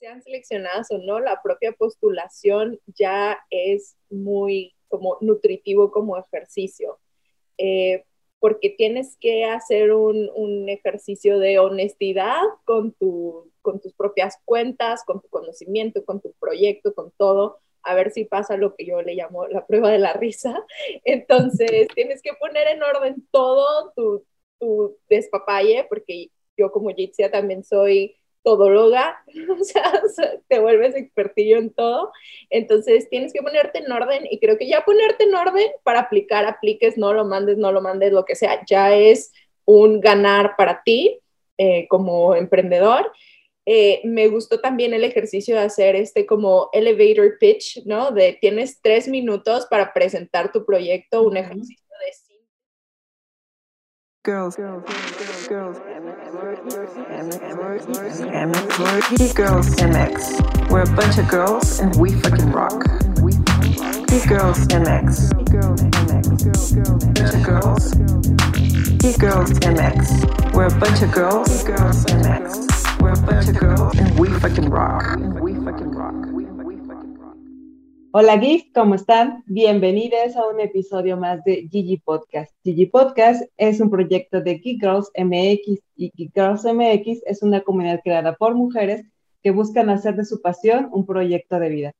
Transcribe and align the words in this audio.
sean 0.00 0.22
seleccionadas 0.22 0.90
o 0.90 0.98
no, 0.98 1.20
la 1.20 1.40
propia 1.42 1.72
postulación 1.72 2.80
ya 2.86 3.38
es 3.50 3.96
muy 4.08 4.74
como 4.88 5.18
nutritivo 5.20 5.92
como 5.92 6.16
ejercicio, 6.16 6.98
eh, 7.58 8.04
porque 8.40 8.70
tienes 8.70 9.16
que 9.20 9.44
hacer 9.44 9.92
un, 9.92 10.30
un, 10.34 10.68
ejercicio 10.70 11.38
de 11.38 11.58
honestidad 11.58 12.40
con, 12.64 12.92
tu, 12.92 13.52
con 13.60 13.80
tus 13.80 13.92
propias 13.92 14.38
cuentas, 14.46 15.04
con 15.04 15.20
tu 15.20 15.28
conocimiento, 15.28 16.04
con 16.04 16.20
tu 16.22 16.32
proyecto, 16.40 16.94
con 16.94 17.12
todo, 17.18 17.58
a 17.82 17.94
ver 17.94 18.10
si 18.10 18.24
pasa 18.24 18.56
lo 18.56 18.74
que 18.74 18.86
yo 18.86 19.02
le 19.02 19.14
llamo 19.14 19.46
la 19.46 19.66
prueba 19.66 19.90
de 19.90 19.98
la 19.98 20.14
risa. 20.14 20.64
Entonces, 21.04 21.88
tienes 21.94 22.22
que 22.22 22.32
poner 22.40 22.66
en 22.68 22.82
orden 22.82 23.26
todo 23.30 23.92
tu, 23.94 24.24
tu 24.58 24.96
despapalle, 25.10 25.86
porque 25.88 26.30
yo 26.56 26.72
como 26.72 26.90
Jitsia 26.90 27.30
también 27.30 27.62
soy 27.62 28.16
todóloga, 28.42 29.22
o 29.60 29.64
sea, 29.64 30.02
te 30.48 30.58
vuelves 30.58 30.94
expertillo 30.94 31.58
en 31.58 31.70
todo. 31.70 32.12
Entonces 32.50 33.08
tienes 33.08 33.32
que 33.32 33.42
ponerte 33.42 33.80
en 33.80 33.90
orden 33.92 34.26
y 34.30 34.38
creo 34.38 34.58
que 34.58 34.68
ya 34.68 34.84
ponerte 34.84 35.24
en 35.24 35.34
orden 35.34 35.70
para 35.82 36.00
aplicar, 36.00 36.44
apliques, 36.44 36.96
no 36.98 37.12
lo 37.12 37.24
mandes, 37.24 37.58
no 37.58 37.72
lo 37.72 37.80
mandes, 37.80 38.12
lo 38.12 38.24
que 38.24 38.36
sea, 38.36 38.64
ya 38.66 38.94
es 38.94 39.32
un 39.64 40.00
ganar 40.00 40.54
para 40.56 40.82
ti 40.82 41.20
eh, 41.58 41.86
como 41.88 42.34
emprendedor. 42.34 43.12
Eh, 43.66 44.00
me 44.04 44.28
gustó 44.28 44.60
también 44.60 44.94
el 44.94 45.04
ejercicio 45.04 45.54
de 45.54 45.62
hacer 45.62 45.94
este 45.94 46.26
como 46.26 46.70
elevator 46.72 47.38
pitch, 47.38 47.84
¿no? 47.84 48.10
De 48.10 48.36
tienes 48.40 48.80
tres 48.82 49.06
minutos 49.06 49.66
para 49.66 49.92
presentar 49.92 50.50
tu 50.50 50.64
proyecto, 50.64 51.22
un 51.22 51.36
ejercicio 51.36 51.79
Girls, 54.22 54.54
girls, 54.54 54.84
girls, 54.84 55.48
girls, 55.48 55.78
girls, 55.78 56.58
girls, 56.68 56.90
girls 59.32 59.76
MX. 59.76 60.70
We're 60.70 60.82
a 60.82 60.94
bunch 60.94 61.16
of 61.16 61.26
girls 61.26 61.80
and 61.80 61.96
we 61.96 62.12
fucking 62.20 62.52
rock. 62.52 62.84
Geek 64.08 64.28
Girls 64.28 64.66
MX. 64.68 65.32
Girls 65.50 65.80
of 67.34 67.42
girls. 67.42 67.94
Geek 68.98 69.18
Girls 69.18 69.52
MX. 69.52 70.52
We're 70.52 70.66
a 70.66 70.78
bunch 70.78 71.00
of 71.00 71.12
girls. 71.12 71.64
Girls 71.64 72.04
MX. 72.04 73.00
We're 73.00 73.12
a 73.12 73.22
bunch 73.22 73.48
of 73.48 73.58
girls 73.58 73.98
and 73.98 74.18
we 74.18 74.28
fucking 74.38 74.68
rock. 74.68 75.16
We 75.40 75.54
fucking. 75.54 75.89
Hola 78.12 78.38
Geek, 78.38 78.72
¿cómo 78.74 78.96
están? 78.96 79.44
Bienvenidos 79.46 80.34
a 80.34 80.44
un 80.48 80.58
episodio 80.58 81.16
más 81.16 81.44
de 81.44 81.68
Gigi 81.70 81.98
Podcast. 81.98 82.52
Gigi 82.64 82.86
Podcast 82.86 83.44
es 83.56 83.80
un 83.80 83.88
proyecto 83.88 84.40
de 84.40 84.58
Geek 84.58 84.80
Girls 84.80 85.12
MX 85.16 85.80
y 85.94 86.10
Geek 86.16 86.32
Girls 86.34 86.64
MX 86.64 87.22
es 87.24 87.40
una 87.44 87.60
comunidad 87.60 88.00
creada 88.02 88.34
por 88.34 88.56
mujeres 88.56 89.06
que 89.44 89.52
buscan 89.52 89.90
hacer 89.90 90.16
de 90.16 90.24
su 90.24 90.42
pasión 90.42 90.88
un 90.90 91.06
proyecto 91.06 91.60
de 91.60 91.68
vida. 91.68 91.92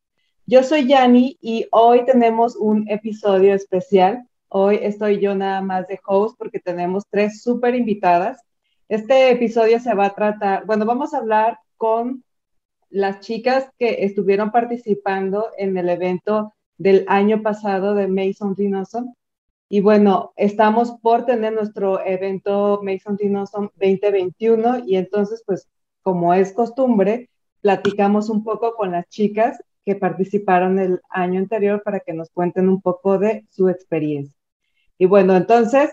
Yo 0.46 0.64
soy 0.64 0.88
Yani 0.88 1.38
y 1.40 1.68
hoy 1.70 2.04
tenemos 2.04 2.56
un 2.56 2.90
episodio 2.90 3.54
especial. 3.54 4.26
Hoy 4.48 4.80
estoy 4.82 5.20
yo 5.20 5.36
nada 5.36 5.60
más 5.60 5.86
de 5.86 6.00
host 6.04 6.36
porque 6.36 6.58
tenemos 6.58 7.04
tres 7.08 7.40
súper 7.40 7.76
invitadas. 7.76 8.42
Este 8.88 9.30
episodio 9.30 9.78
se 9.78 9.94
va 9.94 10.06
a 10.06 10.14
tratar, 10.16 10.66
bueno, 10.66 10.86
vamos 10.86 11.14
a 11.14 11.18
hablar 11.18 11.60
con 11.76 12.24
las 12.90 13.20
chicas 13.20 13.70
que 13.78 14.04
estuvieron 14.04 14.50
participando 14.50 15.48
en 15.56 15.76
el 15.76 15.88
evento 15.88 16.52
del 16.76 17.04
año 17.08 17.42
pasado 17.42 17.94
de 17.94 18.08
Mason 18.08 18.54
Dinosom. 18.54 19.14
Y 19.68 19.80
bueno, 19.80 20.32
estamos 20.36 20.92
por 21.00 21.24
tener 21.24 21.52
nuestro 21.52 22.04
evento 22.04 22.80
Mason 22.82 23.16
Dinosom 23.16 23.70
2021 23.76 24.80
y 24.86 24.96
entonces, 24.96 25.42
pues, 25.46 25.68
como 26.02 26.34
es 26.34 26.52
costumbre, 26.52 27.30
platicamos 27.60 28.28
un 28.28 28.42
poco 28.42 28.74
con 28.74 28.92
las 28.92 29.08
chicas 29.08 29.62
que 29.84 29.94
participaron 29.94 30.78
el 30.78 31.00
año 31.08 31.38
anterior 31.38 31.82
para 31.84 32.00
que 32.00 32.12
nos 32.12 32.30
cuenten 32.30 32.68
un 32.68 32.80
poco 32.80 33.18
de 33.18 33.46
su 33.50 33.68
experiencia. 33.68 34.34
Y 34.98 35.06
bueno, 35.06 35.36
entonces, 35.36 35.90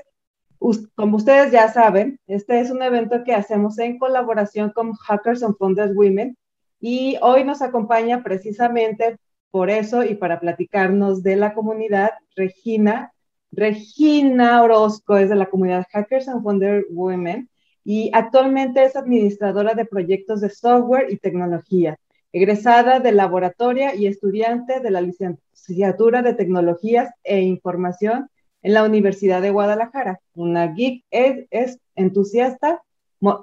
como 0.95 1.17
ustedes 1.17 1.51
ya 1.51 1.71
saben, 1.71 2.19
este 2.25 2.59
es 2.59 2.71
un 2.71 2.81
evento 2.81 3.23
que 3.23 3.33
hacemos 3.33 3.77
en 3.77 3.99
colaboración 3.99 4.71
con 4.71 4.93
Hackers 4.93 5.43
and 5.43 5.55
Founders 5.57 5.95
Women 5.95 6.35
y 6.79 7.17
hoy 7.21 7.43
nos 7.43 7.61
acompaña 7.61 8.23
precisamente 8.23 9.17
por 9.51 9.69
eso 9.69 10.03
y 10.03 10.15
para 10.15 10.39
platicarnos 10.39 11.23
de 11.23 11.35
la 11.35 11.53
comunidad, 11.53 12.11
Regina. 12.35 13.13
Regina 13.51 14.61
Orozco 14.61 15.17
es 15.17 15.29
de 15.29 15.35
la 15.35 15.47
comunidad 15.47 15.85
Hackers 15.91 16.27
and 16.27 16.43
Wonder 16.43 16.85
Women 16.89 17.49
y 17.83 18.11
actualmente 18.13 18.83
es 18.83 18.95
administradora 18.95 19.73
de 19.73 19.85
proyectos 19.85 20.41
de 20.41 20.49
software 20.49 21.07
y 21.09 21.17
tecnología, 21.17 21.97
egresada 22.33 22.99
de 22.99 23.13
laboratoria 23.13 23.95
y 23.95 24.05
estudiante 24.05 24.81
de 24.81 24.91
la 24.91 25.01
licenciatura 25.01 26.21
de 26.21 26.33
tecnologías 26.33 27.09
e 27.23 27.41
información 27.41 28.29
en 28.61 28.73
la 28.73 28.83
Universidad 28.83 29.41
de 29.41 29.51
Guadalajara. 29.51 30.19
Una 30.33 30.67
geek 30.73 31.05
es, 31.09 31.47
es 31.49 31.79
entusiasta 31.95 32.83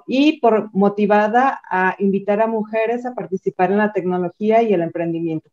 y 0.07 0.39
por 0.39 0.73
motivada 0.73 1.61
a 1.69 1.95
invitar 1.99 2.41
a 2.41 2.47
mujeres 2.47 3.05
a 3.05 3.13
participar 3.13 3.71
en 3.71 3.77
la 3.77 3.93
tecnología 3.93 4.61
y 4.61 4.73
el 4.73 4.81
emprendimiento. 4.81 5.49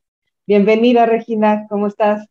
Bienvenida, 0.46 1.06
Regina, 1.06 1.66
¿cómo 1.68 1.86
estás? 1.86 2.28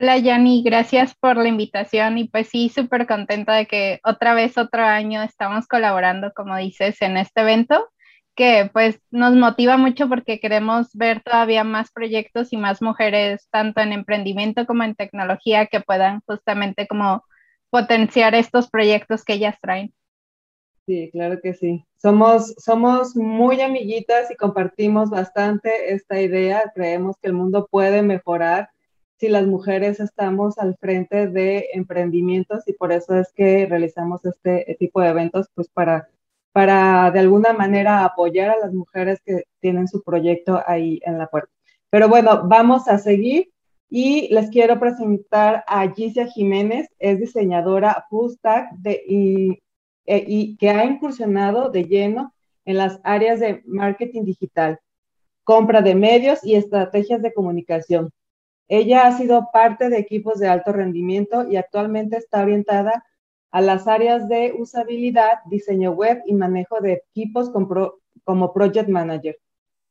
Hola, 0.00 0.18
Yani, 0.18 0.62
gracias 0.62 1.14
por 1.14 1.36
la 1.36 1.48
invitación 1.48 2.18
y 2.18 2.28
pues 2.28 2.48
sí, 2.48 2.68
súper 2.68 3.06
contenta 3.06 3.54
de 3.54 3.66
que 3.66 4.00
otra 4.04 4.34
vez, 4.34 4.58
otro 4.58 4.82
año 4.82 5.22
estamos 5.22 5.66
colaborando, 5.66 6.32
como 6.34 6.56
dices, 6.56 7.00
en 7.00 7.16
este 7.16 7.42
evento, 7.42 7.88
que 8.34 8.68
pues 8.72 9.00
nos 9.10 9.34
motiva 9.34 9.76
mucho 9.76 10.08
porque 10.08 10.40
queremos 10.40 10.88
ver 10.94 11.22
todavía 11.22 11.64
más 11.64 11.92
proyectos 11.92 12.52
y 12.52 12.56
más 12.56 12.82
mujeres, 12.82 13.48
tanto 13.50 13.80
en 13.80 13.92
emprendimiento 13.92 14.66
como 14.66 14.82
en 14.82 14.94
tecnología, 14.94 15.66
que 15.66 15.80
puedan 15.80 16.20
justamente 16.26 16.86
como 16.88 17.24
potenciar 17.70 18.34
estos 18.34 18.68
proyectos 18.68 19.24
que 19.24 19.34
ellas 19.34 19.56
traen. 19.62 19.94
Sí, 20.86 21.08
claro 21.12 21.40
que 21.40 21.54
sí. 21.54 21.84
Somos, 21.96 22.54
somos 22.58 23.16
muy 23.16 23.60
amiguitas 23.62 24.30
y 24.30 24.36
compartimos 24.36 25.08
bastante 25.08 25.94
esta 25.94 26.20
idea. 26.20 26.70
Creemos 26.74 27.16
que 27.16 27.28
el 27.28 27.32
mundo 27.32 27.66
puede 27.70 28.02
mejorar 28.02 28.68
si 29.18 29.28
las 29.28 29.46
mujeres 29.46 30.00
estamos 30.00 30.58
al 30.58 30.76
frente 30.76 31.28
de 31.28 31.68
emprendimientos 31.72 32.64
y 32.66 32.74
por 32.74 32.92
eso 32.92 33.14
es 33.14 33.32
que 33.32 33.64
realizamos 33.64 34.24
este 34.26 34.76
tipo 34.78 35.00
de 35.00 35.08
eventos, 35.08 35.48
pues 35.54 35.68
para, 35.68 36.08
para 36.52 37.10
de 37.10 37.20
alguna 37.20 37.54
manera 37.54 38.04
apoyar 38.04 38.50
a 38.50 38.58
las 38.58 38.74
mujeres 38.74 39.20
que 39.24 39.44
tienen 39.60 39.88
su 39.88 40.02
proyecto 40.02 40.62
ahí 40.66 41.00
en 41.06 41.16
la 41.16 41.28
puerta. 41.28 41.50
Pero 41.88 42.08
bueno, 42.10 42.42
vamos 42.46 42.88
a 42.88 42.98
seguir 42.98 43.50
y 43.88 44.28
les 44.34 44.50
quiero 44.50 44.78
presentar 44.78 45.64
a 45.66 45.88
Gicia 45.92 46.26
Jiménez, 46.26 46.88
es 46.98 47.20
diseñadora 47.20 48.04
full 48.10 48.32
de, 48.78 49.62
eh, 50.06 50.24
y 50.26 50.56
que 50.56 50.70
ha 50.70 50.84
incursionado 50.84 51.70
de 51.70 51.84
lleno 51.84 52.34
en 52.64 52.78
las 52.78 53.00
áreas 53.04 53.40
de 53.40 53.62
marketing 53.66 54.24
digital, 54.24 54.80
compra 55.44 55.82
de 55.82 55.94
medios 55.94 56.44
y 56.44 56.54
estrategias 56.54 57.22
de 57.22 57.32
comunicación. 57.32 58.10
Ella 58.68 59.06
ha 59.06 59.16
sido 59.16 59.48
parte 59.52 59.90
de 59.90 59.98
equipos 59.98 60.38
de 60.38 60.48
alto 60.48 60.72
rendimiento 60.72 61.48
y 61.48 61.56
actualmente 61.56 62.16
está 62.16 62.42
orientada 62.42 63.04
a 63.50 63.60
las 63.60 63.86
áreas 63.86 64.28
de 64.28 64.54
usabilidad, 64.58 65.38
diseño 65.46 65.92
web 65.92 66.22
y 66.26 66.34
manejo 66.34 66.80
de 66.80 67.04
equipos 67.10 67.50
como 67.50 68.52
project 68.52 68.88
manager. 68.88 69.36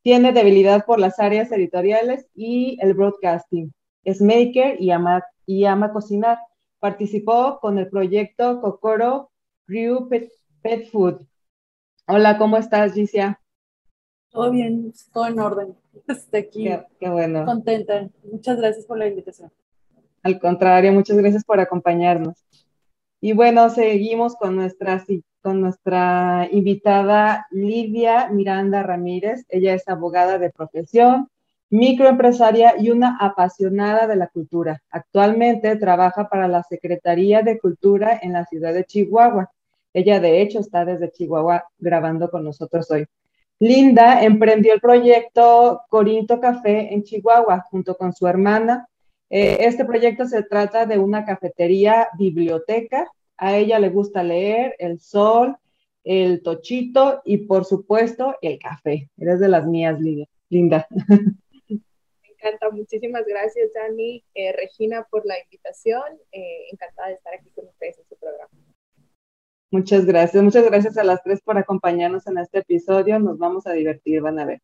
Tiene 0.01 0.33
debilidad 0.33 0.85
por 0.85 0.99
las 0.99 1.19
áreas 1.19 1.51
editoriales 1.51 2.27
y 2.35 2.77
el 2.81 2.93
broadcasting. 2.93 3.73
Es 4.03 4.21
maker 4.21 4.81
y 4.81 4.91
ama, 4.91 5.23
y 5.45 5.63
ama 5.63 5.93
cocinar. 5.93 6.39
Participó 6.79 7.59
con 7.61 7.77
el 7.77 7.87
proyecto 7.87 8.59
Kokoro 8.59 9.31
Ryu 9.67 10.09
Pet, 10.09 10.89
Food. 10.91 11.21
Hola, 12.07 12.37
¿cómo 12.37 12.57
estás, 12.57 12.93
Gicia? 12.93 13.39
Todo 14.29 14.51
bien, 14.51 14.91
todo 15.13 15.27
en 15.27 15.39
orden. 15.39 15.75
Estoy 16.07 16.39
aquí. 16.39 16.69
Qué, 16.99 17.09
bueno. 17.09 17.45
Contenta. 17.45 18.09
Muchas 18.29 18.57
gracias 18.57 18.85
por 18.85 18.97
la 18.97 19.07
invitación. 19.07 19.51
Al 20.21 20.39
contrario, 20.39 20.91
muchas 20.91 21.17
gracias 21.17 21.45
por 21.45 21.59
acompañarnos. 21.59 22.43
Y 23.21 23.33
bueno, 23.33 23.69
seguimos 23.69 24.35
con 24.35 24.55
nuestra, 24.55 25.05
con 25.41 25.61
nuestra 25.61 26.49
invitada 26.51 27.47
Lidia 27.51 28.29
Miranda 28.29 28.83
Ramírez. 28.83 29.45
Ella 29.47 29.73
es 29.73 29.87
abogada 29.87 30.39
de 30.39 30.49
profesión, 30.49 31.29
microempresaria 31.73 32.75
y 32.77 32.91
una 32.91 33.17
apasionada 33.19 34.05
de 34.05 34.15
la 34.15 34.27
cultura. 34.27 34.83
Actualmente 34.91 35.75
trabaja 35.77 36.29
para 36.29 36.47
la 36.47 36.61
Secretaría 36.61 37.41
de 37.41 37.57
Cultura 37.57 38.19
en 38.21 38.33
la 38.33 38.45
ciudad 38.45 38.75
de 38.75 38.85
Chihuahua. 38.85 39.49
Ella, 39.91 40.19
de 40.19 40.41
hecho, 40.41 40.59
está 40.59 40.85
desde 40.85 41.11
Chihuahua 41.11 41.65
grabando 41.79 42.29
con 42.29 42.43
nosotros 42.43 42.91
hoy. 42.91 43.07
Linda 43.57 44.23
emprendió 44.23 44.73
el 44.73 44.81
proyecto 44.81 45.81
Corinto 45.89 46.39
Café 46.39 46.93
en 46.93 47.01
Chihuahua 47.01 47.65
junto 47.71 47.95
con 47.95 48.13
su 48.13 48.27
hermana. 48.27 48.87
Eh, 49.31 49.57
este 49.61 49.83
proyecto 49.83 50.27
se 50.27 50.43
trata 50.43 50.85
de 50.85 50.99
una 50.99 51.25
cafetería 51.25 52.09
biblioteca. 52.19 53.09
A 53.35 53.57
ella 53.57 53.79
le 53.79 53.89
gusta 53.89 54.21
leer, 54.21 54.75
el 54.77 54.99
sol 54.99 55.57
el 56.03 56.43
tochito 56.43 57.21
y 57.25 57.37
por 57.37 57.65
supuesto 57.65 58.35
el 58.41 58.59
café. 58.59 59.09
Eres 59.17 59.39
de 59.39 59.47
las 59.47 59.65
mías, 59.65 59.97
Linda. 60.49 60.87
Me 62.43 62.49
encanta, 62.49 62.69
muchísimas 62.71 63.25
gracias, 63.25 63.71
Dani, 63.73 64.23
eh, 64.33 64.51
Regina, 64.51 65.07
por 65.09 65.25
la 65.25 65.35
invitación. 65.39 66.03
Eh, 66.31 66.67
encantada 66.71 67.07
de 67.09 67.13
estar 67.13 67.33
aquí 67.33 67.49
con 67.55 67.67
ustedes 67.67 67.99
en 67.99 68.05
su 68.09 68.17
programa. 68.17 68.49
Muchas 69.71 70.05
gracias, 70.05 70.43
muchas 70.43 70.65
gracias 70.65 70.97
a 70.97 71.03
las 71.03 71.23
tres 71.23 71.41
por 71.41 71.57
acompañarnos 71.57 72.27
en 72.27 72.37
este 72.37 72.59
episodio. 72.59 73.17
Nos 73.19 73.37
vamos 73.37 73.65
a 73.65 73.71
divertir, 73.71 74.21
van 74.21 74.39
a 74.39 74.45
ver. 74.45 74.61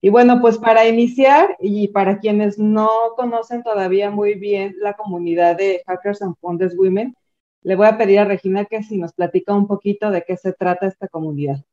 Y 0.00 0.08
bueno, 0.08 0.40
pues 0.40 0.58
para 0.58 0.88
iniciar 0.88 1.56
y 1.60 1.88
para 1.88 2.18
quienes 2.18 2.58
no 2.58 2.88
conocen 3.16 3.62
todavía 3.62 4.10
muy 4.10 4.34
bien 4.34 4.74
la 4.78 4.94
comunidad 4.94 5.56
de 5.56 5.82
Hackers 5.86 6.22
and 6.22 6.36
Founders 6.40 6.76
Women, 6.76 7.14
le 7.62 7.76
voy 7.76 7.86
a 7.86 7.96
pedir 7.96 8.18
a 8.18 8.24
Regina 8.24 8.64
que 8.64 8.82
si 8.82 8.98
nos 8.98 9.12
platica 9.12 9.54
un 9.54 9.68
poquito 9.68 10.10
de 10.10 10.24
qué 10.24 10.36
se 10.36 10.52
trata 10.52 10.86
esta 10.86 11.06
comunidad. 11.06 11.64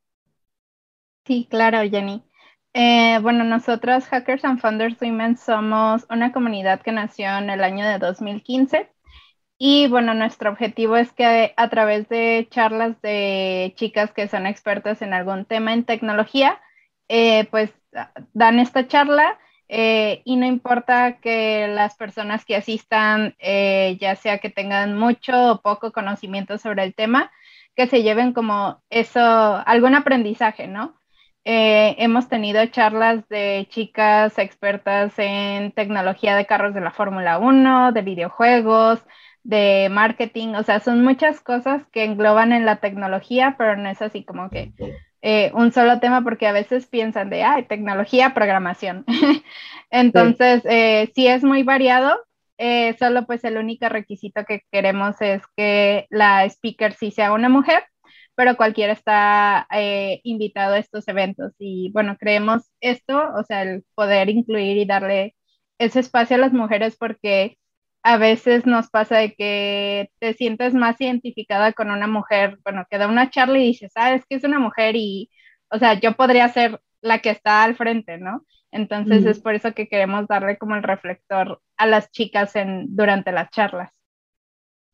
Sí, 1.24 1.48
claro, 1.50 1.78
Jenny. 1.90 2.22
Eh, 2.80 3.18
bueno, 3.22 3.42
nosotros, 3.42 4.06
Hackers 4.06 4.44
and 4.44 4.60
Founders 4.60 5.02
Women, 5.02 5.36
somos 5.36 6.06
una 6.10 6.30
comunidad 6.30 6.80
que 6.80 6.92
nació 6.92 7.36
en 7.36 7.50
el 7.50 7.64
año 7.64 7.84
de 7.84 7.98
2015. 7.98 8.88
Y 9.58 9.88
bueno, 9.88 10.14
nuestro 10.14 10.50
objetivo 10.52 10.96
es 10.96 11.12
que 11.12 11.54
a 11.56 11.68
través 11.70 12.08
de 12.08 12.46
charlas 12.52 13.00
de 13.02 13.74
chicas 13.76 14.12
que 14.12 14.28
son 14.28 14.46
expertas 14.46 15.02
en 15.02 15.12
algún 15.12 15.44
tema 15.44 15.72
en 15.72 15.84
tecnología, 15.84 16.60
eh, 17.08 17.46
pues 17.50 17.72
dan 18.32 18.60
esta 18.60 18.86
charla 18.86 19.40
eh, 19.68 20.22
y 20.24 20.36
no 20.36 20.46
importa 20.46 21.18
que 21.20 21.66
las 21.68 21.96
personas 21.96 22.44
que 22.44 22.54
asistan, 22.54 23.34
ya 23.40 24.14
sea 24.14 24.38
que 24.38 24.50
tengan 24.50 24.96
mucho 24.96 25.52
o 25.52 25.62
poco 25.62 25.90
conocimiento 25.90 26.58
sobre 26.58 26.84
el 26.84 26.94
tema, 26.94 27.32
que 27.74 27.88
se 27.88 28.04
lleven 28.04 28.32
como 28.32 28.82
eso, 28.88 29.20
algún 29.66 29.96
aprendizaje, 29.96 30.68
¿no? 30.68 30.97
Hemos 31.50 32.28
tenido 32.28 32.64
charlas 32.66 33.26
de 33.28 33.66
chicas 33.70 34.38
expertas 34.38 35.14
en 35.16 35.72
tecnología 35.72 36.36
de 36.36 36.46
carros 36.46 36.74
de 36.74 36.80
la 36.80 36.90
Fórmula 36.90 37.38
1, 37.38 37.92
de 37.92 38.02
videojuegos, 38.02 39.00
de 39.48 39.88
marketing, 39.90 40.48
o 40.48 40.62
sea, 40.62 40.80
son 40.80 41.02
muchas 41.02 41.40
cosas 41.40 41.82
que 41.90 42.04
engloban 42.04 42.52
en 42.52 42.66
la 42.66 42.76
tecnología, 42.76 43.54
pero 43.56 43.76
no 43.76 43.88
es 43.88 44.02
así 44.02 44.22
como 44.22 44.50
que 44.50 44.72
eh, 45.22 45.50
un 45.54 45.72
solo 45.72 46.00
tema 46.00 46.22
porque 46.22 46.46
a 46.46 46.52
veces 46.52 46.86
piensan 46.86 47.30
de, 47.30 47.42
ay, 47.42 47.64
tecnología, 47.64 48.34
programación. 48.34 49.06
Entonces, 49.90 50.62
sí. 50.62 50.68
Eh, 50.68 51.10
es 51.16 51.44
muy 51.44 51.62
variado, 51.62 52.20
eh, 52.58 52.94
solo 52.98 53.24
pues 53.24 53.42
el 53.44 53.56
único 53.56 53.88
requisito 53.88 54.44
que 54.44 54.64
queremos 54.70 55.16
es 55.20 55.42
que 55.56 56.06
la 56.10 56.44
speaker 56.44 56.92
sí 56.92 57.10
sea 57.10 57.32
una 57.32 57.48
mujer, 57.48 57.84
pero 58.38 58.56
cualquiera 58.56 58.92
está 58.92 59.66
invitado 60.22 60.74
a 60.74 60.78
estos 60.78 61.08
eventos. 61.08 61.54
Y 61.58 61.90
bueno, 61.92 62.16
creemos 62.16 62.70
esto, 62.80 63.20
o 63.34 63.42
sea, 63.42 63.62
el 63.62 63.84
poder 63.96 64.28
incluir 64.28 64.76
y 64.76 64.84
darle 64.84 65.34
ese 65.78 65.98
espacio 65.98 66.36
a 66.36 66.38
las 66.38 66.52
mujeres 66.52 66.96
porque 66.96 67.58
a 68.04 68.16
veces 68.16 68.64
nos 68.64 68.90
pasa 68.90 69.18
de 69.18 69.34
que 69.34 70.10
te 70.20 70.34
sientes 70.34 70.72
más 70.72 71.00
identificada 71.00 71.72
con 71.72 71.90
una 71.90 72.06
mujer, 72.06 72.60
bueno, 72.62 72.86
que 72.88 72.98
da 72.98 73.08
una 73.08 73.28
charla 73.28 73.58
y 73.58 73.66
dices, 73.66 73.90
ah, 73.96 74.14
es 74.14 74.24
que 74.26 74.36
es 74.36 74.44
una 74.44 74.60
mujer 74.60 74.94
y, 74.94 75.30
o 75.70 75.78
sea, 75.80 75.94
yo 75.94 76.12
podría 76.14 76.48
ser 76.48 76.80
la 77.00 77.18
que 77.18 77.30
está 77.30 77.64
al 77.64 77.74
frente, 77.74 78.18
¿no? 78.18 78.44
Entonces 78.70 79.24
es 79.26 79.40
por 79.40 79.56
eso 79.56 79.74
que 79.74 79.88
queremos 79.88 80.28
darle 80.28 80.58
como 80.58 80.76
el 80.76 80.84
reflector 80.84 81.60
a 81.76 81.86
las 81.86 82.12
chicas 82.12 82.54
en, 82.54 82.94
durante 82.94 83.32
las 83.32 83.50
charlas. 83.50 83.97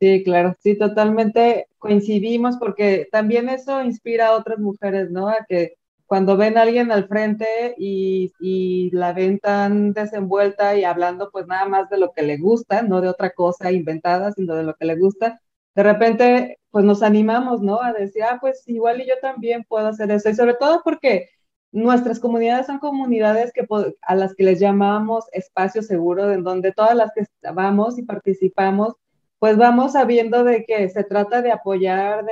Sí, 0.00 0.22
claro, 0.24 0.54
sí, 0.60 0.76
totalmente 0.76 1.68
coincidimos 1.78 2.56
porque 2.58 3.08
también 3.10 3.48
eso 3.48 3.82
inspira 3.82 4.28
a 4.28 4.36
otras 4.36 4.58
mujeres, 4.58 5.10
¿no? 5.10 5.28
A 5.28 5.46
que 5.48 5.74
cuando 6.06 6.36
ven 6.36 6.58
a 6.58 6.62
alguien 6.62 6.92
al 6.92 7.08
frente 7.08 7.74
y, 7.78 8.90
la 8.92 9.12
ven 9.12 9.38
tan 9.38 9.92
desenvuelta 9.92 10.76
y 10.76 10.84
hablando 10.84 11.30
pues 11.30 11.46
nada 11.46 11.66
más 11.66 11.88
de 11.90 11.98
lo 11.98 12.12
que 12.12 12.22
le 12.22 12.36
gusta, 12.38 12.82
no 12.82 13.00
de 13.00 13.08
otra 13.08 13.30
cosa 13.30 13.72
inventada, 13.72 14.32
sino 14.32 14.54
de 14.54 14.64
lo 14.64 14.74
que 14.74 14.84
le 14.84 14.96
gusta, 14.96 15.40
de 15.74 15.82
repente 15.82 16.58
pues 16.70 16.84
nos 16.84 17.02
animamos, 17.02 17.62
¿no? 17.62 17.80
A 17.82 17.92
decir, 17.92 18.22
ah, 18.24 18.38
pues 18.40 18.62
igual 18.68 19.00
y 19.00 19.06
yo 19.08 19.14
también 19.22 19.64
puedo 19.64 19.86
hacer 19.88 20.10
eso. 20.10 20.28
Y 20.28 20.34
sobre 20.34 20.54
todo 20.54 20.82
porque 20.84 21.30
nuestras 21.72 22.20
comunidades 22.20 22.66
son 22.66 22.78
comunidades 22.78 23.52
que, 23.52 23.66
a 24.02 24.14
las 24.14 24.34
que 24.34 24.44
les 24.44 24.60
llamamos 24.60 25.24
espacio 25.32 25.82
seguro, 25.82 26.30
en 26.32 26.44
donde 26.44 26.72
todas 26.72 26.94
las 26.96 27.10
que 27.14 27.24
vamos 27.52 27.98
y 27.98 28.02
participamos 28.02 28.94
pues 29.44 29.58
vamos 29.58 29.92
sabiendo 29.92 30.42
de 30.42 30.64
que 30.64 30.88
se 30.88 31.04
trata 31.04 31.42
de 31.42 31.52
apoyar, 31.52 32.24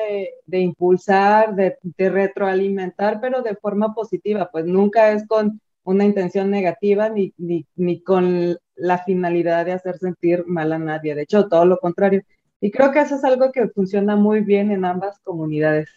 de, 0.47 0.59
impulsar, 0.59 1.55
de, 1.55 1.77
retroalimentar, 1.99 3.21
pero 3.21 3.43
de 3.43 3.55
forma 3.55 3.95
positiva, 3.95 4.49
pues 4.51 4.65
nunca 4.65 5.13
es 5.13 5.27
con 5.27 5.61
una 5.85 6.07
intención 6.07 6.51
negativa 6.51 7.11
ni, 7.11 7.35
ni, 7.37 8.03
con 8.03 8.57
la 8.77 8.97
finalidad 8.97 9.67
de 9.67 9.73
hacer 9.73 9.99
sentir 9.99 10.47
mal 10.47 10.73
a 10.73 10.79
nadie, 10.79 11.15
de 11.15 11.25
hecho, 11.25 11.49
todo 11.49 11.67
lo 11.67 11.77
contrario. 11.77 12.23
Y 12.63 12.71
creo 12.71 12.91
que 12.93 13.01
eso 13.01 13.17
es 13.17 13.25
algo 13.25 13.53
que 13.53 13.69
funciona 13.69 14.17
muy 14.17 14.41
bien 14.41 14.71
en 14.71 14.87
ambas 14.87 15.19
comunidades. 15.19 15.91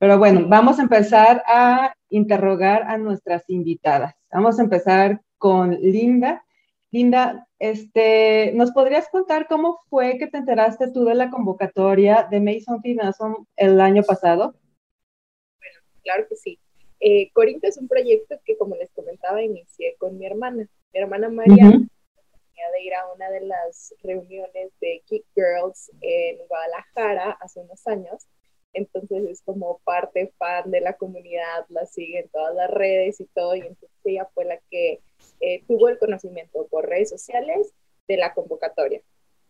Pero 0.00 0.18
bueno, 0.18 0.48
vamos 0.48 0.80
a 0.80 0.82
empezar 0.82 1.44
a 1.46 1.94
interrogar 2.08 2.82
a 2.88 2.98
nuestras 2.98 3.48
invitadas. 3.48 4.16
Vamos 4.32 4.58
a 4.58 4.62
empezar 4.64 5.20
con 5.38 5.70
Linda. 5.70 6.44
Linda, 6.90 7.46
este, 7.62 8.50
¿nos 8.54 8.72
podrías 8.72 9.08
contar 9.08 9.46
cómo 9.46 9.78
fue 9.88 10.18
que 10.18 10.26
te 10.26 10.36
enteraste 10.36 10.90
tú 10.90 11.04
de 11.04 11.14
la 11.14 11.30
convocatoria 11.30 12.26
de 12.28 12.40
Mason 12.40 12.82
Finason 12.82 13.46
el 13.54 13.80
año 13.80 14.02
pasado? 14.02 14.56
Bueno, 15.60 15.78
claro 16.02 16.26
que 16.28 16.34
sí. 16.34 16.58
Eh, 16.98 17.30
Corinto 17.32 17.68
es 17.68 17.78
un 17.78 17.86
proyecto 17.86 18.34
que, 18.44 18.56
como 18.56 18.74
les 18.74 18.90
comentaba, 18.90 19.40
inicié 19.44 19.94
con 19.98 20.18
mi 20.18 20.26
hermana. 20.26 20.66
Mi 20.92 21.00
hermana 21.00 21.28
María 21.28 21.70
tenía 21.70 22.70
de 22.74 22.82
ir 22.82 22.94
a 22.94 23.12
una 23.14 23.30
de 23.30 23.42
las 23.42 23.94
reuniones 24.02 24.72
de 24.80 25.00
Kick 25.06 25.24
Girls 25.36 25.92
en 26.00 26.38
Guadalajara 26.48 27.38
hace 27.40 27.60
unos 27.60 27.86
años. 27.86 28.26
Entonces 28.72 29.22
es 29.30 29.42
como 29.42 29.78
parte 29.84 30.32
fan 30.36 30.68
de 30.72 30.80
la 30.80 30.94
comunidad, 30.94 31.64
la 31.68 31.86
sigue 31.86 32.18
en 32.18 32.28
todas 32.30 32.56
las 32.56 32.72
redes 32.72 33.20
y 33.20 33.26
todo. 33.26 33.54
Y 33.54 33.60
entonces 33.60 33.90
ella 34.02 34.28
fue 34.34 34.46
la 34.46 34.58
que 34.68 35.00
eh, 35.42 35.62
tuvo 35.66 35.88
el 35.88 35.98
conocimiento 35.98 36.66
por 36.70 36.88
redes 36.88 37.10
sociales 37.10 37.74
de 38.08 38.16
la 38.16 38.32
convocatoria. 38.32 39.02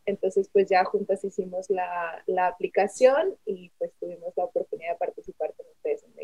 Entonces, 0.05 0.49
pues 0.53 0.69
ya 0.69 0.85
juntas 0.85 1.23
hicimos 1.25 1.71
la, 1.71 2.25
la 2.27 2.49
aplicación 2.49 3.37
y 3.47 3.71
pues 3.79 3.93
tuvimos 4.01 4.33
la 4.37 4.45
oportunidad 4.45 4.93
de 4.93 4.99
participar 4.99 5.55
con 5.55 5.67
ustedes 5.67 6.03
en 6.03 6.17
la 6.17 6.23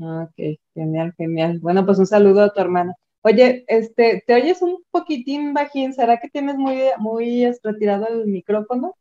Ok, 0.00 0.60
genial, 0.74 1.12
genial. 1.16 1.58
Bueno, 1.60 1.84
pues 1.84 1.98
un 1.98 2.06
saludo 2.06 2.42
a 2.42 2.52
tu 2.52 2.60
hermana. 2.60 2.94
Oye, 3.22 3.64
este, 3.66 4.22
te 4.24 4.34
oyes 4.34 4.62
un 4.62 4.84
poquitín 4.92 5.52
bajín, 5.54 5.92
¿será 5.92 6.20
que 6.20 6.28
tienes 6.28 6.56
muy, 6.56 6.82
muy 6.98 7.50
retirado 7.64 8.06
el 8.06 8.26
micrófono? 8.26 8.94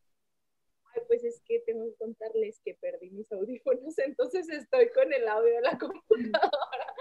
Pues 1.08 1.24
es 1.24 1.42
que 1.42 1.60
tengo 1.60 1.86
que 1.86 1.96
contarles 1.96 2.60
que 2.64 2.76
perdí 2.76 3.10
mis 3.12 3.32
audífonos, 3.32 3.98
entonces 4.06 4.50
estoy 4.50 4.90
con 4.90 5.12
el 5.12 5.28
audio 5.28 5.56
de 5.56 5.62
la 5.62 5.78
computadora. 5.78 6.52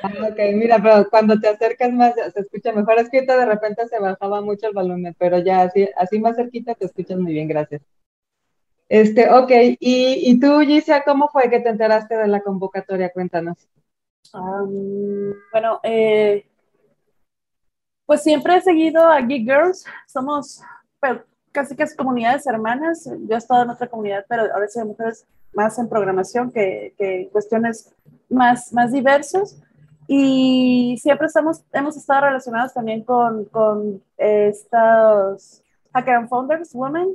Ah, 0.02 0.28
ok, 0.30 0.38
mira, 0.54 0.80
pero 0.82 1.08
cuando 1.08 1.38
te 1.40 1.48
acercas 1.48 1.92
más 1.92 2.14
se 2.14 2.40
escucha 2.40 2.72
mejor. 2.72 2.98
Es 2.98 3.10
que 3.10 3.22
de 3.22 3.46
repente 3.46 3.86
se 3.88 3.98
bajaba 3.98 4.40
mucho 4.40 4.68
el 4.68 4.74
volumen, 4.74 5.14
pero 5.18 5.38
ya 5.38 5.62
así, 5.62 5.88
así 5.96 6.18
más 6.18 6.36
cerquita 6.36 6.74
te 6.74 6.86
escuchas 6.86 7.18
muy 7.18 7.32
bien, 7.32 7.48
gracias. 7.48 7.82
Este, 8.88 9.30
ok, 9.30 9.50
y, 9.80 10.30
y 10.30 10.38
tú, 10.38 10.60
Gicia, 10.60 11.02
¿cómo 11.04 11.28
fue 11.28 11.50
que 11.50 11.60
te 11.60 11.70
enteraste 11.70 12.16
de 12.16 12.28
la 12.28 12.40
convocatoria? 12.40 13.10
Cuéntanos. 13.10 13.68
bueno, 15.52 15.80
eh, 15.82 16.46
pues 18.06 18.22
siempre 18.22 18.56
he 18.56 18.60
seguido 18.60 19.02
a 19.08 19.20
Geek 19.20 19.42
Girls, 19.42 19.84
somos 20.06 20.62
casi 21.56 21.75
es 21.78 21.96
comunidades 21.96 22.46
hermanas. 22.46 23.06
Yo 23.06 23.34
he 23.34 23.38
estado 23.38 23.62
en 23.62 23.70
otra 23.70 23.88
comunidad, 23.88 24.26
pero 24.28 24.42
ahora 24.52 24.68
soy 24.68 24.84
mujeres 24.84 25.25
más 25.54 25.78
en 25.78 25.88
programación 25.88 26.52
que, 26.52 26.94
que 26.98 27.30
cuestiones 27.32 27.94
más, 28.28 28.75
más 28.75 28.92
diversas. 28.92 29.58
Y 30.06 30.98
siempre 31.00 31.26
estamos, 31.26 31.62
hemos 31.72 31.96
estado 31.96 32.26
relacionados 32.26 32.75
también 32.75 33.02
con, 33.02 33.46
con 33.46 34.02
estos 34.18 35.62
Hacker 35.94 36.14
and 36.16 36.28
Founders 36.28 36.75
Women. 36.75 37.08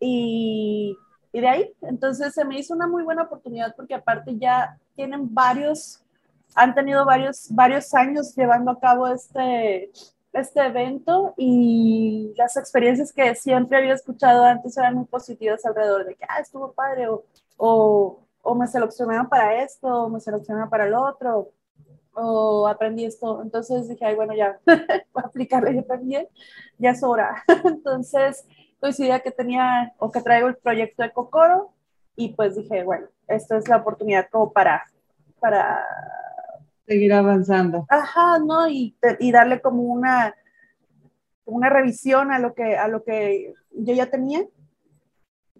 Y, 0.00 0.96
y 1.32 1.40
de 1.40 1.48
ahí, 1.48 1.72
entonces 1.82 2.32
se 2.32 2.44
me 2.46 2.58
hizo 2.58 2.72
una 2.72 2.86
muy 2.86 3.02
buena 3.02 3.24
oportunidad 3.24 3.76
porque 3.76 3.94
aparte 3.94 4.38
ya 4.38 4.78
tienen 4.96 5.32
varios, 5.34 6.02
han 6.54 6.74
tenido 6.74 7.04
varios, 7.04 7.48
varios 7.50 7.92
años 7.92 8.34
llevando 8.34 8.70
a 8.70 8.80
cabo 8.80 9.08
este, 9.08 9.90
este 10.34 10.60
evento 10.60 11.34
y 11.36 12.34
las 12.36 12.56
experiencias 12.56 13.12
que 13.12 13.34
siempre 13.34 13.78
había 13.78 13.94
escuchado 13.94 14.44
antes 14.44 14.76
eran 14.76 14.94
muy 14.94 15.04
positivas 15.06 15.64
alrededor 15.64 16.04
de 16.04 16.14
que, 16.16 16.24
ah, 16.28 16.40
estuvo 16.40 16.72
padre, 16.72 17.08
o, 17.08 17.24
o, 17.56 18.20
o 18.42 18.54
me 18.54 18.66
seleccionaron 18.66 19.28
para 19.28 19.62
esto, 19.62 19.86
o 19.86 20.08
me 20.08 20.20
seleccionaron 20.20 20.68
para 20.68 20.86
el 20.86 20.94
otro, 20.94 21.50
o 22.14 22.66
aprendí 22.68 23.04
esto. 23.04 23.42
Entonces 23.42 23.88
dije, 23.88 24.04
ay, 24.04 24.14
bueno, 24.14 24.34
ya, 24.34 24.58
voy 24.66 25.22
a 25.22 25.26
aplicarle 25.26 25.74
yo 25.74 25.84
también, 25.84 26.28
ya 26.78 26.90
es 26.90 27.02
hora. 27.02 27.42
Entonces 27.64 28.46
coincidía 28.80 29.20
que 29.20 29.30
tenía 29.30 29.94
o 29.98 30.10
que 30.10 30.20
traigo 30.20 30.48
el 30.48 30.56
proyecto 30.56 31.02
de 31.02 31.12
Cocoro 31.12 31.70
y 32.16 32.34
pues 32.34 32.54
dije, 32.56 32.84
bueno, 32.84 33.06
esta 33.28 33.56
es 33.56 33.68
la 33.68 33.78
oportunidad 33.78 34.28
como 34.30 34.52
para, 34.52 34.84
para 35.40 35.84
seguir 36.86 37.12
avanzando. 37.12 37.86
Ajá, 37.88 38.38
¿no? 38.38 38.68
Y, 38.68 38.96
y 39.20 39.32
darle 39.32 39.60
como 39.60 39.82
una, 39.82 40.34
una 41.44 41.70
revisión 41.70 42.32
a 42.32 42.38
lo 42.38 42.54
que, 42.54 42.76
a 42.76 42.88
lo 42.88 43.04
que 43.04 43.54
yo 43.72 43.94
ya 43.94 44.10
tenía, 44.10 44.44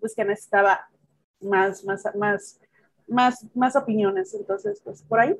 pues 0.01 0.15
que 0.15 0.25
necesitaba 0.25 0.89
más, 1.41 1.85
más, 1.85 2.05
más, 2.17 2.61
más, 3.09 3.47
más 3.55 3.77
opiniones. 3.77 4.35
Entonces, 4.35 4.81
pues 4.85 5.03
por 5.03 5.21
ahí. 5.21 5.37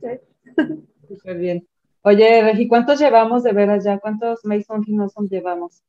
Súper 1.08 1.38
bien. 1.38 1.66
Oye, 2.02 2.42
Regi, 2.42 2.68
¿cuántos 2.68 3.00
llevamos 3.00 3.42
de 3.42 3.52
veras 3.52 3.84
ya? 3.84 3.98
¿Cuántos 3.98 4.44
Mason 4.44 4.84
y 4.86 4.92
Noson 4.92 5.26
llevamos? 5.28 5.82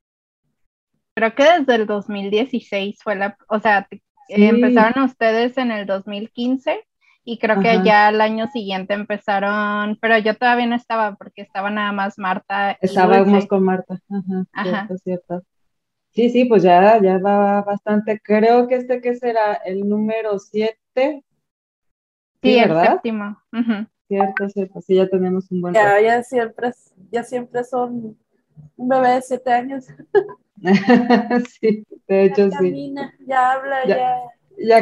Creo 1.14 1.36
que 1.36 1.44
desde 1.44 1.76
el 1.76 1.86
2016 1.86 3.00
fue 3.04 3.16
la, 3.16 3.38
o 3.50 3.60
sea, 3.60 3.88
empezaron 4.30 5.04
ustedes 5.04 5.58
en 5.58 5.72
el 5.72 5.86
2015 5.86 6.86
y 7.28 7.40
creo 7.40 7.60
que 7.60 7.82
ya 7.84 8.10
el 8.10 8.22
año 8.22 8.48
siguiente 8.48 8.94
empezaron, 8.94 9.98
pero 10.00 10.20
yo 10.20 10.36
todavía 10.38 10.68
no 10.68 10.76
estaba 10.76 11.16
porque 11.16 11.42
estaba 11.42 11.72
nada 11.72 11.92
más 11.92 12.20
Marta. 12.20 12.78
Estábamos 12.80 13.48
con 13.48 13.64
Marta, 13.64 14.00
ajá, 14.10 14.46
Cierto, 14.64 14.98
cierto. 15.00 15.44
Sí, 16.12 16.30
sí, 16.30 16.46
pues 16.46 16.62
ya, 16.62 17.02
ya 17.02 17.18
va 17.18 17.64
bastante. 17.64 18.22
Creo 18.24 18.68
que 18.68 18.76
este 18.76 19.02
que 19.02 19.16
será 19.16 19.56
el 19.56 19.90
número 19.90 20.38
7. 20.38 20.78
Sí, 22.44 22.60
el 22.60 22.80
séptimo. 22.80 23.38
Cierto, 24.08 24.48
cierto, 24.50 24.82
sí, 24.82 24.96
ya 24.96 25.08
tenemos 25.10 25.52
un 25.52 25.62
buen. 25.62 25.74
Ya, 25.74 26.00
ya 26.00 26.22
siempre, 26.22 26.72
ya 27.12 27.24
siempre 27.24 27.64
son 27.64 28.16
un 28.78 28.88
bebé 28.88 29.16
de 29.16 29.22
siete 29.24 29.52
años. 29.52 29.88
sí, 31.60 31.86
de 32.08 32.24
hecho 32.26 32.50
ya 32.50 32.58
Camina, 32.58 33.14
ya 33.26 33.52
habla, 33.54 33.86
ya 33.88 33.98
ya 33.98 34.18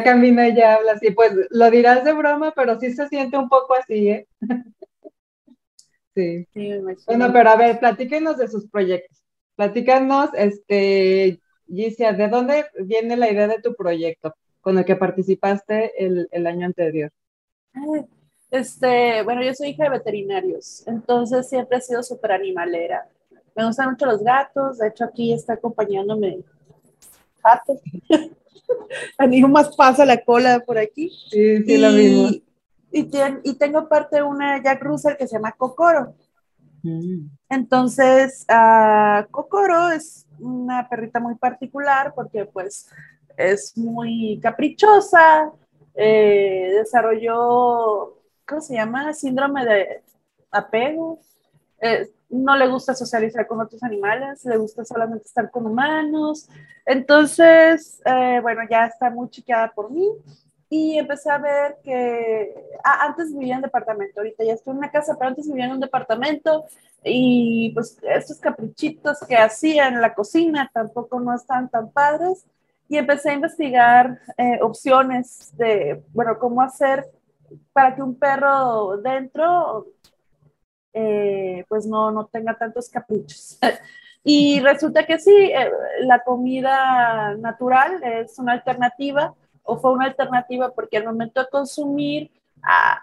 camina 0.03 0.47
y 0.47 0.55
ya 0.55 0.75
habla 0.75 0.93
así. 0.93 1.11
Pues 1.11 1.33
lo 1.49 1.69
dirás 1.71 2.03
de 2.03 2.13
broma, 2.13 2.53
pero 2.55 2.79
sí 2.79 2.91
se 2.93 3.07
siente 3.07 3.37
un 3.37 3.49
poco 3.49 3.75
así, 3.75 4.09
¿eh? 4.09 4.27
sí. 6.15 6.47
bueno, 7.07 7.31
pero 7.33 7.49
a 7.49 7.55
ver, 7.55 7.79
platíquenos 7.79 8.37
de 8.37 8.47
sus 8.47 8.69
proyectos. 8.69 9.23
Platícanos, 9.55 10.29
este, 10.33 11.39
Gicia, 11.67 12.13
¿de 12.13 12.27
dónde 12.27 12.65
viene 12.79 13.17
la 13.17 13.31
idea 13.31 13.47
de 13.47 13.61
tu 13.61 13.75
proyecto 13.75 14.33
con 14.61 14.77
el 14.77 14.85
que 14.85 14.95
participaste 14.95 15.91
el, 16.03 16.27
el 16.31 16.47
año 16.47 16.65
anterior? 16.65 17.11
Este, 18.49 19.23
bueno, 19.23 19.43
yo 19.43 19.53
soy 19.53 19.69
hija 19.69 19.85
de 19.85 19.89
veterinarios, 19.89 20.87
entonces 20.87 21.49
siempre 21.49 21.77
he 21.77 21.81
sido 21.81 22.03
súper 22.03 22.33
animalera. 22.33 23.07
Me 23.55 23.65
gustan 23.65 23.91
mucho 23.91 24.05
los 24.05 24.23
gatos, 24.23 24.77
de 24.77 24.87
hecho 24.87 25.05
aquí 25.05 25.33
está 25.33 25.53
acompañándome 25.53 26.43
Pato. 27.41 27.79
Animo 29.17 29.47
más 29.47 29.75
pasa 29.75 30.05
la 30.05 30.23
cola 30.23 30.59
por 30.59 30.77
aquí. 30.77 31.09
Sí, 31.29 31.63
sí, 31.63 31.73
y, 31.73 31.77
lo 31.77 31.91
mismo. 31.91 32.29
Y, 32.91 33.09
y, 33.43 33.53
tengo 33.55 33.87
parte 33.87 34.17
de 34.17 34.23
una 34.23 34.61
Jack 34.61 34.83
Russell 34.83 35.17
que 35.17 35.27
se 35.27 35.35
llama 35.35 35.53
Cocoro. 35.53 36.15
Mm. 36.83 37.27
Entonces, 37.49 38.45
uh, 38.49 39.29
Cocoro 39.31 39.89
es 39.89 40.27
una 40.39 40.87
perrita 40.89 41.19
muy 41.19 41.35
particular 41.35 42.13
porque 42.13 42.45
pues 42.45 42.89
es 43.37 43.77
muy 43.77 44.39
caprichosa, 44.41 45.51
eh, 45.95 46.71
desarrolló, 46.77 48.19
¿cómo 48.47 48.61
se 48.61 48.75
llama? 48.75 49.13
Síndrome 49.13 49.65
de 49.65 50.03
apego. 50.51 51.19
Eh, 51.81 52.09
no 52.33 52.55
le 52.55 52.67
gusta 52.67 52.95
socializar 52.95 53.47
con 53.47 53.61
otros 53.61 53.83
animales, 53.83 54.43
le 54.45 54.57
gusta 54.57 54.83
solamente 54.83 55.27
estar 55.27 55.51
con 55.51 55.65
humanos. 55.67 56.49
Entonces, 56.85 58.01
eh, 58.05 58.39
bueno, 58.41 58.61
ya 58.69 58.87
está 58.87 59.09
muy 59.09 59.29
chiqueada 59.29 59.71
por 59.73 59.91
mí 59.91 60.07
y 60.69 60.97
empecé 60.97 61.29
a 61.29 61.37
ver 61.37 61.77
que 61.83 62.51
ah, 62.83 63.05
antes 63.05 63.31
vivía 63.31 63.55
en 63.55 63.61
departamento, 63.61 64.19
ahorita 64.19 64.43
ya 64.43 64.53
estoy 64.53 64.71
en 64.71 64.79
una 64.79 64.91
casa, 64.91 65.15
pero 65.17 65.29
antes 65.29 65.47
vivía 65.47 65.65
en 65.65 65.73
un 65.73 65.79
departamento 65.79 66.65
y 67.03 67.71
pues 67.75 67.99
estos 68.01 68.39
caprichitos 68.39 69.19
que 69.27 69.35
hacía 69.35 69.87
en 69.87 70.01
la 70.01 70.15
cocina 70.15 70.71
tampoco 70.73 71.19
no 71.19 71.35
están 71.35 71.69
tan 71.69 71.91
padres 71.91 72.47
y 72.89 72.97
empecé 72.97 73.29
a 73.29 73.33
investigar 73.33 74.19
eh, 74.37 74.59
opciones 74.61 75.55
de, 75.57 76.03
bueno, 76.11 76.39
cómo 76.39 76.61
hacer 76.61 77.05
para 77.71 77.95
que 77.95 78.01
un 78.01 78.15
perro 78.15 78.97
dentro 78.97 79.87
eh, 80.93 81.65
pues 81.67 81.85
no, 81.85 82.11
no 82.11 82.25
tenga 82.27 82.55
tantos 82.55 82.89
caprichos. 82.89 83.57
y 84.23 84.59
resulta 84.59 85.05
que 85.05 85.19
sí, 85.19 85.31
eh, 85.31 85.71
la 86.01 86.19
comida 86.19 87.35
natural 87.35 88.01
es 88.03 88.37
una 88.39 88.53
alternativa 88.53 89.33
o 89.63 89.77
fue 89.77 89.93
una 89.93 90.05
alternativa 90.05 90.71
porque 90.71 90.97
al 90.97 91.05
momento 91.05 91.41
de 91.41 91.49
consumir 91.49 92.31
ah, 92.61 93.01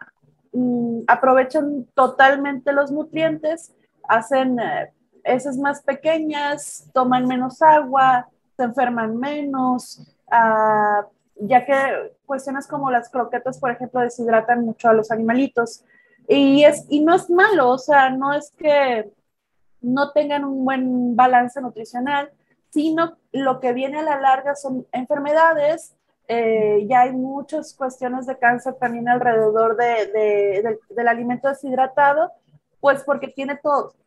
mm, 0.52 1.00
aprovechan 1.06 1.86
totalmente 1.94 2.72
los 2.72 2.90
nutrientes, 2.90 3.74
hacen 4.08 4.58
eh, 4.60 4.92
heces 5.24 5.58
más 5.58 5.82
pequeñas, 5.82 6.88
toman 6.92 7.26
menos 7.26 7.60
agua, 7.62 8.28
se 8.56 8.64
enferman 8.64 9.16
menos, 9.18 10.06
ah, 10.30 11.06
ya 11.40 11.64
que 11.64 12.12
cuestiones 12.26 12.66
como 12.66 12.90
las 12.90 13.08
croquetas, 13.08 13.58
por 13.58 13.70
ejemplo, 13.70 14.00
deshidratan 14.00 14.64
mucho 14.64 14.88
a 14.88 14.92
los 14.92 15.10
animalitos. 15.10 15.84
Y, 16.32 16.62
es, 16.62 16.86
y 16.88 17.00
no 17.00 17.16
es 17.16 17.28
malo, 17.28 17.70
o 17.70 17.78
sea, 17.78 18.08
no 18.08 18.32
es 18.32 18.52
que 18.52 19.10
no 19.80 20.12
tengan 20.12 20.44
un 20.44 20.64
buen 20.64 21.16
balance 21.16 21.60
nutricional, 21.60 22.30
sino 22.68 23.18
lo 23.32 23.58
que 23.58 23.72
viene 23.72 23.98
a 23.98 24.04
la 24.04 24.20
larga 24.20 24.54
son 24.54 24.86
enfermedades. 24.92 25.96
Eh, 26.28 26.86
ya 26.88 27.00
hay 27.00 27.12
muchas 27.12 27.74
cuestiones 27.74 28.26
de 28.26 28.38
cáncer 28.38 28.74
también 28.74 29.08
alrededor 29.08 29.76
de, 29.76 30.78
del 30.90 31.08
alimento 31.08 31.48
deshidratado, 31.48 32.30
pues 32.78 33.02
porque 33.02 33.26
tiene 33.26 33.58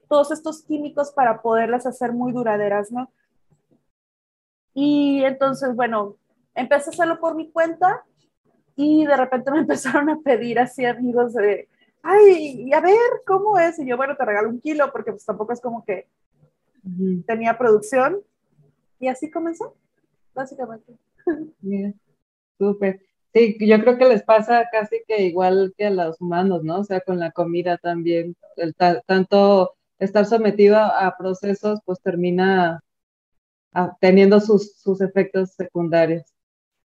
todos 0.07 0.31
estos 0.31 0.63
químicos 0.63 1.11
para 1.11 1.41
poderlas 1.41 1.85
hacer 1.85 2.13
muy 2.13 2.31
duraderas, 2.31 2.89
¿no? 2.89 3.11
Y 4.73 5.25
entonces, 5.25 5.75
bueno, 5.75 6.15
empecé 6.55 6.89
a 6.89 6.93
hacerlo 6.93 7.19
por 7.19 7.35
mi 7.35 7.51
cuenta 7.51 8.05
y 8.77 9.05
de 9.05 9.17
repente 9.17 9.51
me 9.51 9.59
empezaron 9.67 10.09
a 10.09 10.19
pedir 10.23 10.57
así 10.57 10.85
amigos 10.85 11.33
de, 11.33 11.67
ay, 12.03 12.65
y 12.67 12.73
a 12.73 12.81
ver, 12.81 13.23
¿cómo 13.25 13.57
es? 13.57 13.79
Y 13.79 13.87
yo, 13.87 13.97
bueno, 13.97 14.15
te 14.15 14.25
regalo 14.25 14.49
un 14.49 14.59
kilo, 14.59 14.91
porque 14.91 15.11
pues 15.11 15.25
tampoco 15.25 15.53
es 15.53 15.61
como 15.61 15.83
que 15.83 16.07
tenía 17.25 17.57
producción. 17.57 18.21
Y 18.99 19.07
así 19.07 19.31
comenzó, 19.31 19.75
básicamente. 20.33 20.93
Mira, 21.61 21.93
súper. 22.57 23.01
Sí, 23.33 23.57
yo 23.59 23.79
creo 23.81 23.97
que 23.97 24.05
les 24.05 24.21
pasa 24.21 24.69
casi 24.71 25.01
que 25.07 25.23
igual 25.23 25.73
que 25.75 25.87
a 25.87 25.89
los 25.89 26.21
humanos, 26.21 26.63
¿no? 26.63 26.81
O 26.81 26.83
sea, 26.83 27.01
con 27.01 27.19
la 27.19 27.31
comida 27.31 27.77
también, 27.77 28.35
el 28.57 28.75
tanto 28.75 29.73
estar 29.97 30.25
sometido 30.25 30.77
a 30.77 31.15
procesos, 31.17 31.79
pues 31.83 31.99
termina 32.01 32.83
teniendo 33.99 34.39
sus, 34.39 34.75
sus 34.75 35.01
efectos 35.01 35.53
secundarios. 35.53 36.23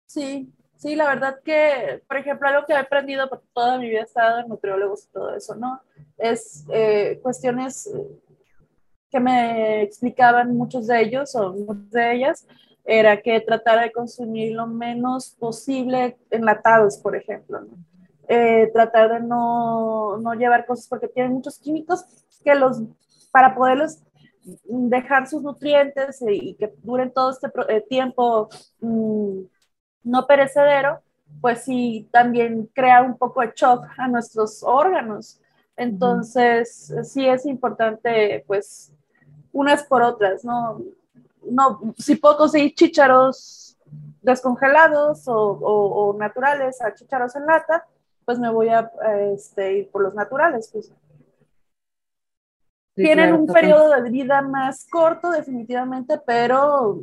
Sí, 0.06 0.50
Sí, 0.80 0.96
la 0.96 1.08
verdad 1.08 1.40
que, 1.44 2.02
por 2.08 2.16
ejemplo, 2.16 2.48
algo 2.48 2.64
que 2.64 2.72
he 2.72 2.76
aprendido 2.76 3.28
por 3.28 3.42
toda 3.52 3.76
mi 3.76 3.90
vida 3.90 4.00
he 4.00 4.04
estado 4.04 4.38
en 4.38 4.48
nutriólogos 4.48 5.04
y 5.04 5.12
todo 5.12 5.36
eso, 5.36 5.54
¿no? 5.54 5.78
Es 6.16 6.64
eh, 6.72 7.20
cuestiones 7.22 7.86
que 9.10 9.20
me 9.20 9.82
explicaban 9.82 10.56
muchos 10.56 10.86
de 10.86 11.02
ellos 11.02 11.34
o 11.34 11.52
muchas 11.52 11.90
de 11.90 12.14
ellas, 12.14 12.48
era 12.86 13.20
que 13.20 13.40
tratara 13.40 13.82
de 13.82 13.92
consumir 13.92 14.54
lo 14.54 14.66
menos 14.66 15.36
posible 15.38 16.16
enlatados, 16.30 16.96
por 16.96 17.14
ejemplo, 17.14 17.60
¿no? 17.60 17.76
Eh, 18.26 18.70
tratar 18.72 19.10
de 19.12 19.20
no, 19.20 20.16
no, 20.16 20.32
llevar 20.32 20.64
cosas 20.64 20.88
porque 20.88 21.08
tienen 21.08 21.34
muchos 21.34 21.58
químicos 21.58 22.06
que 22.42 22.54
los, 22.54 22.80
para 23.30 23.54
poderlos 23.54 23.98
dejar 24.64 25.26
sus 25.26 25.42
nutrientes 25.42 26.24
y, 26.26 26.54
que 26.54 26.72
duren 26.82 27.12
todo 27.12 27.32
este 27.32 27.48
eh, 27.68 27.84
tiempo 27.86 28.48
mmm, 28.80 29.42
no 30.02 30.26
perecedero, 30.26 31.00
pues 31.40 31.64
sí 31.64 32.08
también 32.10 32.68
crea 32.74 33.02
un 33.02 33.16
poco 33.16 33.40
de 33.40 33.52
shock 33.54 33.86
a 33.96 34.08
nuestros 34.08 34.62
órganos. 34.62 35.40
Entonces, 35.76 36.92
sí 37.04 37.26
es 37.26 37.46
importante, 37.46 38.44
pues, 38.46 38.92
unas 39.52 39.82
por 39.84 40.02
otras, 40.02 40.44
¿no? 40.44 40.82
No, 41.42 41.94
si 41.96 42.16
puedo 42.16 42.36
conseguir 42.36 42.74
chícharos 42.74 43.78
descongelados 44.20 45.22
o, 45.26 46.14
naturales 46.18 46.82
a 46.82 46.94
chícharos 46.94 47.34
en 47.36 47.46
lata, 47.46 47.86
pues 48.24 48.38
me 48.38 48.50
voy 48.50 48.68
a 48.68 48.90
este, 49.32 49.78
ir 49.78 49.90
por 49.90 50.02
los 50.02 50.14
naturales, 50.14 50.68
pues. 50.72 50.92
Tienen 52.94 53.32
un 53.32 53.46
periodo 53.46 54.02
de 54.02 54.10
vida 54.10 54.42
más 54.42 54.86
corto, 54.90 55.30
definitivamente, 55.30 56.20
pero 56.26 57.00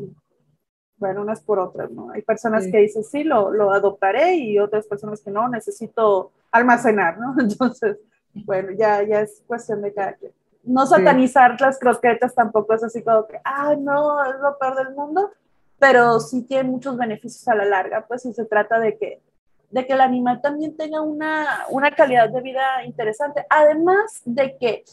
bueno, 0.97 1.21
unas 1.21 1.41
por 1.41 1.59
otras, 1.59 1.91
¿no? 1.91 2.11
Hay 2.11 2.21
personas 2.21 2.67
que 2.67 2.77
dicen, 2.79 3.03
sí, 3.03 3.23
lo, 3.23 3.51
lo, 3.51 3.71
adoptaré 3.71 4.35
y 4.35 4.59
otras 4.59 4.87
personas 4.87 5.21
que 5.21 5.31
no, 5.31 5.47
necesito 5.47 6.31
almacenar, 6.51 7.17
¿no? 7.19 7.35
Entonces, 7.39 7.97
bueno, 8.33 8.71
ya, 8.71 9.03
ya 9.03 9.21
es 9.21 9.43
cuestión 9.45 9.81
de 9.81 9.93
cada 9.93 10.13
quien. 10.13 10.31
No 10.63 10.85
satanizar 10.85 11.59
las 11.61 11.79
croquetas 11.79 12.35
tampoco 12.35 12.73
es 12.73 12.83
así 12.83 13.01
como 13.01 13.25
que, 13.25 13.39
ah, 13.43 13.75
no, 13.77 14.23
es 14.25 14.39
lo 14.41 14.57
peor 14.57 14.75
del 14.75 14.93
mundo, 14.95 15.31
pero 15.79 16.19
sí 16.19 16.41
tiene 16.41 16.69
muchos 16.69 16.97
beneficios 16.97 17.47
a 17.47 17.55
la 17.55 17.65
larga, 17.65 18.05
pues 18.05 18.23
si 18.23 18.33
se 18.33 18.43
trata 18.45 18.79
de 18.79 18.97
que, 18.97 19.21
de 19.69 19.85
que 19.85 19.93
el 19.93 20.01
animal 20.01 20.41
también 20.41 20.75
tenga 20.75 21.01
una, 21.01 21.65
una 21.69 21.91
calidad 21.91 22.29
de 22.29 22.41
vida 22.41 22.83
interesante, 22.85 23.45
además 23.49 24.21
de 24.25 24.57
que 24.57 24.83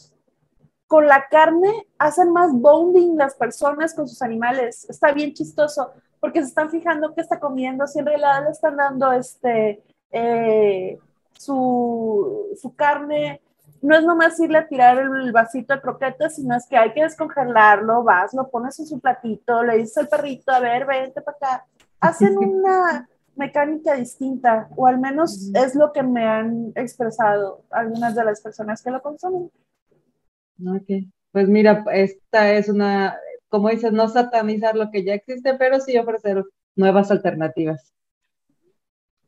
con 0.87 1.07
la 1.07 1.27
carne 1.29 1.87
hacen 1.97 2.31
más 2.31 2.51
bonding 2.53 3.17
las 3.17 3.35
personas 3.35 3.93
con 3.93 4.07
sus 4.07 4.21
animales. 4.21 4.87
Está 4.89 5.11
bien 5.11 5.33
chistoso 5.33 5.91
porque 6.19 6.41
se 6.41 6.47
están 6.47 6.69
fijando 6.69 7.13
qué 7.13 7.21
está 7.21 7.39
comiendo, 7.39 7.85
si 7.87 7.99
en 7.99 8.05
realidad 8.07 8.43
le 8.43 8.51
están 8.51 8.75
dando 8.77 9.11
este, 9.11 9.83
eh, 10.11 10.97
su, 11.33 12.47
su, 12.59 12.75
carne. 12.75 13.41
No 13.81 13.95
es 13.95 14.03
nomás 14.03 14.39
irle 14.39 14.57
a 14.57 14.67
tirar 14.67 14.97
el 14.97 15.31
vasito 15.31 15.75
de 15.75 15.81
croquetas, 15.81 16.35
sino 16.35 16.55
es 16.55 16.65
que 16.67 16.77
hay 16.77 16.93
que 16.93 17.03
descongelarlo, 17.03 18.03
vas, 18.03 18.33
lo 18.33 18.49
pones 18.49 18.79
en 18.79 18.87
su 18.87 18.99
platito, 18.99 19.61
le 19.63 19.77
dices 19.77 19.97
al 19.99 20.07
perrito, 20.07 20.51
a 20.51 20.59
ver, 20.59 20.87
vente 20.87 21.21
para 21.21 21.37
acá. 21.37 21.65
Hacen 21.99 22.37
una 22.39 23.07
mecánica 23.35 23.93
distinta, 23.93 24.69
o 24.75 24.87
al 24.87 24.99
menos 24.99 25.51
es 25.53 25.75
lo 25.75 25.91
que 25.91 26.01
me 26.01 26.25
han 26.25 26.71
expresado 26.73 27.61
algunas 27.69 28.15
de 28.15 28.23
las 28.23 28.41
personas 28.41 28.81
que 28.81 28.89
lo 28.89 29.01
consumen. 29.01 29.51
Ok, 30.59 31.07
pues 31.31 31.49
mira, 31.49 31.83
esta 31.91 32.53
es 32.53 32.69
una, 32.69 33.17
como 33.49 33.69
dices, 33.69 33.91
no 33.91 34.07
satanizar 34.07 34.75
lo 34.75 34.89
que 34.89 35.03
ya 35.03 35.13
existe, 35.13 35.55
pero 35.55 35.79
sí 35.79 35.97
ofrecer 35.97 36.43
nuevas 36.75 37.11
alternativas. 37.11 37.93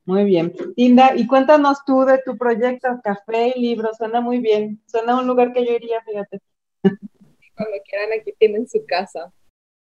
Muy 0.05 0.23
bien. 0.23 0.53
Linda, 0.77 1.13
y 1.17 1.27
cuéntanos 1.27 1.83
tú 1.85 2.05
de 2.05 2.21
tu 2.25 2.37
proyecto, 2.37 2.87
café 3.03 3.51
y 3.53 3.59
libros, 3.59 3.97
suena 3.97 4.21
muy 4.21 4.39
bien, 4.39 4.81
suena 4.85 5.13
a 5.13 5.19
un 5.19 5.27
lugar 5.27 5.51
que 5.51 5.65
yo 5.65 5.73
iría, 5.73 6.01
fíjate. 6.01 6.39
Cuando 6.83 7.77
quieran, 7.83 8.17
aquí 8.17 8.33
tienen 8.39 8.69
su 8.69 8.85
casa. 8.85 9.33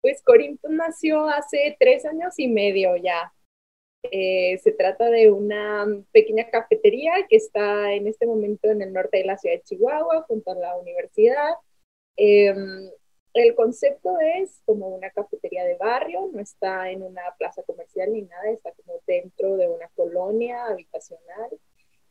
Pues 0.00 0.22
Corinto 0.22 0.68
nació 0.68 1.26
hace 1.26 1.76
tres 1.78 2.04
años 2.04 2.38
y 2.38 2.46
medio 2.46 2.96
ya. 2.96 3.32
Eh, 4.10 4.58
se 4.62 4.72
trata 4.72 5.08
de 5.10 5.30
una 5.30 5.86
pequeña 6.10 6.50
cafetería 6.50 7.12
que 7.28 7.36
está 7.36 7.92
en 7.92 8.08
este 8.08 8.26
momento 8.26 8.68
en 8.68 8.82
el 8.82 8.92
norte 8.92 9.18
de 9.18 9.24
la 9.24 9.38
ciudad 9.38 9.56
de 9.56 9.62
Chihuahua, 9.62 10.22
junto 10.22 10.50
a 10.50 10.56
la 10.56 10.76
universidad. 10.76 11.54
Em, 12.16 12.90
el 13.34 13.54
concepto 13.54 14.18
es 14.20 14.60
como 14.66 14.88
una 14.88 15.10
cafetería 15.10 15.64
de 15.64 15.76
barrio, 15.76 16.28
no 16.32 16.40
está 16.40 16.90
en 16.90 17.02
una 17.02 17.22
plaza 17.38 17.62
comercial 17.62 18.12
ni 18.12 18.22
nada, 18.22 18.50
está 18.50 18.72
como 18.72 19.00
dentro 19.06 19.56
de 19.56 19.68
una 19.68 19.88
colonia 19.94 20.66
habitacional. 20.66 21.50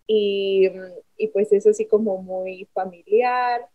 Y, 0.07 0.69
y 1.17 1.27
pues 1.27 1.51
es 1.51 1.67
así 1.67 1.85
como 1.87 2.21
muy 2.21 2.67
familiar, 2.73 3.69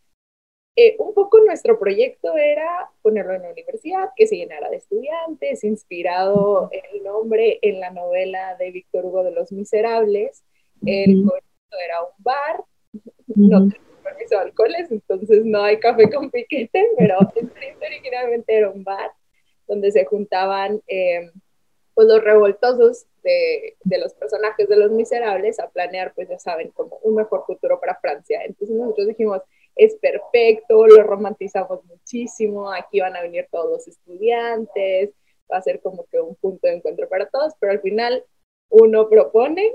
eh, 0.78 0.94
un 0.98 1.14
poco 1.14 1.40
nuestro 1.40 1.78
proyecto 1.78 2.36
era 2.36 2.90
ponerlo 3.00 3.32
en 3.32 3.42
la 3.42 3.50
universidad, 3.50 4.10
que 4.14 4.26
se 4.26 4.36
llenara 4.36 4.68
de 4.68 4.76
estudiantes, 4.76 5.64
inspirado 5.64 6.68
el 6.70 7.02
nombre 7.02 7.58
en 7.62 7.80
la 7.80 7.90
novela 7.90 8.56
de 8.56 8.70
Víctor 8.70 9.06
Hugo 9.06 9.24
de 9.24 9.32
Los 9.32 9.52
Miserables. 9.52 10.44
El 10.84 11.24
proyecto 11.24 11.76
era 11.82 12.02
un 12.02 12.22
bar, 12.22 12.64
no 13.34 13.68
permiso 14.04 14.36
de 14.36 14.42
alcoholes, 14.42 14.90
entonces 14.90 15.44
no 15.46 15.62
hay 15.62 15.80
café 15.80 16.10
con 16.10 16.30
piquete, 16.30 16.90
pero 16.98 17.18
originalmente 17.86 18.54
era 18.54 18.70
un 18.70 18.84
bar 18.84 19.12
donde 19.66 19.90
se 19.90 20.04
juntaban 20.04 20.82
eh, 20.86 21.30
pues 21.94 22.06
los 22.06 22.22
revoltosos 22.22 23.06
de, 23.22 23.76
de, 23.82 23.98
los 23.98 24.12
personajes 24.12 24.68
de 24.68 24.76
Los 24.76 24.90
Miserables 24.92 25.58
a 25.58 25.70
planear, 25.70 26.12
pues 26.14 26.28
ya 26.28 26.38
saben, 26.38 26.70
como 26.70 26.98
un 27.02 27.14
mejor 27.14 27.44
futuro 27.46 27.80
para 27.80 27.98
Francia. 27.98 28.42
Entonces 28.44 28.76
nosotros 28.76 29.08
dijimos, 29.08 29.40
es 29.76 29.94
perfecto, 29.96 30.86
lo 30.86 31.02
romantizamos 31.02 31.84
muchísimo, 31.84 32.72
aquí 32.72 33.00
van 33.00 33.14
a 33.14 33.22
venir 33.22 33.46
todos 33.50 33.70
los 33.70 33.88
estudiantes, 33.88 35.10
va 35.52 35.58
a 35.58 35.62
ser 35.62 35.80
como 35.80 36.06
que 36.06 36.20
un 36.20 36.34
punto 36.36 36.66
de 36.66 36.74
encuentro 36.74 37.08
para 37.08 37.28
todos, 37.28 37.52
pero 37.60 37.72
al 37.72 37.80
final 37.80 38.24
uno 38.70 39.08
propone 39.08 39.74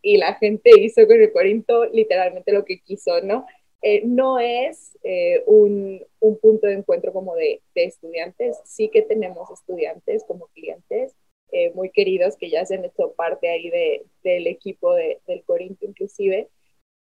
y 0.00 0.16
la 0.16 0.34
gente 0.34 0.70
hizo 0.78 1.06
con 1.06 1.20
el 1.20 1.32
Corinto 1.32 1.84
literalmente 1.86 2.52
lo 2.52 2.64
que 2.64 2.80
quiso, 2.80 3.20
¿no? 3.20 3.46
Eh, 3.82 4.02
no 4.04 4.38
es 4.38 4.96
eh, 5.02 5.42
un, 5.46 6.04
un, 6.20 6.38
punto 6.38 6.68
de 6.68 6.74
encuentro 6.74 7.12
como 7.12 7.34
de, 7.34 7.62
de, 7.74 7.84
estudiantes, 7.84 8.56
sí 8.64 8.88
que 8.88 9.02
tenemos 9.02 9.50
estudiantes 9.50 10.22
como 10.24 10.46
clientes 10.54 11.16
eh, 11.50 11.72
muy 11.74 11.90
queridos 11.90 12.36
que 12.36 12.48
ya 12.48 12.64
se 12.64 12.76
han 12.76 12.84
hecho 12.84 13.12
parte 13.12 13.48
ahí 13.48 13.70
de, 13.70 14.06
del 14.22 14.46
equipo 14.46 14.94
de, 14.94 15.20
del 15.26 15.42
Corinto 15.42 15.84
inclusive, 15.84 16.48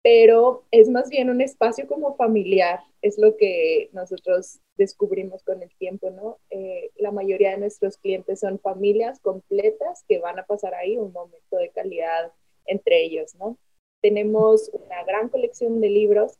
pero 0.09 0.63
es 0.71 0.87
más 0.87 1.09
bien 1.09 1.29
un 1.29 1.41
espacio 1.41 1.85
como 1.85 2.15
familiar, 2.15 2.79
es 3.01 3.17
lo 3.17 3.35
que 3.35 3.89
nosotros 3.91 4.61
descubrimos 4.77 5.43
con 5.43 5.61
el 5.61 5.69
tiempo, 5.75 6.11
¿no? 6.11 6.39
Eh, 6.49 6.91
la 6.95 7.11
mayoría 7.11 7.51
de 7.51 7.57
nuestros 7.57 7.97
clientes 7.97 8.39
son 8.39 8.57
familias 8.57 9.19
completas 9.19 10.05
que 10.07 10.19
van 10.19 10.39
a 10.39 10.45
pasar 10.45 10.75
ahí 10.75 10.95
un 10.95 11.11
momento 11.11 11.57
de 11.57 11.71
calidad 11.71 12.31
entre 12.63 13.03
ellos, 13.03 13.35
¿no? 13.35 13.57
Tenemos 14.01 14.69
una 14.71 15.03
gran 15.03 15.27
colección 15.27 15.81
de 15.81 15.89
libros 15.89 16.39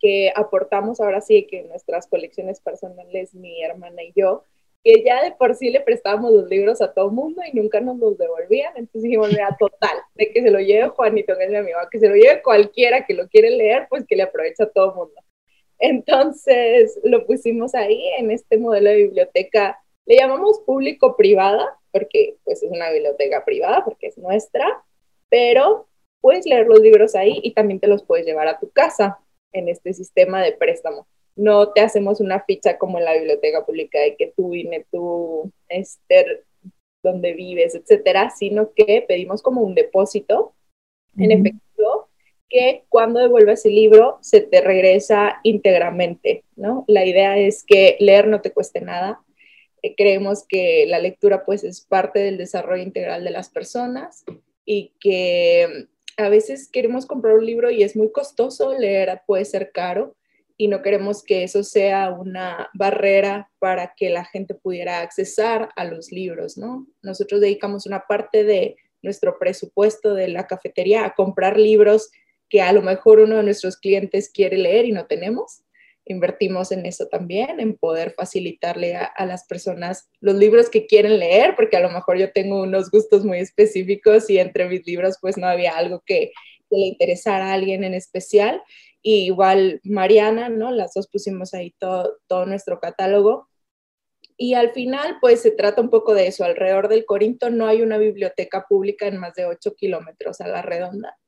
que 0.00 0.32
aportamos 0.34 0.98
ahora 1.02 1.20
sí 1.20 1.46
que 1.46 1.64
nuestras 1.64 2.06
colecciones 2.06 2.62
personales, 2.62 3.34
mi 3.34 3.62
hermana 3.62 4.02
y 4.02 4.14
yo, 4.16 4.44
que 4.82 5.04
ya 5.04 5.22
de 5.22 5.32
por 5.32 5.54
sí 5.54 5.70
le 5.70 5.80
prestábamos 5.80 6.32
los 6.32 6.48
libros 6.48 6.82
a 6.82 6.92
todo 6.92 7.10
mundo 7.10 7.40
y 7.50 7.56
nunca 7.56 7.80
nos 7.80 7.98
los 7.98 8.18
devolvían. 8.18 8.72
Entonces 8.76 9.02
dijimos, 9.02 9.28
mira, 9.28 9.56
total, 9.58 9.96
de 10.14 10.32
que 10.32 10.42
se 10.42 10.50
lo 10.50 10.58
lleve 10.58 10.88
Juanito, 10.88 11.36
que 11.36 11.44
es 11.44 11.50
mi 11.50 11.56
amigo, 11.56 11.78
que 11.90 12.00
se 12.00 12.08
lo 12.08 12.14
lleve 12.16 12.42
cualquiera 12.42 13.06
que 13.06 13.14
lo 13.14 13.28
quiere 13.28 13.50
leer, 13.50 13.86
pues 13.88 14.04
que 14.06 14.16
le 14.16 14.24
aprovecha 14.24 14.64
a 14.64 14.70
todo 14.70 14.94
mundo. 14.94 15.14
Entonces 15.78 16.98
lo 17.04 17.26
pusimos 17.26 17.74
ahí 17.74 18.02
en 18.18 18.30
este 18.30 18.58
modelo 18.58 18.90
de 18.90 18.96
biblioteca, 18.96 19.78
le 20.06 20.16
llamamos 20.16 20.60
público-privada, 20.66 21.78
porque 21.92 22.36
pues 22.44 22.62
es 22.62 22.70
una 22.70 22.90
biblioteca 22.90 23.44
privada, 23.44 23.84
porque 23.84 24.08
es 24.08 24.18
nuestra, 24.18 24.82
pero 25.28 25.86
puedes 26.20 26.44
leer 26.46 26.66
los 26.66 26.80
libros 26.80 27.14
ahí 27.14 27.40
y 27.42 27.52
también 27.52 27.78
te 27.80 27.86
los 27.86 28.04
puedes 28.04 28.26
llevar 28.26 28.48
a 28.48 28.58
tu 28.58 28.70
casa 28.70 29.18
en 29.52 29.68
este 29.68 29.92
sistema 29.92 30.42
de 30.42 30.52
préstamo 30.52 31.06
no 31.36 31.72
te 31.72 31.80
hacemos 31.80 32.20
una 32.20 32.40
ficha 32.44 32.78
como 32.78 32.98
en 32.98 33.04
la 33.04 33.14
biblioteca 33.14 33.64
pública 33.64 33.98
de 34.00 34.16
que 34.16 34.32
tú 34.36 34.50
vine, 34.50 34.86
tú, 34.90 35.50
Esther, 35.68 36.44
donde 37.02 37.32
vives, 37.32 37.74
etcétera, 37.74 38.30
sino 38.30 38.72
que 38.74 39.04
pedimos 39.06 39.42
como 39.42 39.62
un 39.62 39.74
depósito 39.74 40.54
en 41.16 41.32
efectivo 41.32 42.08
que 42.48 42.84
cuando 42.90 43.18
devuelves 43.18 43.64
el 43.64 43.74
libro 43.74 44.18
se 44.20 44.42
te 44.42 44.60
regresa 44.60 45.40
íntegramente, 45.42 46.44
¿no? 46.54 46.84
La 46.86 47.04
idea 47.04 47.38
es 47.38 47.64
que 47.64 47.96
leer 47.98 48.28
no 48.28 48.42
te 48.42 48.52
cueste 48.52 48.82
nada. 48.82 49.22
Eh, 49.82 49.94
creemos 49.96 50.44
que 50.46 50.84
la 50.86 50.98
lectura 50.98 51.44
pues 51.44 51.64
es 51.64 51.80
parte 51.80 52.20
del 52.20 52.36
desarrollo 52.36 52.82
integral 52.82 53.24
de 53.24 53.30
las 53.30 53.48
personas 53.48 54.24
y 54.66 54.92
que 55.00 55.88
a 56.18 56.28
veces 56.28 56.68
queremos 56.70 57.06
comprar 57.06 57.34
un 57.34 57.46
libro 57.46 57.70
y 57.70 57.82
es 57.82 57.96
muy 57.96 58.12
costoso, 58.12 58.78
leer 58.78 59.22
puede 59.26 59.46
ser 59.46 59.72
caro, 59.72 60.14
y 60.56 60.68
no 60.68 60.82
queremos 60.82 61.22
que 61.22 61.44
eso 61.44 61.62
sea 61.62 62.10
una 62.10 62.70
barrera 62.74 63.50
para 63.58 63.94
que 63.96 64.10
la 64.10 64.24
gente 64.24 64.54
pudiera 64.54 65.00
accesar 65.00 65.70
a 65.76 65.84
los 65.84 66.12
libros, 66.12 66.56
¿no? 66.56 66.86
Nosotros 67.02 67.40
dedicamos 67.40 67.86
una 67.86 68.04
parte 68.06 68.44
de 68.44 68.76
nuestro 69.02 69.38
presupuesto 69.38 70.14
de 70.14 70.28
la 70.28 70.46
cafetería 70.46 71.04
a 71.04 71.14
comprar 71.14 71.58
libros 71.58 72.10
que 72.48 72.60
a 72.60 72.72
lo 72.72 72.82
mejor 72.82 73.18
uno 73.18 73.38
de 73.38 73.42
nuestros 73.42 73.76
clientes 73.76 74.30
quiere 74.30 74.58
leer 74.58 74.84
y 74.84 74.92
no 74.92 75.06
tenemos. 75.06 75.62
Invertimos 76.04 76.72
en 76.72 76.84
eso 76.84 77.06
también, 77.06 77.60
en 77.60 77.76
poder 77.76 78.12
facilitarle 78.16 78.96
a, 78.96 79.26
las 79.26 79.46
personas 79.46 80.10
los 80.20 80.34
libros 80.34 80.68
que 80.68 80.86
quieren 80.86 81.18
leer, 81.18 81.54
porque 81.56 81.76
a 81.76 81.80
lo 81.80 81.90
mejor 81.90 82.18
yo 82.18 82.32
tengo 82.32 82.62
unos 82.62 82.90
gustos 82.90 83.24
muy 83.24 83.38
específicos 83.38 84.28
y 84.28 84.38
entre 84.38 84.68
mis 84.68 84.86
libros 84.86 85.16
pues 85.20 85.38
no 85.38 85.46
había 85.46 85.76
algo 85.76 86.02
que, 86.04 86.32
que 86.68 86.76
le 86.76 86.86
interesara 86.86 87.50
a 87.50 87.54
alguien 87.54 87.84
en 87.84 87.94
especial 87.94 88.60
y 89.02 89.24
igual 89.26 89.80
Mariana, 89.84 90.48
¿no? 90.48 90.70
Las 90.70 90.94
dos 90.94 91.08
pusimos 91.08 91.54
ahí 91.54 91.74
todo, 91.78 92.18
todo 92.28 92.46
nuestro 92.46 92.80
catálogo. 92.80 93.48
Y 94.36 94.54
al 94.54 94.72
final, 94.72 95.18
pues 95.20 95.42
se 95.42 95.50
trata 95.50 95.82
un 95.82 95.90
poco 95.90 96.14
de 96.14 96.28
eso. 96.28 96.44
Alrededor 96.44 96.88
del 96.88 97.04
Corinto 97.04 97.50
no 97.50 97.66
hay 97.66 97.82
una 97.82 97.98
biblioteca 97.98 98.66
pública 98.68 99.06
en 99.06 99.18
más 99.18 99.34
de 99.34 99.46
8 99.46 99.74
kilómetros 99.74 100.40
a 100.40 100.48
la 100.48 100.62
redonda. 100.62 101.18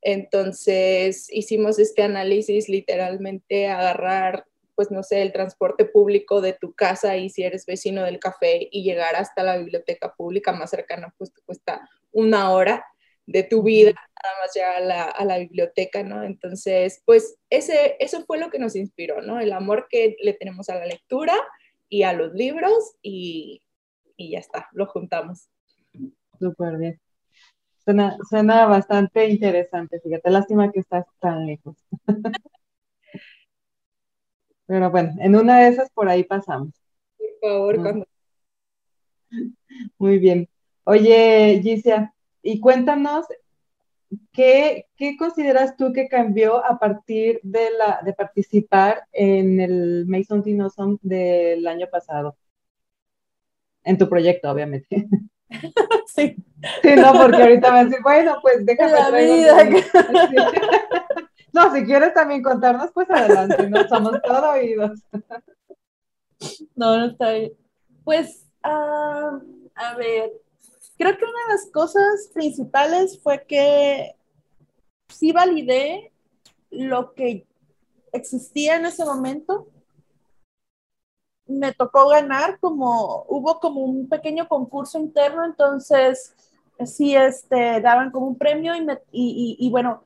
Entonces 0.00 1.26
hicimos 1.30 1.78
este 1.78 2.02
análisis 2.02 2.68
literalmente 2.68 3.68
agarrar, 3.68 4.46
pues 4.74 4.90
no 4.90 5.02
sé, 5.02 5.22
el 5.22 5.32
transporte 5.32 5.84
público 5.84 6.40
de 6.40 6.52
tu 6.52 6.72
casa 6.72 7.16
y 7.16 7.30
si 7.30 7.42
eres 7.42 7.66
vecino 7.66 8.04
del 8.04 8.20
café 8.20 8.68
y 8.70 8.84
llegar 8.84 9.16
hasta 9.16 9.42
la 9.42 9.56
biblioteca 9.58 10.14
pública 10.14 10.52
más 10.52 10.70
cercana, 10.70 11.12
pues 11.18 11.32
te 11.32 11.42
cuesta 11.42 11.88
una 12.12 12.52
hora 12.52 12.84
de 13.28 13.42
tu 13.42 13.62
vida, 13.62 13.92
nada 13.92 14.36
más 14.40 14.54
llegar 14.54 14.76
a 14.76 14.80
la, 14.80 15.02
a 15.04 15.24
la, 15.26 15.38
biblioteca, 15.38 16.02
¿no? 16.02 16.22
Entonces, 16.22 17.02
pues 17.04 17.36
ese, 17.50 17.96
eso 18.00 18.24
fue 18.24 18.38
lo 18.38 18.50
que 18.50 18.58
nos 18.58 18.74
inspiró, 18.74 19.20
¿no? 19.20 19.38
El 19.38 19.52
amor 19.52 19.86
que 19.90 20.16
le 20.22 20.32
tenemos 20.32 20.70
a 20.70 20.76
la 20.76 20.86
lectura 20.86 21.34
y 21.90 22.04
a 22.04 22.14
los 22.14 22.32
libros 22.32 22.96
y, 23.02 23.62
y 24.16 24.30
ya 24.30 24.38
está, 24.38 24.68
lo 24.72 24.86
juntamos. 24.86 25.50
Súper 26.38 26.78
bien. 26.78 26.98
Suena, 27.84 28.16
suena 28.28 28.64
bastante 28.64 29.28
interesante, 29.28 30.00
fíjate, 30.00 30.30
lástima 30.30 30.72
que 30.72 30.80
estás 30.80 31.04
tan 31.20 31.46
lejos. 31.46 31.76
Pero 34.66 34.90
bueno, 34.90 35.14
en 35.20 35.36
una 35.36 35.60
de 35.60 35.68
esas 35.68 35.90
por 35.90 36.08
ahí 36.08 36.24
pasamos. 36.24 36.72
Por 37.18 37.50
favor, 37.50 37.82
cuando 37.82 38.06
Muy 39.98 40.18
bien. 40.18 40.48
Oye, 40.84 41.60
Gicia, 41.62 42.14
y 42.50 42.60
cuéntanos, 42.60 43.26
¿qué, 44.32 44.86
consideras 45.18 45.76
tú 45.76 45.92
que 45.92 46.08
cambió 46.08 46.64
a 46.64 46.78
partir 46.78 47.40
de, 47.42 47.70
la, 47.76 48.00
de 48.02 48.14
participar 48.14 49.04
en 49.12 49.60
el 49.60 50.06
Mason 50.06 50.42
Dinosaur 50.42 50.98
del 51.02 51.66
año 51.66 51.86
pasado? 51.92 52.38
En 53.84 53.98
tu 53.98 54.08
proyecto, 54.08 54.50
obviamente. 54.50 55.06
Sí. 56.06 56.36
Sí, 56.82 56.96
no, 56.96 57.12
porque 57.12 57.42
ahorita 57.42 57.72
me 57.72 57.84
decir, 57.84 58.00
bueno, 58.02 58.38
pues 58.42 58.66
déjame. 58.66 58.92
La 58.92 59.10
vida. 59.10 59.56
No, 61.52 61.74
si 61.74 61.84
quieres 61.84 62.12
también 62.12 62.42
contarnos, 62.42 62.90
pues 62.92 63.08
adelante, 63.10 63.68
no 63.70 63.88
somos 63.88 64.20
todos 64.22 64.54
oídos. 64.54 65.00
No, 66.76 66.96
no 66.98 67.06
está 67.06 67.32
bien. 67.32 67.52
Pues, 68.04 68.46
ah, 68.62 69.40
a 69.74 69.94
ver, 69.96 70.30
creo 70.98 71.16
que 71.16 71.24
una 71.24 71.46
de 71.46 71.52
las 71.52 71.70
cosas 71.72 72.30
principales 72.34 73.20
fue 73.22 73.44
que 73.46 74.16
sí 75.08 75.32
validé 75.32 76.12
lo 76.70 77.14
que 77.14 77.46
existía 78.12 78.76
en 78.76 78.86
ese 78.86 79.04
momento. 79.04 79.68
Me 81.46 81.72
tocó 81.72 82.08
ganar 82.08 82.58
como, 82.60 83.24
hubo 83.28 83.58
como 83.60 83.80
un 83.80 84.08
pequeño 84.08 84.48
concurso 84.48 84.98
interno, 84.98 85.44
entonces 85.44 86.34
sí, 86.84 87.16
este, 87.16 87.80
daban 87.80 88.10
como 88.10 88.26
un 88.26 88.36
premio 88.36 88.74
y, 88.76 88.80
y, 89.12 89.56
y, 89.58 89.70
bueno, 89.70 90.04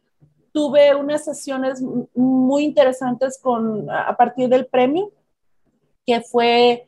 tuve 0.52 0.94
unas 0.94 1.24
sesiones 1.24 1.82
muy 2.14 2.64
interesantes 2.64 3.38
con, 3.42 3.90
a 3.90 4.16
partir 4.16 4.48
del 4.48 4.66
premio, 4.66 5.10
que 6.06 6.20
fue 6.20 6.86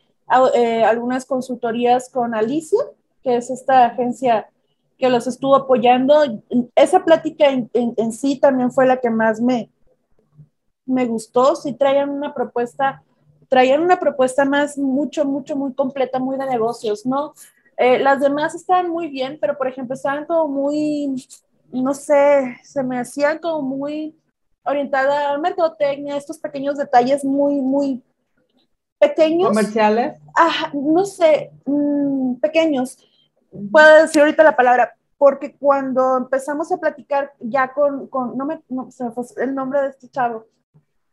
eh, 0.55 0.85
algunas 0.85 1.27
consultorías 1.27 2.11
con 2.11 2.35
Alicia, 2.35 2.81
que 3.25 3.37
es 3.37 3.51
esta 3.51 3.87
agencia 3.87 4.49
que 4.99 5.09
los 5.09 5.27
estuvo 5.27 5.57
apoyando. 5.57 6.23
Esa 6.77 7.05
plática 7.05 7.47
en, 7.49 8.13
sí 8.13 8.39
también 8.39 8.71
fue 8.71 8.87
la 8.87 8.99
que 8.99 9.11
más 9.11 9.41
me, 9.41 9.71
me 10.87 11.07
gustó. 11.07 11.57
Sí 11.57 11.73
traían 11.73 12.11
una 12.11 12.35
propuesta, 12.35 13.03
traían 13.49 13.81
una 13.83 13.99
propuesta 13.99 14.45
más, 14.45 14.79
mucho, 14.79 15.25
mucho, 15.25 15.57
muy 15.57 15.73
completa, 15.73 16.19
muy 16.19 16.37
de 16.37 16.47
negocios, 16.47 17.05
¿no? 17.05 17.33
Eh, 17.77 17.99
las 17.99 18.21
demás 18.21 18.55
estaban 18.55 18.89
muy 18.89 19.09
bien, 19.09 19.39
pero 19.41 19.59
por 19.59 19.67
ejemplo 19.67 19.95
estaban 19.95 20.27
como 20.27 20.47
muy, 20.47 21.27
no 21.73 21.93
sé, 21.93 22.57
se 22.63 22.85
me 22.85 23.01
hacían 23.01 23.39
como 23.39 23.63
muy 23.63 24.15
orientada 24.65 25.33
a 25.33 25.39
mercadotecnia, 25.39 26.17
estos 26.17 26.39
pequeños 26.39 26.77
detalles 26.77 27.25
muy, 27.25 27.61
muy 27.61 28.01
pequeños. 28.99 29.49
¿Comerciales? 29.49 30.15
Ah, 30.37 30.71
no 30.73 31.05
sé, 31.05 31.51
mm, 31.67 32.35
pequeños. 32.37 32.97
Puedo 33.71 34.03
decir 34.03 34.23
ahorita 34.23 34.43
la 34.43 34.57
palabra, 34.57 34.95
porque 35.17 35.57
cuando 35.57 36.17
empezamos 36.19 36.71
a 36.73 36.79
platicar 36.79 37.33
ya 37.41 37.73
con, 37.73 38.09
con 38.09 38.37
no 38.37 38.47
me, 38.47 38.63
no, 38.69 38.91
se 38.91 39.11
fue 39.11 39.25
el 39.39 39.55
nombre 39.55 39.81
de 39.83 39.89
este 39.89 40.09
chavo, 40.09 40.47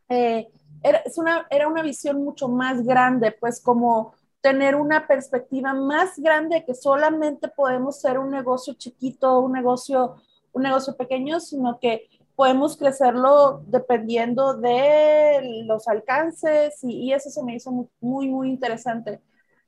eh, 0.08 0.48
era, 0.82 0.98
es 0.98 1.16
una, 1.18 1.46
era 1.50 1.68
una 1.68 1.82
visión 1.82 2.22
mucho 2.22 2.48
más 2.48 2.82
grande, 2.84 3.32
pues 3.32 3.60
como 3.60 4.14
tener 4.42 4.74
una 4.74 5.06
perspectiva 5.06 5.72
más 5.72 6.18
grande 6.18 6.64
que 6.64 6.74
solamente 6.74 7.48
podemos 7.48 8.00
ser 8.00 8.18
un 8.18 8.30
negocio 8.30 8.74
chiquito, 8.74 9.38
un 9.40 9.52
negocio, 9.52 10.16
un 10.52 10.62
negocio 10.64 10.96
pequeño, 10.96 11.38
sino 11.38 11.78
que 11.78 12.08
podemos 12.34 12.76
crecerlo 12.76 13.62
dependiendo 13.66 14.54
de 14.54 15.64
los 15.64 15.86
alcances 15.86 16.82
y, 16.82 17.12
eso 17.12 17.30
se 17.30 17.42
me 17.44 17.54
hizo 17.54 17.70
muy, 18.00 18.28
muy, 18.28 18.48
interesante. 18.48 19.20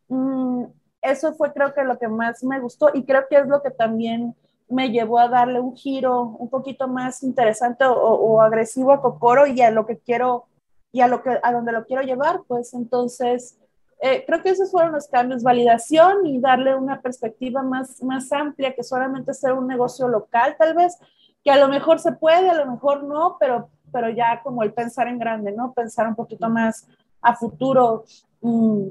Mm, 0.09 0.65
eso 1.05 1.35
fue 1.35 1.53
creo 1.53 1.75
que 1.75 1.85
lo 1.85 1.99
que 1.99 2.09
más 2.09 2.43
me 2.43 2.59
gustó 2.59 2.91
y 2.93 3.05
creo 3.05 3.27
que 3.29 3.37
es 3.37 3.47
lo 3.47 3.63
que 3.63 3.71
también 3.71 4.35
me 4.69 4.91
llevó 4.91 5.19
a 5.19 5.29
darle 5.29 5.61
un 5.61 5.77
giro 5.77 6.23
un 6.39 6.49
poquito 6.49 6.89
más 6.89 7.23
interesante 7.23 7.85
o, 7.87 8.41
agresivo 8.41 8.93
a 8.93 9.03
Cocoro 9.03 9.47
y 9.47 9.61
a 9.61 9.71
lo 9.71 9.87
que 9.87 9.99
quiero 9.99 10.47
y 10.91 11.03
a 11.03 11.09
lo 11.09 11.23
que 11.23 11.39
a 11.43 11.53
donde 11.53 11.73
lo 11.73 11.85
quiero 11.85 12.03
llevar, 12.03 12.41
pues 12.49 12.73
entonces 12.73 13.59
eh, 14.01 14.25
creo 14.27 14.43
que 14.43 14.51
esos 14.51 14.71
fueron 14.71 14.93
los 14.93 15.09
cambios, 15.09 15.43
validación 15.43 16.25
y 16.25 16.41
darle 16.41 16.75
una 16.75 17.01
perspectiva 17.01 17.63
más, 17.63 18.03
más 18.03 18.33
amplia 18.33 18.75
que 18.75 18.83
solamente 18.83 19.35
ser 19.35 19.53
un 19.53 19.67
negocio 19.67 20.09
local 20.09 20.57
tal 20.59 20.75
vez, 20.75 20.99
que 21.43 21.51
a 21.51 21.59
lo 21.59 21.69
mejor 21.69 21.99
se 21.99 22.13
puede, 22.13 22.49
a 22.49 22.55
lo 22.55 22.71
mejor 22.71 23.03
no, 23.05 23.37
pero, 23.39 23.69
pero 23.93 24.09
ya 24.09 24.41
como 24.43 24.63
el 24.63 24.73
pensar 24.73 25.09
en 25.09 25.19
grande, 25.19 25.53
¿no? 25.53 25.73
Pensar 25.73 26.09
un 26.09 26.15
poquito 26.15 26.49
más 26.49 26.87
a 27.21 27.35
futuro 27.35 28.05
mm, 28.41 28.87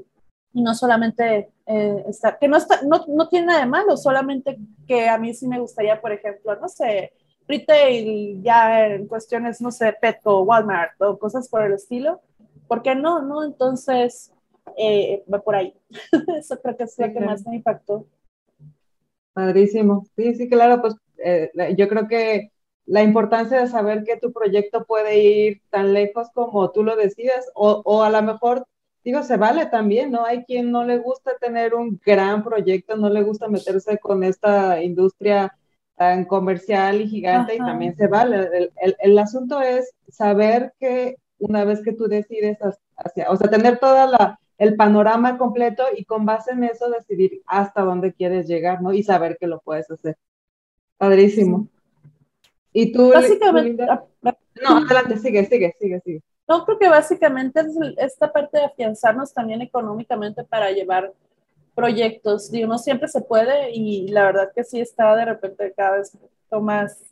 y 0.54 0.62
no 0.62 0.74
solamente 0.74 1.50
eh, 1.66 2.04
estar, 2.08 2.38
que 2.38 2.48
no, 2.48 2.56
está, 2.56 2.80
no, 2.82 3.04
no, 3.08 3.28
tiene 3.28 3.48
nada 3.48 3.60
de 3.60 3.66
malo, 3.66 3.96
solamente 3.96 4.58
que 4.86 5.08
a 5.08 5.18
mí 5.18 5.34
sí 5.34 5.48
me 5.48 5.58
gustaría, 5.58 6.00
por 6.00 6.12
ejemplo, 6.12 6.56
no 6.56 6.68
sé, 6.68 7.12
retail 7.46 8.40
ya 8.42 8.86
en 8.86 9.06
cuestiones, 9.06 9.60
no 9.60 9.70
sé, 9.70 9.94
Petco, 10.00 10.42
Walmart 10.42 11.00
o 11.02 11.18
cosas 11.18 11.48
por 11.48 11.62
el 11.62 11.74
estilo, 11.74 12.20
¿por 12.68 12.82
qué 12.82 12.94
no? 12.94 13.20
¿no? 13.20 13.44
Entonces, 13.44 14.32
eh, 14.78 15.24
va 15.32 15.40
por 15.40 15.56
ahí. 15.56 15.74
Eso 16.38 16.58
creo 16.60 16.76
que 16.76 16.84
es 16.84 16.98
lo 16.98 17.12
que 17.12 17.20
más 17.20 17.44
me 17.46 17.56
impactó. 17.56 18.06
Padrísimo. 19.32 20.06
Sí, 20.16 20.34
sí, 20.36 20.48
claro, 20.48 20.80
pues 20.80 20.94
eh, 21.18 21.50
yo 21.76 21.88
creo 21.88 22.06
que 22.06 22.52
la 22.86 23.02
importancia 23.02 23.60
de 23.60 23.66
saber 23.66 24.04
que 24.04 24.16
tu 24.16 24.32
proyecto 24.32 24.84
puede 24.84 25.18
ir 25.18 25.62
tan 25.70 25.92
lejos 25.92 26.28
como 26.32 26.70
tú 26.70 26.84
lo 26.84 26.96
decidas, 26.96 27.50
o, 27.54 27.82
o, 27.84 28.02
a 28.02 28.10
lo 28.10 28.22
mejor, 28.22 28.66
digo, 29.04 29.22
se 29.22 29.36
vale 29.36 29.66
también, 29.66 30.10
¿no? 30.10 30.24
Hay 30.24 30.44
quien 30.44 30.70
no 30.70 30.84
le 30.84 30.98
gusta 30.98 31.32
tener 31.38 31.74
un 31.74 32.00
gran 32.04 32.42
proyecto, 32.42 32.96
no 32.96 33.10
le 33.10 33.22
gusta 33.22 33.48
meterse 33.48 33.98
con 33.98 34.24
esta 34.24 34.82
industria 34.82 35.56
tan 35.96 36.24
comercial 36.24 37.00
y 37.00 37.08
gigante 37.08 37.54
y 37.54 37.58
también 37.58 37.94
se 37.96 38.08
vale. 38.08 38.48
El, 38.52 38.72
el, 38.80 38.96
el, 38.98 39.18
asunto 39.18 39.60
es 39.60 39.94
saber 40.08 40.72
que 40.80 41.16
una 41.38 41.64
vez 41.64 41.82
que 41.82 41.92
tú 41.92 42.08
decides 42.08 42.58
hacia, 42.96 43.30
o 43.30 43.36
sea, 43.36 43.48
tener 43.48 43.78
toda 43.78 44.06
la, 44.06 44.40
el 44.58 44.76
panorama 44.76 45.38
completo 45.38 45.84
y 45.96 46.04
con 46.04 46.24
base 46.24 46.52
en 46.52 46.64
eso 46.64 46.90
decidir 46.90 47.42
hasta 47.46 47.82
dónde 47.82 48.12
quieres 48.12 48.48
llegar, 48.48 48.82
¿no? 48.82 48.92
Y 48.92 49.02
saber 49.02 49.36
que 49.38 49.46
lo 49.46 49.60
puedes 49.60 49.90
hacer. 49.90 50.16
Padrísimo. 50.96 51.68
¿Y 52.72 52.92
tú? 52.92 53.12
Básicamente. 53.12 53.84
Ah, 53.84 54.04
no, 54.62 54.78
adelante, 54.78 55.18
sigue, 55.18 55.44
sigue, 55.44 55.74
sigue, 55.78 56.00
sigue. 56.00 56.22
No, 56.46 56.64
creo 56.64 56.78
que 56.78 56.88
básicamente 56.88 57.60
es 57.60 57.76
esta 57.96 58.32
parte 58.32 58.58
de 58.58 58.64
afianzarnos 58.64 59.32
también 59.32 59.62
económicamente 59.62 60.44
para 60.44 60.70
llevar 60.70 61.12
proyectos. 61.74 62.50
Digo, 62.50 62.68
no 62.68 62.78
siempre 62.78 63.08
se 63.08 63.22
puede 63.22 63.70
y 63.72 64.08
la 64.08 64.26
verdad 64.26 64.52
que 64.54 64.64
sí 64.64 64.80
está 64.80 65.14
de 65.16 65.24
repente 65.24 65.72
cada 65.76 65.98
vez 65.98 66.16
más 66.60 67.02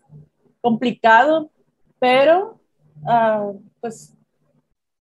complicado, 0.61 1.51
pero 1.99 2.61
uh, 3.03 3.61
pues 3.81 4.15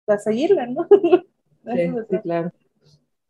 a 0.06 0.18
seguirle, 0.18 0.66
¿no? 0.68 0.86
Sí, 1.66 1.90
sí, 2.10 2.18
claro. 2.18 2.52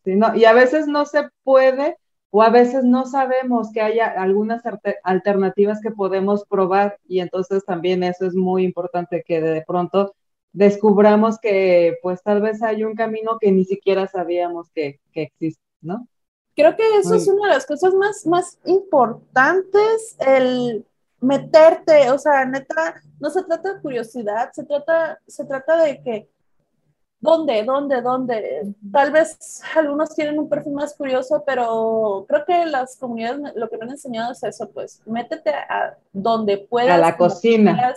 Sí, 0.05 0.17
no, 0.17 0.35
y 0.35 0.45
a 0.45 0.53
veces 0.53 0.89
no 0.89 1.07
se 1.07 1.29
puede 1.45 1.97
o 2.31 2.43
a 2.43 2.51
veces 2.51 2.83
no 2.83 3.07
sabemos 3.07 3.71
que 3.73 3.81
haya 3.81 4.07
algunas 4.07 4.61
alternativas 5.05 5.81
que 5.81 5.93
podemos 5.93 6.45
probar 6.47 6.99
y 7.07 7.21
entonces 7.21 7.65
también 7.65 8.03
eso 8.03 8.27
es 8.27 8.35
muy 8.35 8.65
importante 8.65 9.23
que 9.25 9.41
de 9.41 9.63
pronto 9.65 10.17
descubramos 10.55 11.39
que 11.39 11.99
pues 12.01 12.23
tal 12.23 12.41
vez 12.41 12.63
hay 12.63 12.85
un 12.85 12.95
camino 12.95 13.39
que 13.39 13.53
ni 13.53 13.65
siquiera 13.65 14.07
sabíamos 14.07 14.71
que, 14.71 15.01
que 15.13 15.23
existe, 15.23 15.63
¿no? 15.83 16.09
Creo 16.57 16.77
que 16.77 16.99
eso 16.99 17.17
es 17.17 17.27
una 17.27 17.49
de 17.49 17.55
las 17.55 17.67
cosas 17.67 17.93
más, 17.95 18.25
más 18.27 18.59
importantes, 18.65 20.17
el 20.21 20.87
meterte, 21.21 22.11
o 22.13 22.19
sea, 22.19 22.45
neta, 22.45 23.03
no 23.19 23.29
se 23.31 23.43
trata 23.43 23.75
de 23.75 23.81
curiosidad, 23.81 24.53
se 24.53 24.65
trata, 24.65 25.19
se 25.27 25.45
trata 25.45 25.83
de 25.83 26.01
que 26.01 26.29
¿Dónde? 27.25 27.65
¿Dónde? 27.65 28.03
¿Dónde? 28.03 28.75
Tal 28.93 29.11
vez 29.11 29.63
algunos 29.75 30.15
tienen 30.15 30.39
un 30.39 30.47
perfil 30.47 30.75
más 30.75 30.95
curioso, 30.95 31.43
pero 31.47 32.27
creo 32.29 32.45
que 32.45 32.67
las 32.67 32.99
comunidades 32.99 33.55
lo 33.57 33.71
que 33.71 33.79
me 33.79 33.85
han 33.85 33.93
enseñado 33.93 34.33
es 34.33 34.43
eso, 34.43 34.69
pues 34.71 35.01
métete 35.07 35.49
a 35.49 35.97
donde 36.13 36.59
puedas. 36.59 36.91
A 36.91 36.99
la 36.99 37.17
cocina. 37.17 37.95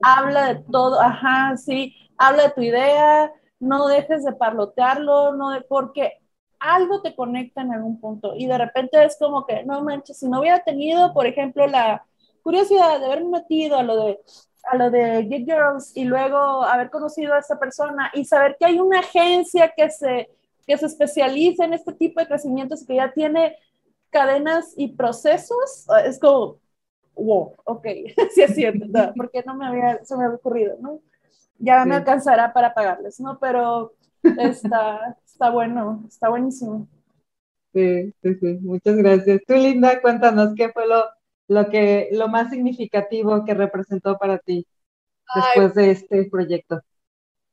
habla 0.00 0.54
de 0.54 0.62
todo, 0.72 0.98
ajá, 0.98 1.58
sí, 1.58 1.94
habla 2.16 2.44
de 2.44 2.50
tu 2.52 2.62
idea, 2.62 3.30
no 3.58 3.86
dejes 3.86 4.24
de 4.24 4.32
parlotearlo, 4.32 5.34
no 5.34 5.50
de, 5.50 5.60
porque 5.60 6.14
algo 6.58 7.02
te 7.02 7.14
conecta 7.14 7.60
en 7.60 7.74
algún 7.74 8.00
punto 8.00 8.32
y 8.34 8.46
de 8.46 8.56
repente 8.56 9.04
es 9.04 9.18
como 9.18 9.44
que, 9.44 9.62
no 9.62 9.82
manches, 9.82 10.18
si 10.18 10.26
no 10.26 10.40
hubiera 10.40 10.64
tenido, 10.64 11.12
por 11.12 11.26
ejemplo, 11.26 11.66
la 11.66 12.06
curiosidad 12.42 12.98
de 12.98 13.04
haberme 13.04 13.40
metido 13.40 13.76
a 13.76 13.82
lo 13.82 13.96
de 14.04 14.20
a 14.64 14.76
lo 14.76 14.90
de 14.90 15.26
Get 15.28 15.44
Girls 15.44 15.92
y 15.96 16.04
luego 16.04 16.62
haber 16.62 16.90
conocido 16.90 17.34
a 17.34 17.38
esa 17.38 17.58
persona 17.58 18.10
y 18.14 18.24
saber 18.24 18.56
que 18.58 18.66
hay 18.66 18.78
una 18.78 19.00
agencia 19.00 19.72
que 19.76 19.90
se, 19.90 20.30
que 20.66 20.76
se 20.76 20.86
especializa 20.86 21.64
en 21.64 21.74
este 21.74 21.92
tipo 21.92 22.20
de 22.20 22.26
crecimientos 22.26 22.82
y 22.82 22.86
que 22.86 22.96
ya 22.96 23.12
tiene 23.12 23.56
cadenas 24.10 24.74
y 24.76 24.88
procesos, 24.88 25.86
es 26.04 26.18
como, 26.18 26.58
wow, 27.14 27.54
ok, 27.64 27.86
sí 28.34 28.42
es 28.42 28.54
cierto, 28.54 28.86
porque 29.16 29.42
no 29.46 29.54
me 29.54 29.66
había, 29.66 30.04
se 30.04 30.16
me 30.16 30.24
había 30.24 30.36
ocurrido, 30.36 30.76
¿no? 30.80 31.00
Ya 31.58 31.84
me 31.84 31.96
alcanzará 31.96 32.52
para 32.52 32.72
pagarles, 32.72 33.20
¿no? 33.20 33.38
Pero 33.38 33.92
está, 34.22 35.18
está 35.24 35.50
bueno, 35.50 36.04
está 36.08 36.30
buenísimo. 36.30 36.88
Sí, 37.72 38.12
sí, 38.22 38.34
sí, 38.34 38.58
muchas 38.62 38.96
gracias. 38.96 39.42
Tú, 39.46 39.54
Linda, 39.54 40.00
cuéntanos 40.00 40.54
qué 40.56 40.70
fue 40.70 40.88
lo, 40.88 41.04
lo, 41.50 41.68
que, 41.68 42.08
lo 42.12 42.28
más 42.28 42.50
significativo 42.50 43.44
que 43.44 43.54
representó 43.54 44.16
para 44.16 44.38
ti 44.38 44.64
después 45.34 45.74
de 45.74 45.90
este 45.90 46.24
proyecto. 46.30 46.80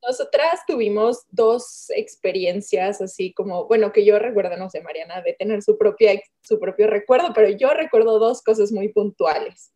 Nosotras 0.03 0.62
tuvimos 0.67 1.25
dos 1.31 1.89
experiencias 1.89 3.01
así 3.01 3.33
como, 3.33 3.65
bueno, 3.65 3.91
que 3.91 4.05
yo 4.05 4.19
recuerdo, 4.19 4.55
no 4.55 4.69
sé, 4.69 4.81
Mariana 4.81 5.23
de 5.23 5.33
tener 5.33 5.63
su, 5.63 5.79
propia, 5.79 6.21
su 6.43 6.60
propio 6.60 6.86
recuerdo, 6.86 7.33
pero 7.33 7.49
yo 7.49 7.71
recuerdo 7.71 8.19
dos 8.19 8.43
cosas 8.43 8.71
muy 8.71 8.89
puntuales. 8.89 9.73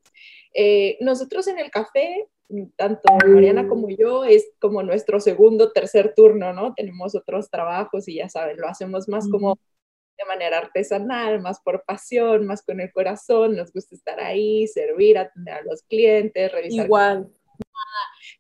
Eh, 0.54 0.98
nosotros 1.02 1.48
en 1.48 1.58
el 1.58 1.72
café, 1.72 2.28
tanto 2.76 3.02
Mariana 3.28 3.68
como 3.68 3.90
yo, 3.90 4.24
es 4.24 4.52
como 4.60 4.84
nuestro 4.84 5.20
segundo, 5.20 5.72
tercer 5.72 6.14
turno, 6.16 6.54
¿no? 6.54 6.76
Tenemos 6.76 7.16
otros 7.16 7.50
trabajos 7.50 8.08
y 8.08 8.18
ya 8.18 8.30
saben, 8.30 8.58
lo 8.58 8.68
hacemos 8.68 9.10
más 9.10 9.28
como 9.28 9.58
de 10.22 10.28
manera 10.28 10.60
artesanal, 10.60 11.42
más 11.42 11.60
por 11.62 11.84
pasión, 11.84 12.46
más 12.46 12.64
con 12.64 12.80
el 12.80 12.92
corazón, 12.92 13.56
nos 13.56 13.72
gusta 13.72 13.96
estar 13.96 14.20
ahí, 14.20 14.68
servir, 14.68 15.18
atender 15.18 15.54
a 15.56 15.62
los 15.64 15.84
clientes, 15.84 16.52
revisar. 16.52 16.86
Igual 16.86 17.32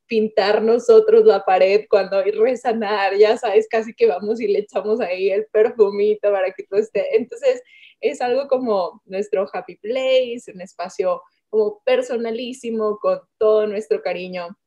pintar 0.07 0.61
nosotros 0.61 1.23
la 1.25 1.43
pared 1.45 1.85
cuando 1.89 2.17
hay 2.17 2.31
resanar, 2.31 3.15
ya 3.15 3.37
sabes, 3.37 3.67
casi 3.69 3.93
que 3.93 4.07
vamos 4.07 4.41
y 4.41 4.47
le 4.47 4.59
echamos 4.59 4.99
ahí 4.99 5.31
el 5.31 5.45
perfumito 5.45 6.31
para 6.31 6.51
que 6.51 6.63
todo 6.63 6.79
esté. 6.79 7.15
Entonces, 7.15 7.61
es 8.01 8.19
algo 8.21 8.47
como 8.47 9.01
nuestro 9.05 9.47
happy 9.51 9.77
place, 9.77 10.51
un 10.53 10.59
espacio 10.61 11.21
como 11.49 11.81
personalísimo, 11.85 12.97
con 12.99 13.21
todo 13.37 13.67
nuestro 13.67 14.01
cariño. 14.01 14.57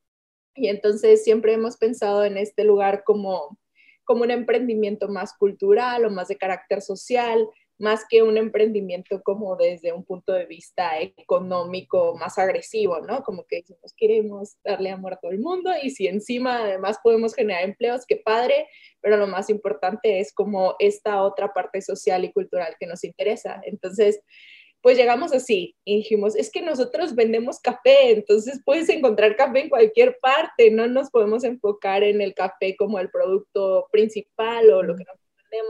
Y 0.55 0.69
entonces 0.69 1.25
siempre 1.25 1.53
hemos 1.53 1.77
pensado 1.77 2.25
en 2.25 2.39
este 2.39 2.65
lugar 2.65 3.03
como, 3.05 3.59
como 4.05 4.23
un 4.23 4.31
emprendimiento 4.31 5.09
más 5.09 5.35
cultural 5.37 6.05
o 6.05 6.11
más 6.11 6.29
de 6.29 6.37
carácter 6.37 6.83
social, 6.83 7.49
más 7.79 8.05
que 8.09 8.23
un 8.23 8.37
emprendimiento 8.37 9.23
como 9.23 9.57
desde 9.57 9.93
un 9.93 10.05
punto 10.05 10.33
de 10.33 10.47
vista 10.47 11.01
económico 11.01 12.17
más 12.17 12.39
agresivo, 12.39 13.01
¿no? 13.01 13.23
Como 13.23 13.45
que 13.47 13.57
decimos, 13.57 13.93
queremos 13.97 14.57
darle 14.65 14.91
amor 14.91 15.15
a 15.15 15.17
todo 15.17 15.33
el 15.33 15.41
mundo 15.41 15.71
y 15.83 15.91
si 15.91 16.07
encima 16.07 16.63
además 16.63 16.99
podemos 17.03 17.35
generar 17.35 17.65
empleos, 17.65 18.07
qué 18.07 18.17
padre, 18.17 18.69
pero 19.01 19.17
lo 19.17 19.27
más 19.27 19.51
importante 19.51 20.21
es 20.21 20.33
como 20.33 20.77
esta 20.79 21.23
otra 21.23 21.53
parte 21.53 21.83
social 21.83 22.25
y 22.25 22.33
cultural 22.33 22.77
que 22.79 22.87
nos 22.87 23.03
interesa. 23.03 23.61
Entonces, 23.65 24.21
pues 24.85 24.99
llegamos 24.99 25.33
así 25.33 25.75
y 25.83 25.97
dijimos, 25.97 26.37
es 26.37 26.51
que 26.51 26.61
nosotros 26.61 27.15
vendemos 27.15 27.59
café, 27.59 28.11
entonces 28.11 28.61
puedes 28.63 28.91
encontrar 28.91 29.35
café 29.35 29.61
en 29.61 29.71
cualquier 29.71 30.19
parte, 30.21 30.71
no 30.71 30.87
nos 30.87 31.09
podemos 31.09 31.43
enfocar 31.43 32.05
en 32.05 32.21
el 32.21 32.35
café 32.35 32.77
como 32.77 32.99
el 32.99 33.09
producto 33.09 33.89
principal 33.91 34.71
o 34.71 34.83
lo 34.83 34.95
que 34.95 35.05
nos 35.05 35.17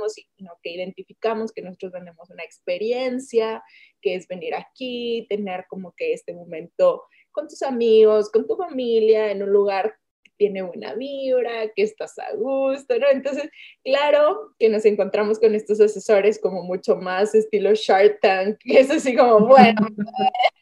sino 0.09 0.59
que 0.63 0.71
identificamos 0.71 1.53
que 1.53 1.63
nosotros 1.63 1.93
tenemos 1.93 2.29
una 2.31 2.43
experiencia, 2.43 3.63
que 4.01 4.15
es 4.15 4.27
venir 4.27 4.55
aquí, 4.55 5.27
tener 5.29 5.67
como 5.69 5.93
que 5.93 6.13
este 6.13 6.33
momento 6.33 7.05
con 7.31 7.47
tus 7.47 7.63
amigos, 7.63 8.31
con 8.31 8.47
tu 8.47 8.57
familia, 8.57 9.31
en 9.31 9.43
un 9.43 9.51
lugar 9.51 9.95
tiene 10.37 10.63
buena 10.63 10.95
vibra, 10.95 11.69
que 11.75 11.83
estás 11.83 12.19
a 12.19 12.35
gusto, 12.35 12.99
¿no? 12.99 13.07
Entonces, 13.11 13.51
claro 13.85 14.55
que 14.59 14.69
nos 14.69 14.85
encontramos 14.85 15.39
con 15.39 15.55
estos 15.55 15.81
asesores 15.81 16.41
como 16.41 16.63
mucho 16.63 16.97
más 16.97 17.35
estilo 17.35 17.75
Shark 17.75 18.21
Tank, 18.21 18.59
que 18.65 18.81
es 18.81 18.91
así 18.91 19.15
como, 19.17 19.47
bueno, 19.47 19.87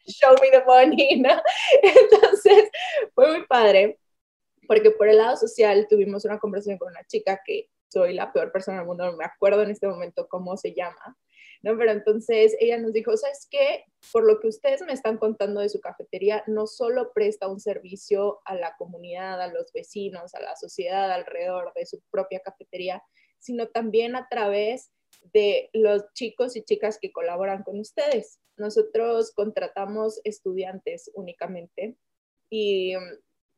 show 0.05 0.35
me 0.41 0.49
the 0.51 0.63
money, 0.65 1.19
¿no? 1.19 1.29
Entonces, 1.81 2.69
fue 3.13 3.29
muy 3.29 3.47
padre 3.47 3.97
porque 4.67 4.91
por 4.91 5.07
el 5.07 5.17
lado 5.17 5.35
social 5.37 5.87
tuvimos 5.89 6.25
una 6.25 6.39
conversación 6.39 6.77
con 6.77 6.89
una 6.89 7.03
chica 7.05 7.41
que 7.45 7.69
soy 7.89 8.13
la 8.13 8.31
peor 8.31 8.51
persona 8.51 8.77
del 8.77 8.87
mundo, 8.87 9.05
no 9.05 9.17
me 9.17 9.25
acuerdo 9.25 9.61
en 9.61 9.71
este 9.71 9.87
momento 9.87 10.27
cómo 10.27 10.57
se 10.57 10.73
llama, 10.73 11.17
¿no? 11.63 11.77
Pero 11.77 11.91
entonces 11.91 12.55
ella 12.59 12.77
nos 12.77 12.93
dijo, 12.93 13.15
¿sabes 13.17 13.47
qué? 13.49 13.85
Por 14.11 14.25
lo 14.25 14.39
que 14.39 14.49
ustedes 14.49 14.81
me 14.81 14.93
están 14.93 15.17
contando 15.17 15.61
de 15.61 15.69
su 15.69 15.79
cafetería, 15.79 16.43
no 16.45 16.67
solo 16.67 17.11
presta 17.13 17.47
un 17.47 17.59
servicio 17.59 18.41
a 18.45 18.53
la 18.55 18.75
comunidad, 18.77 19.41
a 19.41 19.47
los 19.47 19.71
vecinos, 19.71 20.35
a 20.35 20.41
la 20.41 20.55
sociedad 20.55 21.11
alrededor 21.11 21.73
de 21.73 21.85
su 21.85 22.01
propia 22.11 22.41
cafetería, 22.41 23.01
sino 23.39 23.67
también 23.69 24.15
a 24.15 24.27
través 24.29 24.91
de 25.33 25.69
los 25.73 26.03
chicos 26.13 26.55
y 26.55 26.63
chicas 26.63 26.99
que 27.01 27.11
colaboran 27.11 27.63
con 27.63 27.79
ustedes. 27.79 28.39
Nosotros 28.57 29.31
contratamos 29.33 30.19
estudiantes 30.25 31.09
únicamente 31.15 31.97
y 32.49 32.93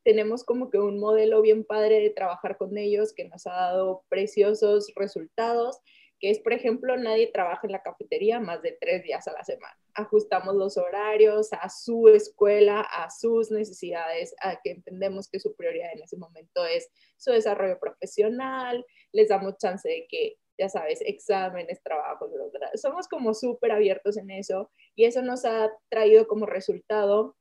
tenemos 0.04 0.44
como 0.44 0.70
que 0.70 0.78
un 0.78 1.00
modelo 1.00 1.42
bien 1.42 1.64
padre 1.64 1.98
de 1.98 2.10
trabajar 2.10 2.56
con 2.56 2.78
ellos 2.78 3.12
que 3.12 3.28
nos 3.28 3.46
ha 3.48 3.54
dado 3.54 4.04
preciosos 4.08 4.92
resultados, 4.94 5.80
que 6.18 6.30
es, 6.30 6.38
por 6.38 6.52
ejemplo, 6.52 6.96
nadie 6.96 7.30
trabaja 7.32 7.66
en 7.66 7.72
la 7.72 7.82
cafetería 7.82 8.40
más 8.40 8.62
de 8.62 8.76
tres 8.80 9.02
días 9.02 9.28
a 9.28 9.32
la 9.32 9.44
semana. 9.44 9.78
Ajustamos 9.94 10.54
los 10.54 10.76
horarios 10.78 11.52
a 11.52 11.68
su 11.68 12.08
escuela, 12.08 12.80
a 12.80 13.10
sus 13.10 13.50
necesidades, 13.50 14.34
a 14.40 14.60
que 14.62 14.70
entendemos 14.70 15.28
que 15.28 15.40
su 15.40 15.54
prioridad 15.54 15.92
en 15.92 16.02
ese 16.02 16.16
momento 16.16 16.64
es 16.64 16.88
su 17.16 17.32
desarrollo 17.32 17.78
profesional, 17.78 18.84
les 19.12 19.28
damos 19.28 19.58
chance 19.58 19.88
de 19.88 20.06
que 20.08 20.36
ya 20.58 20.68
sabes, 20.70 21.02
exámenes, 21.02 21.82
trabajos, 21.82 22.30
somos 22.76 23.08
como 23.08 23.34
súper 23.34 23.72
abiertos 23.72 24.16
en 24.16 24.30
eso 24.30 24.70
y 24.94 25.04
eso 25.04 25.20
nos 25.20 25.44
ha 25.44 25.70
traído 25.90 26.26
como 26.26 26.46
resultado 26.46 27.36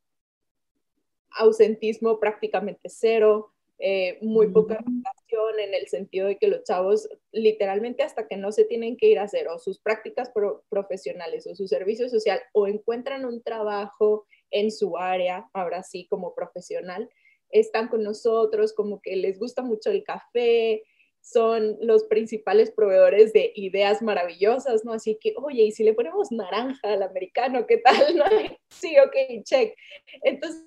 ausentismo 1.38 2.20
prácticamente 2.20 2.90
cero, 2.90 3.55
eh, 3.80 4.18
muy 4.22 4.48
poca 4.52 4.76
rotación 4.76 5.60
en 5.60 5.74
el 5.74 5.88
sentido 5.88 6.28
de 6.28 6.38
que 6.38 6.48
los 6.48 6.64
chavos 6.64 7.10
literalmente 7.32 8.04
hasta 8.04 8.28
que 8.28 8.38
no 8.38 8.52
se 8.52 8.64
tienen 8.64 8.96
que 8.96 9.08
ir 9.08 9.20
a 9.20 9.24
hacer 9.24 9.50
o 9.50 9.60
sus 9.60 9.80
prácticas 9.80 10.32
profesionales 10.70 11.46
o 11.48 11.56
su 11.56 11.68
servicio 11.68 12.08
social 12.08 12.42
o 12.54 12.68
encuentran 12.68 13.26
un 13.26 13.44
trabajo 13.44 14.26
en 14.52 14.72
su 14.72 14.98
área, 14.98 15.50
ahora 15.54 15.84
sí 15.84 16.08
como 16.08 16.34
profesional, 16.34 17.10
están 17.50 17.90
con 17.90 18.04
nosotros, 18.04 18.74
como 18.74 19.02
que 19.02 19.16
les 19.18 19.40
gusta 19.40 19.62
mucho 19.62 19.92
el 19.92 20.04
café, 20.04 20.84
son 21.22 21.78
los 21.82 22.04
principales 22.04 22.72
proveedores 22.72 23.34
de 23.34 23.52
ideas 23.56 24.02
maravillosas, 24.02 24.86
¿no? 24.86 24.94
Así 24.94 25.18
que, 25.20 25.34
oye, 25.38 25.64
¿y 25.64 25.72
si 25.72 25.84
le 25.84 25.96
ponemos 25.96 26.32
naranja 26.32 26.94
al 26.94 27.02
americano, 27.02 27.66
qué 27.66 27.78
tal? 27.78 27.96
¿No? 28.16 28.26
Sí, 28.70 28.96
ok, 29.00 29.44
check. 29.44 29.76
Entonces, 30.22 30.64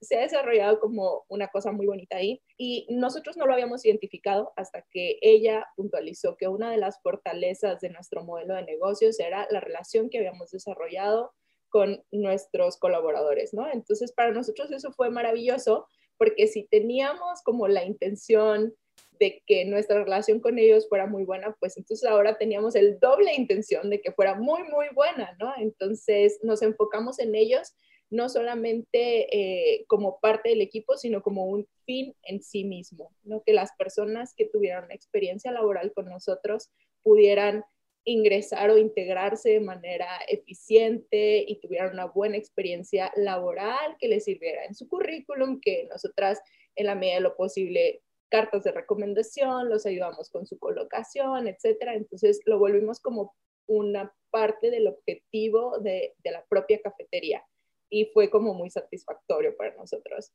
se 0.00 0.16
ha 0.16 0.22
desarrollado 0.22 0.80
como 0.80 1.24
una 1.28 1.48
cosa 1.48 1.72
muy 1.72 1.86
bonita 1.86 2.16
ahí 2.16 2.42
y 2.56 2.86
nosotros 2.90 3.36
no 3.36 3.46
lo 3.46 3.52
habíamos 3.52 3.84
identificado 3.84 4.52
hasta 4.56 4.84
que 4.90 5.18
ella 5.22 5.66
puntualizó 5.76 6.36
que 6.36 6.48
una 6.48 6.70
de 6.70 6.76
las 6.76 7.00
fortalezas 7.02 7.80
de 7.80 7.90
nuestro 7.90 8.24
modelo 8.24 8.54
de 8.54 8.64
negocios 8.64 9.20
era 9.20 9.46
la 9.50 9.60
relación 9.60 10.10
que 10.10 10.18
habíamos 10.18 10.50
desarrollado 10.50 11.32
con 11.68 12.04
nuestros 12.10 12.78
colaboradores, 12.78 13.54
¿no? 13.54 13.70
Entonces, 13.70 14.12
para 14.12 14.32
nosotros 14.32 14.72
eso 14.72 14.92
fue 14.92 15.08
maravilloso 15.10 15.86
porque 16.18 16.48
si 16.48 16.64
teníamos 16.64 17.42
como 17.42 17.68
la 17.68 17.84
intención 17.84 18.74
de 19.18 19.42
que 19.46 19.64
nuestra 19.64 20.02
relación 20.02 20.40
con 20.40 20.58
ellos 20.58 20.88
fuera 20.88 21.06
muy 21.06 21.24
buena, 21.24 21.56
pues 21.60 21.76
entonces 21.76 22.08
ahora 22.08 22.36
teníamos 22.36 22.74
el 22.74 22.98
doble 22.98 23.34
intención 23.34 23.88
de 23.88 24.00
que 24.00 24.12
fuera 24.12 24.34
muy, 24.34 24.64
muy 24.64 24.86
buena, 24.94 25.36
¿no? 25.38 25.52
Entonces 25.56 26.40
nos 26.42 26.60
enfocamos 26.62 27.18
en 27.20 27.34
ellos 27.34 27.74
no 28.10 28.28
solamente 28.28 29.34
eh, 29.34 29.84
como 29.86 30.18
parte 30.18 30.50
del 30.50 30.60
equipo, 30.60 30.96
sino 30.96 31.22
como 31.22 31.46
un 31.46 31.66
fin 31.86 32.14
en 32.24 32.42
sí 32.42 32.64
mismo, 32.64 33.12
¿no? 33.22 33.42
que 33.44 33.52
las 33.52 33.70
personas 33.78 34.34
que 34.34 34.46
tuvieran 34.46 34.90
experiencia 34.90 35.52
laboral 35.52 35.92
con 35.92 36.06
nosotros 36.06 36.70
pudieran 37.02 37.64
ingresar 38.04 38.70
o 38.70 38.78
integrarse 38.78 39.50
de 39.50 39.60
manera 39.60 40.08
eficiente 40.28 41.44
y 41.46 41.60
tuvieran 41.60 41.92
una 41.92 42.06
buena 42.06 42.36
experiencia 42.36 43.12
laboral 43.14 43.96
que 44.00 44.08
les 44.08 44.24
sirviera 44.24 44.64
en 44.64 44.74
su 44.74 44.88
currículum, 44.88 45.60
que 45.60 45.86
nosotras 45.88 46.40
en 46.74 46.86
la 46.86 46.94
medida 46.94 47.16
de 47.16 47.20
lo 47.20 47.36
posible 47.36 48.02
cartas 48.28 48.64
de 48.64 48.72
recomendación, 48.72 49.68
los 49.68 49.86
ayudamos 49.86 50.30
con 50.30 50.46
su 50.46 50.58
colocación, 50.58 51.46
etcétera. 51.46 51.94
Entonces 51.94 52.40
lo 52.46 52.58
volvimos 52.58 53.00
como 53.00 53.34
una 53.66 54.12
parte 54.30 54.70
del 54.70 54.86
objetivo 54.88 55.78
de 55.78 56.14
la 56.24 56.44
propia 56.48 56.80
cafetería 56.80 57.44
y 57.90 58.06
fue 58.06 58.30
como 58.30 58.54
muy 58.54 58.70
satisfactorio 58.70 59.56
para 59.56 59.74
nosotros. 59.74 60.32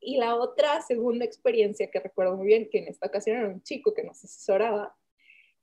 Y 0.00 0.16
la 0.16 0.36
otra 0.36 0.80
segunda 0.82 1.24
experiencia 1.24 1.90
que 1.90 2.00
recuerdo 2.00 2.36
muy 2.36 2.46
bien, 2.46 2.68
que 2.70 2.78
en 2.78 2.88
esta 2.88 3.06
ocasión 3.06 3.36
era 3.36 3.48
un 3.48 3.62
chico 3.62 3.94
que 3.94 4.04
nos 4.04 4.24
asesoraba, 4.24 4.96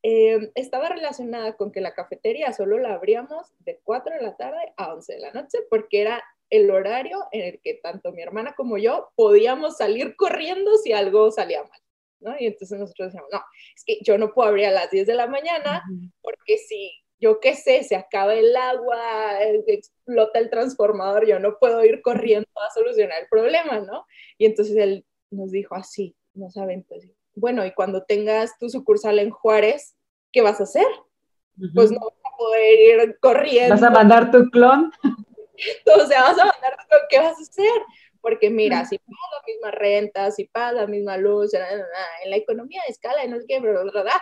eh, 0.05 0.51
estaba 0.55 0.89
relacionada 0.89 1.55
con 1.55 1.71
que 1.71 1.79
la 1.79 1.93
cafetería 1.93 2.51
solo 2.51 2.77
la 2.77 2.93
abríamos 2.93 3.53
de 3.59 3.79
4 3.83 4.15
de 4.15 4.21
la 4.21 4.35
tarde 4.35 4.73
a 4.75 4.93
11 4.93 5.13
de 5.13 5.19
la 5.19 5.31
noche 5.31 5.59
porque 5.69 6.01
era 6.01 6.21
el 6.49 6.69
horario 6.69 7.19
en 7.31 7.41
el 7.41 7.61
que 7.61 7.75
tanto 7.75 8.11
mi 8.11 8.21
hermana 8.21 8.53
como 8.53 8.77
yo 8.77 9.11
podíamos 9.15 9.77
salir 9.77 10.17
corriendo 10.17 10.75
si 10.77 10.91
algo 10.91 11.31
salía 11.31 11.63
mal. 11.63 11.79
¿no? 12.19 12.35
Y 12.37 12.47
entonces 12.47 12.79
nosotros 12.79 13.07
decíamos, 13.07 13.29
no, 13.31 13.41
es 13.75 13.83
que 13.85 13.99
yo 14.01 14.17
no 14.17 14.33
puedo 14.33 14.49
abrir 14.49 14.67
a 14.67 14.71
las 14.71 14.91
10 14.91 15.07
de 15.07 15.15
la 15.15 15.27
mañana 15.27 15.83
porque 16.21 16.57
si 16.57 16.91
yo 17.23 17.39
qué 17.39 17.55
sé, 17.55 17.83
se 17.83 17.95
acaba 17.95 18.33
el 18.33 18.53
agua, 18.53 19.41
explota 19.67 20.39
el 20.39 20.49
transformador, 20.49 21.25
yo 21.25 21.39
no 21.39 21.57
puedo 21.57 21.83
ir 21.85 22.01
corriendo 22.01 22.49
a 22.55 22.73
solucionar 22.73 23.21
el 23.21 23.27
problema, 23.29 23.79
¿no? 23.79 24.05
Y 24.37 24.45
entonces 24.45 24.75
él 24.75 25.05
nos 25.31 25.51
dijo 25.51 25.73
así, 25.73 26.17
no 26.33 26.49
saben, 26.49 26.83
pues, 26.83 27.07
bueno, 27.33 27.65
y 27.65 27.73
cuando 27.73 28.03
tengas 28.03 28.57
tu 28.59 28.69
sucursal 28.69 29.19
en 29.19 29.29
Juárez, 29.29 29.95
¿qué 30.33 30.41
vas 30.41 30.59
a 30.59 30.63
hacer? 30.63 30.85
pues 31.73 31.91
no 31.91 31.99
vas 31.99 32.13
a 32.25 32.37
poder 32.37 32.79
ir 32.79 33.17
corriendo. 33.21 33.75
Vas 33.75 33.83
a 33.83 33.91
mandar 33.91 34.31
tu 34.31 34.49
clon. 34.49 34.91
sea, 36.07 36.23
vas 36.23 36.39
a 36.39 36.45
mandar 36.45 36.77
tu 36.77 36.87
clon, 36.89 37.01
¿qué 37.09 37.19
vas 37.19 37.37
a 37.37 37.41
hacer? 37.41 37.81
Porque 38.23 38.49
mira, 38.49 38.85
si 38.85 38.97
pagas 38.99 39.31
la 39.33 39.43
misma 39.45 39.71
renta, 39.71 40.31
si 40.31 40.45
pagas 40.45 40.75
la 40.75 40.87
misma 40.87 41.17
luz, 41.17 41.53
en 41.53 42.29
la 42.29 42.37
economía 42.37 42.81
de 42.87 42.93
escala, 42.93 43.27
no 43.27 43.37
sé 43.37 43.45
qué, 43.49 43.61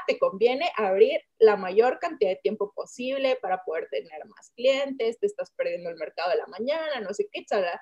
te 0.07 0.17
conviene 0.17 0.71
abrir 0.75 1.21
la 1.37 1.55
mayor 1.55 1.99
cantidad 1.99 2.31
de 2.31 2.39
tiempo 2.41 2.73
posible 2.73 3.37
para 3.39 3.63
poder 3.63 3.89
tener 3.91 4.25
más 4.25 4.49
clientes, 4.55 5.19
te 5.19 5.27
estás 5.27 5.51
perdiendo 5.51 5.91
el 5.91 5.97
mercado 5.97 6.31
de 6.31 6.37
la 6.37 6.47
mañana, 6.47 6.99
no 6.99 7.13
sé 7.13 7.29
qué, 7.31 7.45
chala. 7.45 7.79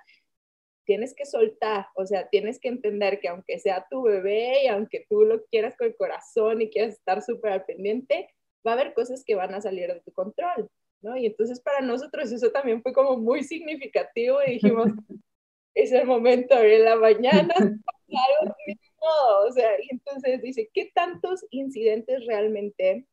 Tienes 0.85 1.15
que 1.15 1.25
soltar, 1.25 1.87
o 1.95 2.05
sea, 2.05 2.27
tienes 2.27 2.59
que 2.59 2.67
entender 2.67 3.21
que 3.21 3.29
aunque 3.29 3.57
sea 3.57 3.87
tu 3.89 4.01
bebé 4.03 4.65
y 4.65 4.67
aunque 4.67 5.05
tú 5.09 5.23
lo 5.23 5.45
quieras 5.45 5.77
con 5.77 5.87
el 5.87 5.95
corazón 5.95 6.61
y 6.61 6.69
quieras 6.69 6.95
estar 6.95 7.21
súper 7.21 7.53
al 7.53 7.63
pendiente, 7.63 8.27
va 8.67 8.71
a 8.71 8.73
haber 8.73 8.93
cosas 8.93 9.23
que 9.23 9.35
van 9.35 9.53
a 9.55 9.61
salir 9.61 9.87
de 9.87 10.01
tu 10.01 10.11
control, 10.11 10.69
¿no? 11.01 11.15
Y 11.15 11.27
entonces 11.27 11.61
para 11.61 11.79
nosotros 11.79 12.29
eso 12.29 12.51
también 12.51 12.81
fue 12.81 12.91
como 12.91 13.15
muy 13.15 13.41
significativo 13.45 14.39
y 14.45 14.55
dijimos, 14.55 14.87
es 15.73 15.91
el 15.91 16.05
momento 16.05 16.55
de 16.55 16.59
abrir 16.61 16.79
la 16.81 16.95
mañana, 16.95 17.53
algo 18.09 18.55
o 19.01 19.51
sea, 19.51 19.71
y 19.81 19.87
entonces 19.91 20.41
dice, 20.41 20.69
¿qué 20.73 20.91
tantos 20.93 21.45
incidentes 21.51 22.25
realmente 22.25 23.07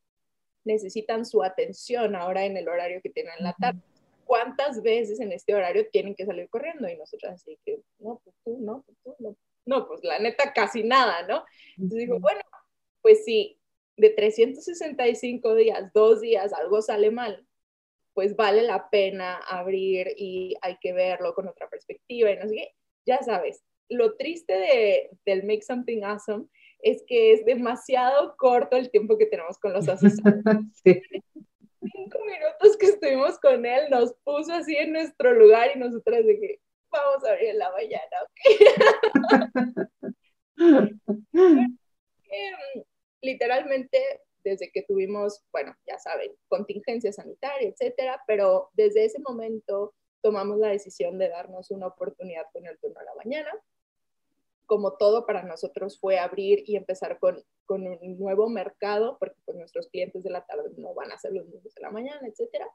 necesitan 0.63 1.25
su 1.25 1.43
atención 1.43 2.15
ahora 2.15 2.45
en 2.45 2.57
el 2.57 2.67
horario 2.67 3.01
que 3.01 3.09
tienen 3.09 3.33
en 3.37 3.45
la 3.45 3.53
tarde? 3.53 3.79
¿Cuántas 4.25 4.81
veces 4.81 5.19
en 5.21 5.31
este 5.31 5.55
horario 5.55 5.87
tienen 5.89 6.13
que 6.13 6.25
salir 6.25 6.49
corriendo? 6.49 6.89
Y 6.89 6.97
nosotros 6.97 7.31
así 7.31 7.57
que, 7.65 7.79
no, 7.99 8.19
pues 8.23 8.35
tú, 8.43 8.57
no, 8.59 8.83
pues 8.85 8.97
tú, 9.03 9.15
no. 9.19 9.35
No, 9.65 9.87
pues 9.87 10.01
la 10.03 10.19
neta 10.19 10.53
casi 10.53 10.83
nada, 10.83 11.27
¿no? 11.27 11.43
Entonces 11.75 11.99
digo, 11.99 12.19
bueno, 12.19 12.39
pues 13.01 13.25
sí, 13.25 13.59
de 13.97 14.09
365 14.11 15.55
días, 15.55 15.91
dos 15.93 16.21
días, 16.21 16.53
algo 16.53 16.81
sale 16.81 17.11
mal, 17.11 17.46
pues 18.17 18.35
vale 18.35 18.63
la 18.63 18.89
pena 18.89 19.35
abrir 19.47 20.11
y 20.17 20.55
hay 20.63 20.79
que 20.81 20.91
verlo 20.91 21.35
con 21.35 21.47
otra 21.47 21.69
perspectiva 21.69 22.31
y 22.31 22.35
no 22.35 22.47
sé 22.47 22.55
qué. 22.55 22.73
Ya 23.05 23.21
sabes, 23.21 23.63
lo 23.89 24.15
triste 24.15 24.53
de, 24.53 25.11
del 25.23 25.43
Make 25.43 25.61
Something 25.61 26.01
Awesome 26.01 26.47
es 26.79 27.03
que 27.05 27.33
es 27.33 27.45
demasiado 27.45 28.35
corto 28.35 28.75
el 28.75 28.89
tiempo 28.89 29.19
que 29.19 29.27
tenemos 29.27 29.59
con 29.59 29.71
los 29.71 29.87
asesores. 29.89 30.43
Cinco 30.83 32.19
minutos 32.25 32.77
que 32.79 32.87
estuvimos 32.87 33.37
con 33.37 33.63
él 33.63 33.87
nos 33.91 34.15
puso 34.23 34.51
así 34.51 34.75
en 34.75 34.93
nuestro 34.93 35.33
lugar 35.33 35.69
y 35.75 35.79
nosotras 35.79 36.25
dije, 36.25 36.59
vamos 36.89 37.23
a 37.23 37.33
abrir 37.33 37.53
la 37.53 37.71
mañana, 37.71 38.01
¿ok? 38.23 39.91
Em, 42.29 42.83
literalmente 43.21 43.99
desde 44.49 44.71
que 44.71 44.83
tuvimos, 44.83 45.43
bueno, 45.51 45.75
ya 45.85 45.97
saben, 45.99 46.31
contingencia 46.47 47.11
sanitaria, 47.11 47.69
etcétera, 47.69 48.23
pero 48.27 48.69
desde 48.73 49.05
ese 49.05 49.19
momento 49.19 49.93
tomamos 50.21 50.57
la 50.57 50.69
decisión 50.69 51.17
de 51.17 51.29
darnos 51.29 51.71
una 51.71 51.87
oportunidad 51.87 52.45
con 52.53 52.65
el 52.65 52.77
turno 52.79 52.99
de 52.99 53.05
la 53.05 53.15
mañana. 53.15 53.51
Como 54.65 54.97
todo 54.97 55.25
para 55.25 55.43
nosotros 55.43 55.99
fue 55.99 56.19
abrir 56.19 56.63
y 56.65 56.75
empezar 56.75 57.19
con, 57.19 57.43
con 57.65 57.87
un 57.87 58.19
nuevo 58.19 58.49
mercado, 58.49 59.17
porque 59.19 59.37
pues, 59.45 59.57
nuestros 59.57 59.87
clientes 59.87 60.23
de 60.23 60.29
la 60.29 60.45
tarde 60.45 60.69
no 60.77 60.93
van 60.93 61.11
a 61.11 61.17
ser 61.17 61.33
los 61.33 61.45
mismos 61.47 61.73
de 61.73 61.81
la 61.81 61.91
mañana, 61.91 62.27
etcétera 62.27 62.67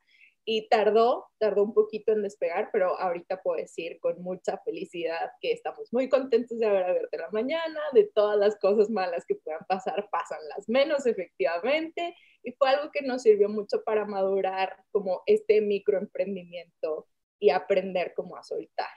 y 0.44 0.68
tardó, 0.68 1.26
tardó 1.38 1.62
un 1.62 1.72
poquito 1.72 2.12
en 2.12 2.22
despegar, 2.22 2.70
pero 2.72 2.98
ahorita 2.98 3.42
puedo 3.42 3.58
decir 3.58 4.00
con 4.00 4.20
mucha 4.22 4.58
felicidad 4.58 5.30
que 5.40 5.52
estamos 5.52 5.92
muy 5.92 6.08
contentos 6.08 6.58
de 6.58 6.66
haber 6.66 6.84
abierto 6.84 7.16
la 7.16 7.30
mañana, 7.30 7.80
de 7.92 8.10
todas 8.12 8.38
las 8.38 8.58
cosas 8.58 8.90
malas 8.90 9.24
que 9.26 9.36
puedan 9.36 9.64
pasar, 9.68 10.08
pasan 10.10 10.40
las 10.48 10.68
menos 10.68 11.06
efectivamente, 11.06 12.16
y 12.42 12.52
fue 12.52 12.70
algo 12.70 12.90
que 12.90 13.02
nos 13.02 13.22
sirvió 13.22 13.48
mucho 13.48 13.84
para 13.84 14.04
madurar 14.04 14.76
como 14.90 15.22
este 15.26 15.60
microemprendimiento 15.60 17.06
y 17.38 17.50
aprender 17.50 18.12
cómo 18.14 18.36
a 18.36 18.42
soltar. 18.42 18.88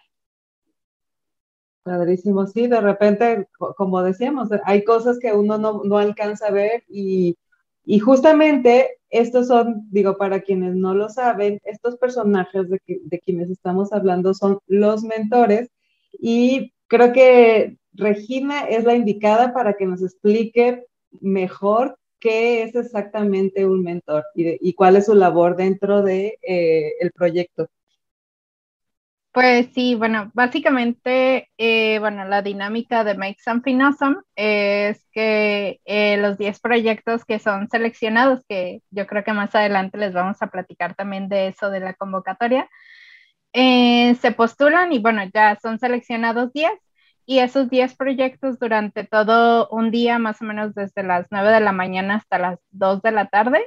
Padrísimo, 1.84 2.48
sí, 2.48 2.66
de 2.66 2.82
repente, 2.82 3.48
como 3.78 4.02
decíamos, 4.02 4.50
hay 4.64 4.84
cosas 4.84 5.20
que 5.20 5.32
uno 5.34 5.60
no, 5.60 5.84
no 5.84 6.00
alcanza 6.00 6.48
a 6.48 6.52
ver 6.52 6.84
y 6.88 7.38
y 7.86 8.00
justamente 8.00 8.98
estos 9.10 9.48
son, 9.48 9.88
digo, 9.92 10.18
para 10.18 10.42
quienes 10.42 10.76
no 10.76 10.94
lo 10.94 11.10
saben, 11.10 11.60
estos 11.64 11.98
personajes 11.98 12.68
de, 12.70 13.20
quienes 13.20 13.50
estamos 13.50 13.94
hablando 13.94 14.34
son 14.34 14.60
los 14.68 15.04
mentores 15.04 15.70
y 16.20 16.74
creo 16.88 17.14
que 17.14 17.78
Regina 17.94 18.62
es 18.68 18.84
la 18.84 18.96
indicada 18.96 19.54
para 19.54 19.76
que 19.76 19.86
nos 19.86 20.02
explique 20.02 20.84
mejor 21.22 21.98
qué 22.20 22.64
es 22.64 22.76
exactamente 22.76 23.66
un 23.66 23.84
mentor 23.84 24.24
y, 24.34 24.74
cuál 24.74 24.98
es 24.98 25.06
su 25.06 25.16
labor 25.16 25.56
dentro 25.56 26.02
del 26.02 26.34
de, 26.42 26.98
eh, 27.00 27.12
proyecto. 27.16 27.68
Pues 29.36 29.68
sí, 29.74 29.96
bueno, 29.96 30.32
básicamente, 30.34 31.50
eh, 31.58 32.00
bueno, 32.00 32.24
la 32.24 32.42
dinámica 32.42 33.04
de 33.04 33.16
Make 33.16 33.36
Something 33.44 33.82
Awesome 33.82 34.16
es 34.38 35.06
que 35.12 35.82
eh, 35.84 36.16
los 36.16 36.38
10 36.38 36.62
proyectos 36.62 37.26
que 37.26 37.40
son 37.40 37.68
seleccionados, 37.70 38.46
que 38.48 38.82
yo 38.92 39.06
creo 39.08 39.26
que 39.26 39.34
más 39.34 39.54
adelante 39.54 39.98
les 39.98 40.14
vamos 40.14 40.42
a 40.42 40.48
platicar 40.48 40.96
también 40.96 41.28
de 41.28 41.48
eso 41.50 41.70
de 41.70 41.82
la 41.82 41.96
convocatoria, 41.96 42.70
eh, 43.54 44.16
se 44.22 44.32
postulan 44.32 44.94
y 44.94 45.00
bueno, 45.00 45.24
ya 45.34 45.58
son 45.62 45.80
seleccionados 45.80 46.54
10 46.54 46.72
y 47.26 47.40
esos 47.40 47.70
10 47.70 47.96
proyectos 47.98 48.58
durante 48.60 49.04
todo 49.04 49.68
un 49.70 49.92
día, 49.92 50.18
más 50.18 50.42
o 50.42 50.46
menos 50.46 50.74
desde 50.76 51.04
las 51.04 51.28
9 51.32 51.52
de 51.52 51.60
la 51.60 51.74
mañana 51.74 52.16
hasta 52.16 52.40
las 52.40 52.60
2 52.72 53.02
de 53.02 53.12
la 53.12 53.28
tarde, 53.28 53.62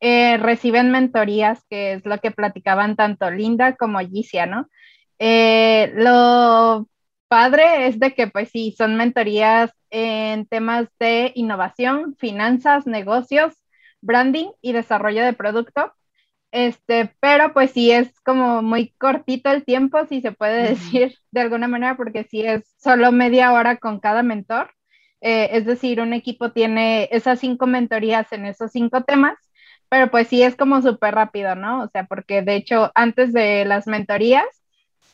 reciben 0.00 0.90
mentorías, 0.90 1.64
que 1.68 1.92
es 1.94 2.06
lo 2.06 2.18
que 2.18 2.30
platicaban 2.30 2.96
tanto 2.96 3.30
Linda 3.30 3.76
como 3.76 4.00
Gicia, 4.00 4.46
¿no? 4.46 4.68
Eh, 5.24 5.92
lo 5.94 6.88
padre 7.28 7.86
es 7.86 8.00
de 8.00 8.12
que, 8.12 8.26
pues 8.26 8.48
sí, 8.50 8.74
son 8.76 8.96
mentorías 8.96 9.70
en 9.90 10.46
temas 10.46 10.88
de 10.98 11.30
innovación, 11.36 12.16
finanzas, 12.16 12.88
negocios, 12.88 13.54
branding 14.00 14.48
y 14.60 14.72
desarrollo 14.72 15.22
de 15.24 15.32
producto. 15.32 15.92
Este, 16.50 17.14
pero 17.20 17.52
pues 17.52 17.70
sí 17.70 17.92
es 17.92 18.20
como 18.22 18.62
muy 18.62 18.90
cortito 18.98 19.50
el 19.50 19.64
tiempo, 19.64 20.04
si 20.06 20.20
se 20.22 20.32
puede 20.32 20.70
decir 20.70 21.14
de 21.30 21.40
alguna 21.40 21.68
manera, 21.68 21.96
porque 21.96 22.24
sí 22.24 22.42
es 22.44 22.64
solo 22.78 23.12
media 23.12 23.52
hora 23.52 23.76
con 23.76 24.00
cada 24.00 24.24
mentor. 24.24 24.72
Eh, 25.20 25.50
es 25.52 25.66
decir, 25.66 26.00
un 26.00 26.14
equipo 26.14 26.50
tiene 26.50 27.08
esas 27.12 27.38
cinco 27.38 27.68
mentorías 27.68 28.32
en 28.32 28.44
esos 28.44 28.72
cinco 28.72 29.04
temas, 29.04 29.38
pero 29.88 30.10
pues 30.10 30.26
sí 30.26 30.42
es 30.42 30.56
como 30.56 30.82
súper 30.82 31.14
rápido, 31.14 31.54
¿no? 31.54 31.84
O 31.84 31.88
sea, 31.90 32.06
porque 32.06 32.42
de 32.42 32.56
hecho 32.56 32.90
antes 32.96 33.32
de 33.32 33.64
las 33.64 33.86
mentorías 33.86 34.61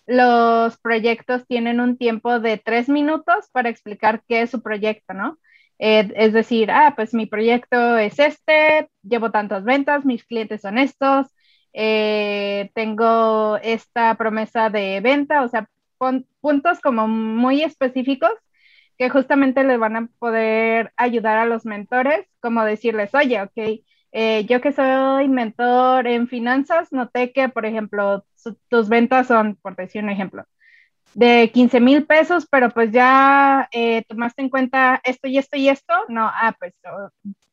los 0.09 0.79
proyectos 0.79 1.47
tienen 1.47 1.81
un 1.81 1.99
tiempo 1.99 2.40
de 2.40 2.57
tres 2.59 2.88
minutos 2.88 3.51
para 3.53 3.68
explicar 3.68 4.23
qué 4.27 4.42
es 4.42 4.51
su 4.51 4.62
proyecto, 4.62 5.12
¿no? 5.14 5.38
Eh, 5.79 6.11
es 6.16 6.33
decir, 6.33 6.71
ah, 6.71 6.94
pues 6.97 7.14
mi 7.14 7.27
proyecto 7.27 7.99
es 7.99 8.18
este, 8.18 8.90
llevo 9.03 9.31
tantas 9.31 9.64
ventas, 9.64 10.05
mis 10.07 10.25
clientes 10.25 10.62
son 10.62 10.79
estos, 10.79 11.29
eh, 11.75 12.71
tengo 12.75 13.59
esta 13.59 14.14
promesa 14.16 14.71
de 14.71 15.01
venta, 15.01 15.42
o 15.44 15.49
sea, 15.49 15.68
puntos 16.40 16.81
como 16.81 17.07
muy 17.09 17.62
específicos 17.62 18.31
que 18.99 19.11
justamente 19.11 19.62
les 19.64 19.79
van 19.79 19.97
a 19.97 20.09
poder 20.18 20.92
ayudar 20.97 21.38
a 21.38 21.44
los 21.47 21.66
mentores, 21.66 22.27
como 22.40 22.64
decirles, 22.64 23.14
oye, 23.14 23.42
ok, 23.42 23.85
eh, 24.12 24.44
yo 24.47 24.61
que 24.61 24.73
soy 24.73 25.29
mentor 25.29 26.07
en 26.07 26.29
finanzas, 26.29 26.92
noté 26.92 27.33
que, 27.33 27.49
por 27.49 27.66
ejemplo, 27.66 28.25
tus 28.68 28.88
ventas 28.88 29.27
son, 29.27 29.57
por 29.57 29.77
decir 29.77 30.03
un 30.03 30.11
ejemplo, 30.11 30.44
de 31.14 31.51
15 31.53 31.81
mil 31.81 32.07
pesos, 32.07 32.46
pero 32.51 32.70
pues 32.70 32.92
ya 32.92 33.68
eh, 33.72 34.05
tomaste 34.09 34.42
en 34.42 34.51
cuenta 34.51 35.01
esto 35.05 35.29
y 35.29 35.38
esto 35.38 35.57
y 35.57 35.68
esto, 35.68 35.94
no, 36.09 36.27
ah, 36.27 36.55
pues 36.59 36.74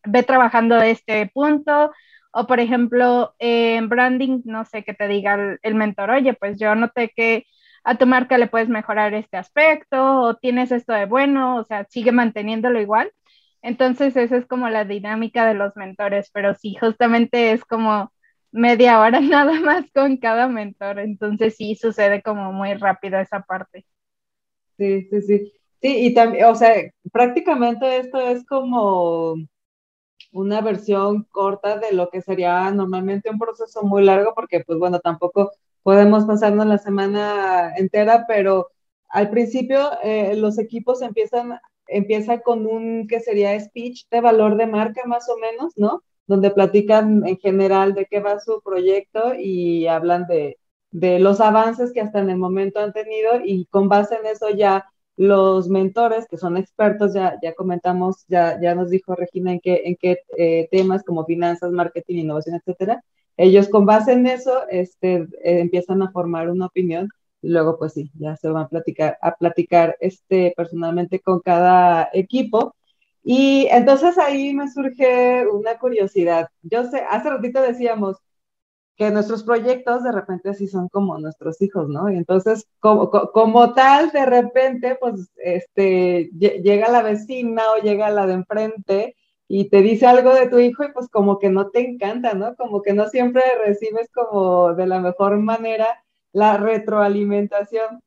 ve 0.05 0.23
trabajando 0.23 0.81
este 0.81 1.27
punto. 1.33 1.91
O 2.37 2.47
por 2.47 2.59
ejemplo, 2.59 3.33
en 3.39 3.87
branding, 3.87 4.41
no 4.43 4.65
sé 4.65 4.83
qué 4.83 4.93
te 4.93 5.07
diga 5.07 5.35
el, 5.35 5.59
el, 5.61 5.75
mentor, 5.75 6.09
oye, 6.11 6.33
pues 6.33 6.59
yo 6.59 6.75
noté 6.75 7.09
que 7.15 7.45
a 7.85 7.95
tu 7.95 8.05
marca 8.07 8.37
le 8.37 8.47
puedes 8.47 8.67
mejorar 8.67 9.13
este 9.13 9.37
aspecto 9.37 10.21
o 10.21 10.35
tienes 10.35 10.71
esto 10.71 10.91
de 10.93 11.05
bueno, 11.05 11.57
o 11.57 11.63
sea, 11.63 11.85
sigue 11.89 12.11
manteniéndolo 12.11 12.81
igual. 12.81 13.11
Entonces, 13.61 14.15
esa 14.15 14.37
es 14.37 14.45
como 14.47 14.69
la 14.69 14.85
dinámica 14.85 15.45
de 15.47 15.55
los 15.55 15.75
mentores, 15.75 16.29
pero 16.33 16.53
sí, 16.55 16.75
justamente 16.79 17.51
es 17.51 17.65
como 17.65 18.11
media 18.55 18.99
hora 19.01 19.19
nada 19.21 19.59
más 19.61 19.85
con 19.93 20.17
cada 20.17 20.47
mentor, 20.47 20.99
entonces 20.99 21.55
sí 21.57 21.75
sucede 21.75 22.21
como 22.23 22.51
muy 22.53 22.73
rápido 22.75 23.19
esa 23.19 23.41
parte. 23.41 23.85
Sí, 24.77 25.07
sí, 25.09 25.21
sí. 25.21 25.53
Sí, 25.81 26.05
y 26.07 26.13
también, 26.13 26.45
o 26.45 26.55
sea, 26.55 26.73
prácticamente 27.11 27.97
esto 27.97 28.19
es 28.19 28.45
como 28.45 29.35
una 30.33 30.61
versión 30.61 31.23
corta 31.31 31.77
de 31.79 31.93
lo 31.93 32.09
que 32.09 32.21
sería 32.21 32.71
normalmente 32.71 33.29
un 33.29 33.39
proceso 33.39 33.83
muy 33.83 34.03
largo, 34.03 34.33
porque 34.35 34.63
pues 34.65 34.79
bueno, 34.79 34.99
tampoco 34.99 35.51
podemos 35.83 36.25
pasarnos 36.25 36.65
la 36.67 36.77
semana 36.77 37.73
entera, 37.77 38.25
pero 38.27 38.69
al 39.09 39.29
principio 39.29 39.91
eh, 40.03 40.35
los 40.37 40.57
equipos 40.59 41.01
empiezan 41.01 41.59
empieza 41.87 42.41
con 42.41 42.65
un 42.67 43.07
que 43.07 43.19
sería 43.19 43.59
speech 43.59 44.07
de 44.11 44.21
valor 44.21 44.57
de 44.57 44.67
marca 44.67 45.03
más 45.07 45.29
o 45.29 45.37
menos, 45.37 45.73
¿no? 45.77 46.03
Donde 46.27 46.51
platican 46.51 47.25
en 47.27 47.37
general 47.37 47.93
de 47.93 48.05
qué 48.05 48.19
va 48.19 48.39
su 48.39 48.61
proyecto 48.63 49.33
y 49.37 49.87
hablan 49.87 50.25
de, 50.27 50.57
de 50.91 51.19
los 51.19 51.39
avances 51.41 51.91
que 51.93 52.01
hasta 52.01 52.19
en 52.19 52.29
el 52.29 52.37
momento 52.37 52.79
han 52.79 52.93
tenido 52.93 53.41
y 53.43 53.65
con 53.65 53.89
base 53.89 54.15
en 54.15 54.25
eso 54.27 54.49
ya 54.49 54.85
los 55.17 55.69
mentores, 55.69 56.27
que 56.29 56.37
son 56.37 56.57
expertos, 56.57 57.13
ya, 57.13 57.37
ya 57.41 57.53
comentamos, 57.53 58.25
ya, 58.27 58.59
ya 58.61 58.75
nos 58.75 58.89
dijo 58.89 59.15
Regina 59.15 59.53
en 59.53 59.59
qué, 59.59 59.81
en 59.85 59.95
qué 59.95 60.19
eh, 60.37 60.67
temas 60.71 61.03
como 61.03 61.25
finanzas, 61.25 61.71
marketing, 61.71 62.17
innovación, 62.17 62.55
etcétera. 62.55 63.03
Ellos 63.37 63.69
con 63.69 63.85
base 63.85 64.13
en 64.13 64.27
eso 64.27 64.67
este, 64.69 65.27
empiezan 65.43 66.01
a 66.01 66.11
formar 66.11 66.49
una 66.49 66.67
opinión 66.67 67.09
y 67.41 67.49
luego 67.49 67.77
pues 67.77 67.93
sí, 67.93 68.11
ya 68.15 68.35
se 68.37 68.49
van 68.49 68.63
a 68.63 68.67
platicar, 68.69 69.17
a 69.21 69.35
platicar 69.35 69.95
este, 69.99 70.53
personalmente 70.55 71.19
con 71.19 71.39
cada 71.41 72.09
equipo. 72.13 72.75
Y 73.25 73.67
entonces 73.71 74.17
ahí 74.19 74.53
me 74.53 74.69
surge 74.71 75.47
una 75.47 75.77
curiosidad. 75.79 76.49
Yo 76.61 76.85
sé, 76.85 77.03
hace 77.09 77.29
ratito 77.29 77.61
decíamos, 77.61 78.17
que 78.95 79.11
nuestros 79.11 79.43
proyectos 79.43 80.03
de 80.03 80.11
repente 80.11 80.49
así 80.49 80.67
son 80.67 80.87
como 80.89 81.17
nuestros 81.17 81.61
hijos, 81.61 81.89
¿no? 81.89 82.09
Y 82.09 82.15
entonces, 82.17 82.65
como, 82.79 83.09
como 83.09 83.73
tal, 83.73 84.11
de 84.11 84.25
repente, 84.25 84.97
pues, 84.99 85.29
este, 85.37 86.29
llega 86.33 86.89
la 86.89 87.01
vecina 87.03 87.63
o 87.73 87.81
llega 87.81 88.09
la 88.09 88.25
de 88.25 88.33
enfrente 88.33 89.15
y 89.47 89.69
te 89.69 89.81
dice 89.81 90.07
algo 90.07 90.33
de 90.33 90.47
tu 90.47 90.59
hijo 90.59 90.83
y 90.83 90.91
pues 90.91 91.07
como 91.09 91.39
que 91.39 91.49
no 91.49 91.69
te 91.69 91.81
encanta, 91.81 92.33
¿no? 92.33 92.55
Como 92.55 92.81
que 92.81 92.93
no 92.93 93.07
siempre 93.09 93.43
recibes 93.65 94.09
como 94.11 94.73
de 94.73 94.87
la 94.87 94.99
mejor 94.99 95.37
manera 95.39 95.87
la 96.31 96.57
retroalimentación. 96.57 98.01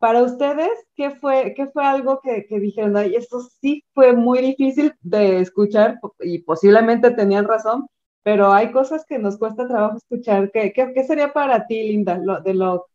Para 0.00 0.22
ustedes, 0.22 0.70
¿qué 0.96 1.10
fue, 1.10 1.52
qué 1.54 1.66
fue 1.66 1.84
algo 1.84 2.22
que, 2.22 2.46
que 2.46 2.58
dijeron? 2.58 2.96
Ay, 2.96 3.14
esto 3.16 3.42
sí 3.60 3.84
fue 3.92 4.14
muy 4.14 4.38
difícil 4.38 4.94
de 5.02 5.40
escuchar 5.40 6.00
y 6.20 6.38
posiblemente 6.38 7.10
tenían 7.10 7.46
razón, 7.46 7.86
pero 8.22 8.50
hay 8.50 8.72
cosas 8.72 9.04
que 9.06 9.18
nos 9.18 9.36
cuesta 9.36 9.68
trabajo 9.68 9.98
escuchar. 9.98 10.50
¿Qué, 10.52 10.72
qué, 10.72 11.04
sería 11.04 11.34
para 11.34 11.66
ti, 11.66 11.82
Linda, 11.82 12.16
lo, 12.16 12.40
de 12.40 12.54
lo 12.54 12.86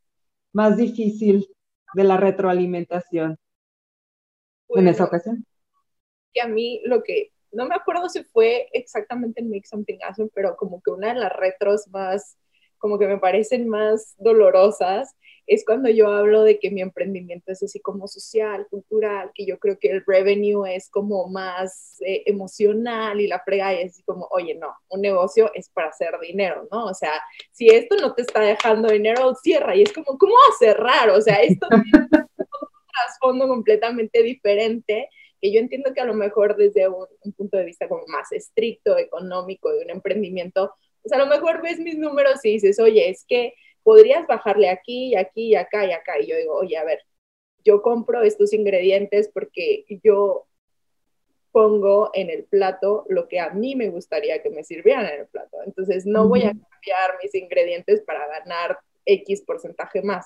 más 0.51 0.77
difícil 0.77 1.47
de 1.93 2.03
la 2.05 2.17
retroalimentación 2.17 3.37
en 4.69 4.87
esa 4.87 5.03
ocasión? 5.03 5.45
Que 6.33 6.41
a 6.41 6.47
mí 6.47 6.81
lo 6.85 7.03
que, 7.03 7.33
no 7.51 7.67
me 7.67 7.75
acuerdo 7.75 8.09
si 8.09 8.23
fue 8.23 8.67
exactamente 8.73 9.41
en 9.41 9.51
Make 9.51 9.67
Something 9.67 9.99
Awesome, 10.07 10.31
pero 10.33 10.55
como 10.57 10.81
que 10.81 10.89
una 10.89 11.13
de 11.13 11.19
las 11.19 11.33
retros 11.33 11.87
más, 11.89 12.39
como 12.79 12.97
que 12.97 13.05
me 13.05 13.19
parecen 13.19 13.69
más 13.69 14.15
dolorosas, 14.17 15.15
es 15.47 15.63
cuando 15.63 15.89
yo 15.89 16.09
hablo 16.09 16.43
de 16.43 16.57
que 16.59 16.71
mi 16.71 16.81
emprendimiento 16.81 17.51
es 17.51 17.61
así 17.61 17.79
como 17.79 18.07
social, 18.07 18.67
cultural, 18.69 19.31
que 19.33 19.45
yo 19.45 19.59
creo 19.59 19.77
que 19.77 19.89
el 19.89 20.03
revenue 20.05 20.65
es 20.65 20.89
como 20.89 21.27
más 21.27 21.97
eh, 22.05 22.23
emocional 22.25 23.21
y 23.21 23.27
la 23.27 23.39
frega 23.41 23.73
es 23.73 24.01
como, 24.05 24.27
oye, 24.31 24.55
no, 24.55 24.73
un 24.89 25.01
negocio 25.01 25.51
es 25.53 25.69
para 25.69 25.89
hacer 25.89 26.17
dinero, 26.19 26.67
¿no? 26.71 26.85
O 26.85 26.93
sea, 26.93 27.21
si 27.51 27.67
esto 27.67 27.95
no 27.97 28.13
te 28.15 28.23
está 28.23 28.41
dejando 28.41 28.89
dinero, 28.89 29.35
cierra. 29.35 29.75
Y 29.75 29.83
es 29.83 29.93
como, 29.93 30.17
¿cómo 30.17 30.33
va 30.33 30.53
a 30.53 30.57
cerrar? 30.57 31.09
O 31.11 31.21
sea, 31.21 31.35
esto 31.35 31.67
tiene 31.69 32.07
un 32.11 32.27
trasfondo 32.91 33.47
completamente 33.47 34.23
diferente 34.23 35.09
que 35.39 35.53
yo 35.53 35.59
entiendo 35.59 35.93
que 35.93 36.01
a 36.01 36.05
lo 36.05 36.15
mejor 36.15 36.55
desde 36.55 36.87
un, 36.87 37.05
un, 37.23 37.33
punto 37.33 37.57
de 37.57 37.65
vista 37.65 37.87
como 37.87 38.03
más 38.07 38.31
estricto, 38.31 38.97
económico, 38.97 39.71
de 39.71 39.83
un 39.83 39.91
emprendimiento, 39.91 40.73
pues 41.03 41.13
a 41.13 41.17
lo 41.17 41.27
mejor 41.27 41.61
ves 41.61 41.77
mis 41.77 41.97
números 41.99 42.43
y 42.43 42.53
dices, 42.53 42.79
oye, 42.79 43.09
es 43.09 43.25
que 43.27 43.53
podrías 43.85 44.25
bajarle 44.25 44.67
aquí 44.67 45.09
y 45.09 45.15
aquí 45.15 45.49
y 45.49 45.55
acá 45.55 45.85
y 45.85 45.91
acá. 45.91 46.19
Y 46.19 46.25
yo 46.25 46.35
digo, 46.35 46.55
oye, 46.55 46.75
a 46.75 46.83
ver, 46.83 47.03
yo 47.63 47.83
compro 47.83 48.23
estos 48.23 48.51
ingredientes 48.51 49.29
porque 49.31 49.85
yo 50.03 50.47
pongo 51.51 52.09
en 52.15 52.31
el 52.31 52.45
plato 52.45 53.05
lo 53.09 53.27
que 53.27 53.39
a 53.39 53.51
mí 53.51 53.75
me 53.75 53.89
gustaría 53.89 54.41
que 54.41 54.49
me 54.49 54.63
sirvieran 54.63 55.05
en 55.05 55.21
el 55.21 55.27
plato. 55.27 55.57
Entonces, 55.63 56.07
no 56.07 56.27
voy 56.27 56.41
a 56.41 56.51
cambiar 56.51 57.17
mis 57.21 57.35
ingredientes 57.35 58.01
para 58.01 58.27
ganar 58.27 58.79
X 59.05 59.43
porcentaje 59.43 60.01
más. 60.01 60.25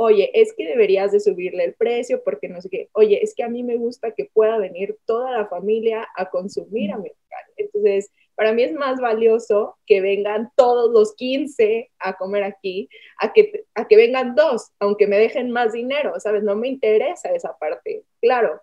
Oye, 0.00 0.30
es 0.32 0.52
que 0.56 0.64
deberías 0.64 1.10
de 1.10 1.18
subirle 1.18 1.64
el 1.64 1.74
precio 1.74 2.22
porque 2.22 2.48
no 2.48 2.62
sé 2.62 2.70
qué. 2.70 2.88
Oye, 2.92 3.20
es 3.20 3.34
que 3.34 3.42
a 3.42 3.48
mí 3.48 3.64
me 3.64 3.74
gusta 3.74 4.12
que 4.12 4.26
pueda 4.32 4.56
venir 4.56 4.96
toda 5.06 5.32
la 5.32 5.48
familia 5.48 6.06
a 6.14 6.30
consumir 6.30 6.92
a 6.92 6.98
mi 6.98 7.08
local. 7.08 7.44
Entonces, 7.56 8.12
para 8.36 8.52
mí 8.52 8.62
es 8.62 8.72
más 8.72 9.00
valioso 9.00 9.76
que 9.86 10.00
vengan 10.00 10.52
todos 10.54 10.92
los 10.92 11.16
15 11.16 11.90
a 11.98 12.16
comer 12.16 12.44
aquí, 12.44 12.88
a 13.18 13.32
que, 13.32 13.64
a 13.74 13.88
que 13.88 13.96
vengan 13.96 14.36
dos, 14.36 14.70
aunque 14.78 15.08
me 15.08 15.18
dejen 15.18 15.50
más 15.50 15.72
dinero, 15.72 16.14
¿sabes? 16.20 16.44
No 16.44 16.54
me 16.54 16.68
interesa 16.68 17.32
esa 17.32 17.58
parte. 17.58 18.04
Claro, 18.20 18.62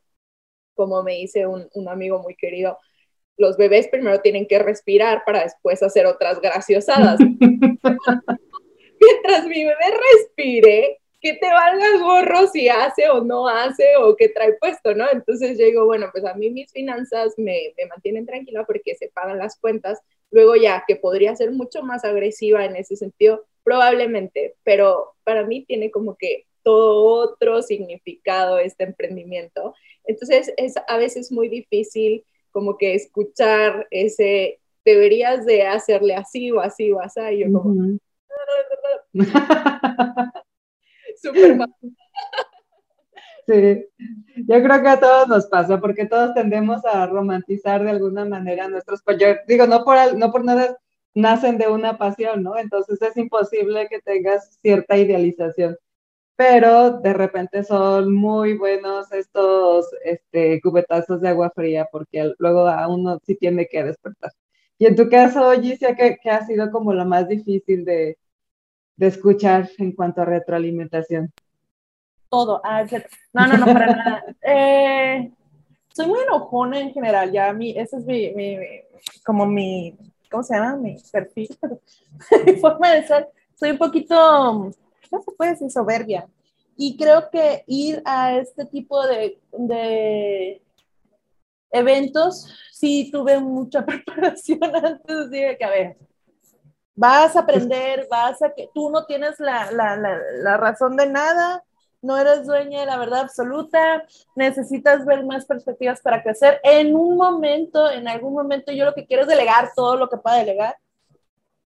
como 0.74 1.04
me 1.04 1.16
dice 1.16 1.48
un, 1.48 1.68
un 1.74 1.90
amigo 1.90 2.20
muy 2.20 2.38
querido, 2.38 2.78
los 3.36 3.58
bebés 3.58 3.90
primero 3.90 4.22
tienen 4.22 4.48
que 4.48 4.60
respirar 4.60 5.24
para 5.26 5.44
después 5.44 5.84
hacer 5.84 6.06
otras 6.06 6.40
graciosadas. 6.40 7.20
Mientras 9.02 9.46
mi 9.48 9.66
bebé 9.66 9.98
respire, 10.14 11.02
que 11.26 11.34
te 11.34 11.48
valga 11.48 11.98
gorro 12.04 12.46
si 12.46 12.70
hace 12.70 13.10
o 13.10 13.24
no 13.24 13.48
hace 13.48 13.96
o 14.00 14.16
qué 14.16 14.30
trae 14.30 14.54
puesto, 14.60 14.94
¿no? 14.94 15.06
Entonces 15.12 15.58
yo 15.58 15.66
digo, 15.66 15.86
bueno, 15.88 16.10
pues 16.12 16.24
a 16.24 16.36
mí 16.36 16.52
mis 16.52 16.72
finanzas 16.72 17.34
me, 17.38 17.74
me 17.76 17.88
mantienen 17.88 18.28
tranquila 18.28 18.64
porque 18.64 18.94
se 18.94 19.10
pagan 19.10 19.40
las 19.40 19.58
cuentas. 19.58 20.00
Luego 20.30 20.56
ya, 20.56 20.84
que 20.88 20.96
podría 20.96 21.36
ser 21.36 21.50
mucho 21.52 21.82
más 21.82 22.06
agresiva 22.06 22.64
en 22.64 22.76
ese 22.76 22.96
sentido, 22.96 23.44
probablemente, 23.64 24.56
pero 24.64 25.16
para 25.24 25.48
mí 25.48 25.66
tiene 25.66 25.90
como 25.90 26.16
que 26.16 26.46
todo 26.62 27.06
otro 27.06 27.64
significado 27.64 28.60
este 28.60 28.84
emprendimiento. 28.84 29.74
Entonces 30.04 30.54
es 30.58 30.76
a 30.88 30.98
veces 30.98 31.32
muy 31.32 31.50
difícil 31.50 32.24
como 32.52 32.78
que 32.78 32.94
escuchar 32.94 33.88
ese, 33.90 34.60
deberías 34.86 35.44
de 35.48 35.64
hacerle 35.64 36.14
así 36.14 36.52
o 36.52 36.60
así 36.60 36.92
o 36.92 37.02
así, 37.02 37.20
yo 37.40 37.52
como... 37.52 37.98
Súper 41.26 41.58
Sí, 43.48 43.86
yo 44.48 44.64
creo 44.64 44.82
que 44.82 44.88
a 44.88 45.00
todos 45.00 45.28
nos 45.28 45.46
pasa, 45.46 45.80
porque 45.80 46.08
todos 46.08 46.34
tendemos 46.34 46.84
a 46.84 47.06
romantizar 47.06 47.84
de 47.84 47.92
alguna 47.92 48.26
manera 48.26 48.68
nuestros 48.68 49.04
proyectos. 49.04 49.46
Digo, 49.48 49.68
no 49.68 49.84
por, 49.86 50.18
no 50.18 50.32
por 50.32 50.44
nada 50.44 50.80
nacen 51.14 51.60
de 51.60 51.68
una 51.68 51.98
pasión, 52.00 52.42
¿no? 52.42 52.58
Entonces 52.58 53.00
es 53.04 53.16
imposible 53.18 53.88
que 53.88 54.02
tengas 54.02 54.58
cierta 54.64 54.98
idealización. 54.98 55.78
Pero 56.36 57.00
de 57.00 57.14
repente 57.14 57.64
son 57.64 58.14
muy 58.16 58.58
buenos 58.58 59.12
estos 59.12 59.88
este, 60.04 60.60
cubetazos 60.62 61.22
de 61.22 61.30
agua 61.30 61.52
fría, 61.56 61.88
porque 61.92 62.34
luego 62.40 62.68
a 62.68 62.88
uno 62.88 63.20
sí 63.26 63.36
tiene 63.36 63.68
que 63.68 63.84
despertar. 63.84 64.32
Y 64.80 64.88
en 64.88 64.96
tu 64.96 65.08
caso, 65.10 65.52
Gicia, 65.62 65.96
¿qué, 65.96 66.18
qué 66.22 66.32
ha 66.32 66.46
sido 66.46 66.72
como 66.72 66.94
lo 66.94 67.06
más 67.06 67.28
difícil 67.30 67.86
de, 67.86 68.18
de 68.98 69.08
escuchar 69.08 69.70
en 69.78 69.92
cuanto 69.92 70.22
a 70.22 70.26
retroalimentación? 70.26 71.32
Todo. 72.30 72.62
Ah, 72.64 72.84
no, 73.34 73.48
no, 73.48 73.58
no, 73.58 73.66
para 73.66 73.88
nada. 73.88 74.24
Eh, 74.42 75.32
soy 75.94 76.08
muy 76.08 76.20
enojona 76.20 76.80
en 76.80 76.92
general, 76.92 77.32
ya 77.32 77.54
mí, 77.54 77.74
ese 77.78 77.98
es 77.98 78.06
mi, 78.06 78.34
mi, 78.34 78.58
como 79.24 79.46
mi, 79.46 79.98
¿cómo 80.30 80.44
se 80.44 80.56
llama? 80.56 80.76
Mi 80.76 80.98
perfil, 81.12 81.48
mi 82.46 82.54
forma 82.58 82.92
de 82.92 83.08
ser. 83.08 83.30
Soy 83.58 83.72
un 83.72 83.78
poquito, 83.78 84.72
no 85.12 85.22
se 85.24 85.32
puede 85.32 85.52
decir 85.52 85.72
soberbia. 85.72 86.28
Y 86.78 86.98
creo 86.98 87.30
que 87.30 87.64
ir 87.68 88.02
a 88.04 88.36
este 88.36 88.66
tipo 88.66 89.08
de, 89.08 89.40
de 89.54 90.62
eventos, 91.72 92.54
sí 92.72 93.10
tuve 93.12 93.40
mucha 93.40 93.86
preparación 93.86 94.60
antes 94.76 95.30
de 95.30 95.56
que, 95.58 95.66
a 95.66 95.70
ver, 95.70 95.98
Vas 96.96 97.36
a 97.36 97.42
aprender, 97.42 98.08
vas 98.10 98.42
a 98.42 98.54
que 98.54 98.70
tú 98.74 98.90
no 98.90 99.06
tienes 99.06 99.40
la, 99.40 99.70
la, 99.72 99.98
la, 99.98 100.58
razón 100.58 100.96
de 100.96 101.08
nada, 101.08 101.64
no 102.02 102.18
eres 102.18 102.46
dueña 102.46 102.80
de 102.82 102.86
la 102.86 102.98
verdad 102.98 103.22
absoluta, 103.22 104.06
necesitas 104.36 105.06
ver 105.06 105.26
más 105.26 105.46
perspectivas 105.46 106.00
para 106.00 106.24
crecer. 106.24 106.62
En 106.64 106.96
un 106.96 107.18
momento, 107.18 107.92
en 107.92 108.08
algún 108.08 108.34
momento, 108.34 108.72
yo 108.72 108.86
lo 108.86 108.94
que 108.94 109.06
quiero 109.06 109.24
es 109.24 109.28
delegar 109.28 109.72
todo 109.76 109.98
lo 109.98 110.10
que 110.10 110.18
pueda 110.18 110.38
delegar 110.38 110.78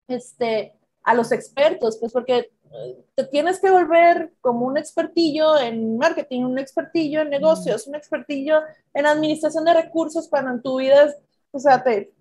este, 0.10 0.74
a 1.04 1.14
los 1.14 1.32
expertos, 1.32 1.98
pues 2.00 2.12
porque 2.12 2.52
eh, 2.74 3.06
te 3.16 3.26
tienes 3.26 3.60
que 3.60 3.70
volver 3.70 4.34
como 4.42 4.66
un 4.66 4.78
expertillo 4.78 5.58
en 5.58 5.98
marketing, 5.98 6.42
un 6.44 6.58
expertillo 6.58 7.22
en 7.22 7.30
negocios, 7.30 7.88
un 7.88 7.96
expertillo 7.96 8.62
en 8.94 9.06
administración 9.06 9.64
de 9.66 9.74
recursos 9.74 10.28
cuando 10.28 10.52
en 10.52 10.62
tu 10.62 10.80
vida, 10.80 11.14
o 11.52 11.60
sea, 11.60 11.84
te, 11.84 12.12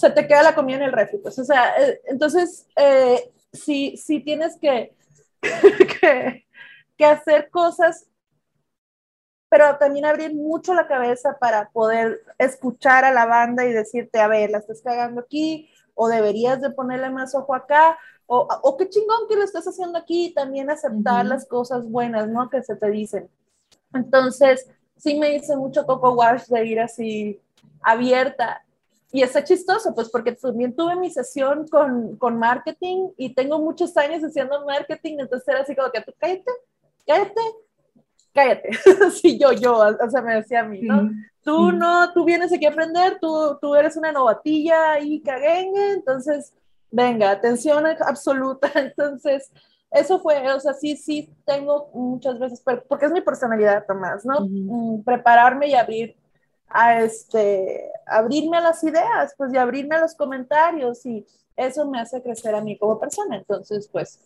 se 0.00 0.10
te 0.10 0.26
queda 0.26 0.42
la 0.42 0.54
comida 0.54 0.76
en 0.76 0.82
el 0.84 0.92
refri. 0.92 1.18
Pues, 1.18 1.38
o 1.38 1.44
sea, 1.44 1.74
eh, 1.78 2.00
entonces, 2.06 2.66
eh, 2.76 3.32
si, 3.52 3.96
si 3.98 4.20
tienes 4.20 4.56
que, 4.58 4.96
que, 6.00 6.46
que, 6.96 7.04
hacer 7.04 7.50
cosas, 7.50 8.06
pero 9.50 9.76
también 9.76 10.06
abrir 10.06 10.34
mucho 10.34 10.72
la 10.72 10.88
cabeza 10.88 11.36
para 11.38 11.68
poder 11.70 12.22
escuchar 12.38 13.04
a 13.04 13.12
la 13.12 13.26
banda 13.26 13.66
y 13.66 13.72
decirte, 13.72 14.20
a 14.20 14.28
ver, 14.28 14.50
la 14.50 14.58
estás 14.58 14.80
cagando 14.82 15.20
aquí, 15.20 15.68
o 15.94 16.08
deberías 16.08 16.62
de 16.62 16.70
ponerle 16.70 17.10
más 17.10 17.34
ojo 17.34 17.54
acá, 17.54 17.98
o, 18.26 18.48
o 18.62 18.76
qué 18.78 18.88
chingón 18.88 19.28
que 19.28 19.36
lo 19.36 19.42
estás 19.42 19.66
haciendo 19.66 19.98
aquí, 19.98 20.32
también 20.34 20.70
aceptar 20.70 21.26
las 21.26 21.46
cosas 21.46 21.84
buenas, 21.84 22.26
¿no? 22.28 22.48
Que 22.48 22.62
se 22.62 22.76
te 22.76 22.90
dicen. 22.90 23.28
Entonces, 23.92 24.66
sí 24.96 25.18
me 25.18 25.30
dice 25.30 25.56
mucho 25.56 25.84
Coco 25.84 26.12
Wash 26.12 26.46
de 26.46 26.64
ir 26.64 26.80
así 26.80 27.42
abierta 27.82 28.64
y 29.12 29.22
está 29.22 29.42
chistoso, 29.42 29.94
pues 29.94 30.08
porque 30.08 30.32
también 30.32 30.74
tuve 30.74 30.94
mi 30.96 31.10
sesión 31.10 31.66
con, 31.68 32.16
con 32.16 32.38
marketing 32.38 33.08
y 33.16 33.34
tengo 33.34 33.58
muchos 33.58 33.96
años 33.96 34.22
haciendo 34.22 34.64
marketing, 34.64 35.16
entonces 35.18 35.48
era 35.48 35.60
así 35.60 35.74
como 35.74 35.90
que 35.90 36.00
tú 36.00 36.12
cállate, 36.18 36.50
cállate, 37.06 37.40
cállate. 38.32 38.70
sí, 39.20 39.38
yo, 39.38 39.52
yo, 39.52 39.78
o 39.78 40.10
sea, 40.10 40.22
me 40.22 40.36
decía 40.36 40.60
a 40.60 40.64
mí, 40.64 40.82
¿no? 40.82 41.10
Tú 41.42 41.72
no, 41.72 42.12
tú 42.12 42.24
vienes 42.24 42.52
aquí 42.52 42.66
a 42.66 42.70
aprender, 42.70 43.18
tú, 43.20 43.58
tú 43.60 43.74
eres 43.74 43.96
una 43.96 44.12
novatilla 44.12 45.00
y 45.00 45.20
caguengue, 45.22 45.92
entonces, 45.92 46.52
venga, 46.90 47.30
atención 47.30 47.84
absoluta. 47.86 48.70
Entonces, 48.74 49.50
eso 49.90 50.20
fue, 50.20 50.52
o 50.52 50.60
sea, 50.60 50.74
sí, 50.74 50.96
sí, 50.96 51.34
tengo 51.44 51.90
muchas 51.94 52.38
veces, 52.38 52.62
porque 52.88 53.06
es 53.06 53.12
mi 53.12 53.22
personalidad, 53.22 53.84
Tomás, 53.86 54.24
¿no? 54.24 54.46
Mm, 54.48 55.02
prepararme 55.02 55.68
y 55.68 55.74
abrir 55.74 56.14
a 56.70 57.02
este, 57.02 57.90
abrirme 58.06 58.56
a 58.56 58.60
las 58.60 58.82
ideas, 58.84 59.34
pues, 59.36 59.52
y 59.52 59.56
abrirme 59.56 59.96
a 59.96 60.00
los 60.00 60.14
comentarios, 60.14 61.04
y 61.04 61.26
eso 61.56 61.88
me 61.88 62.00
hace 62.00 62.22
crecer 62.22 62.54
a 62.54 62.60
mí 62.60 62.78
como 62.78 62.98
persona. 62.98 63.36
Entonces, 63.36 63.88
pues, 63.92 64.20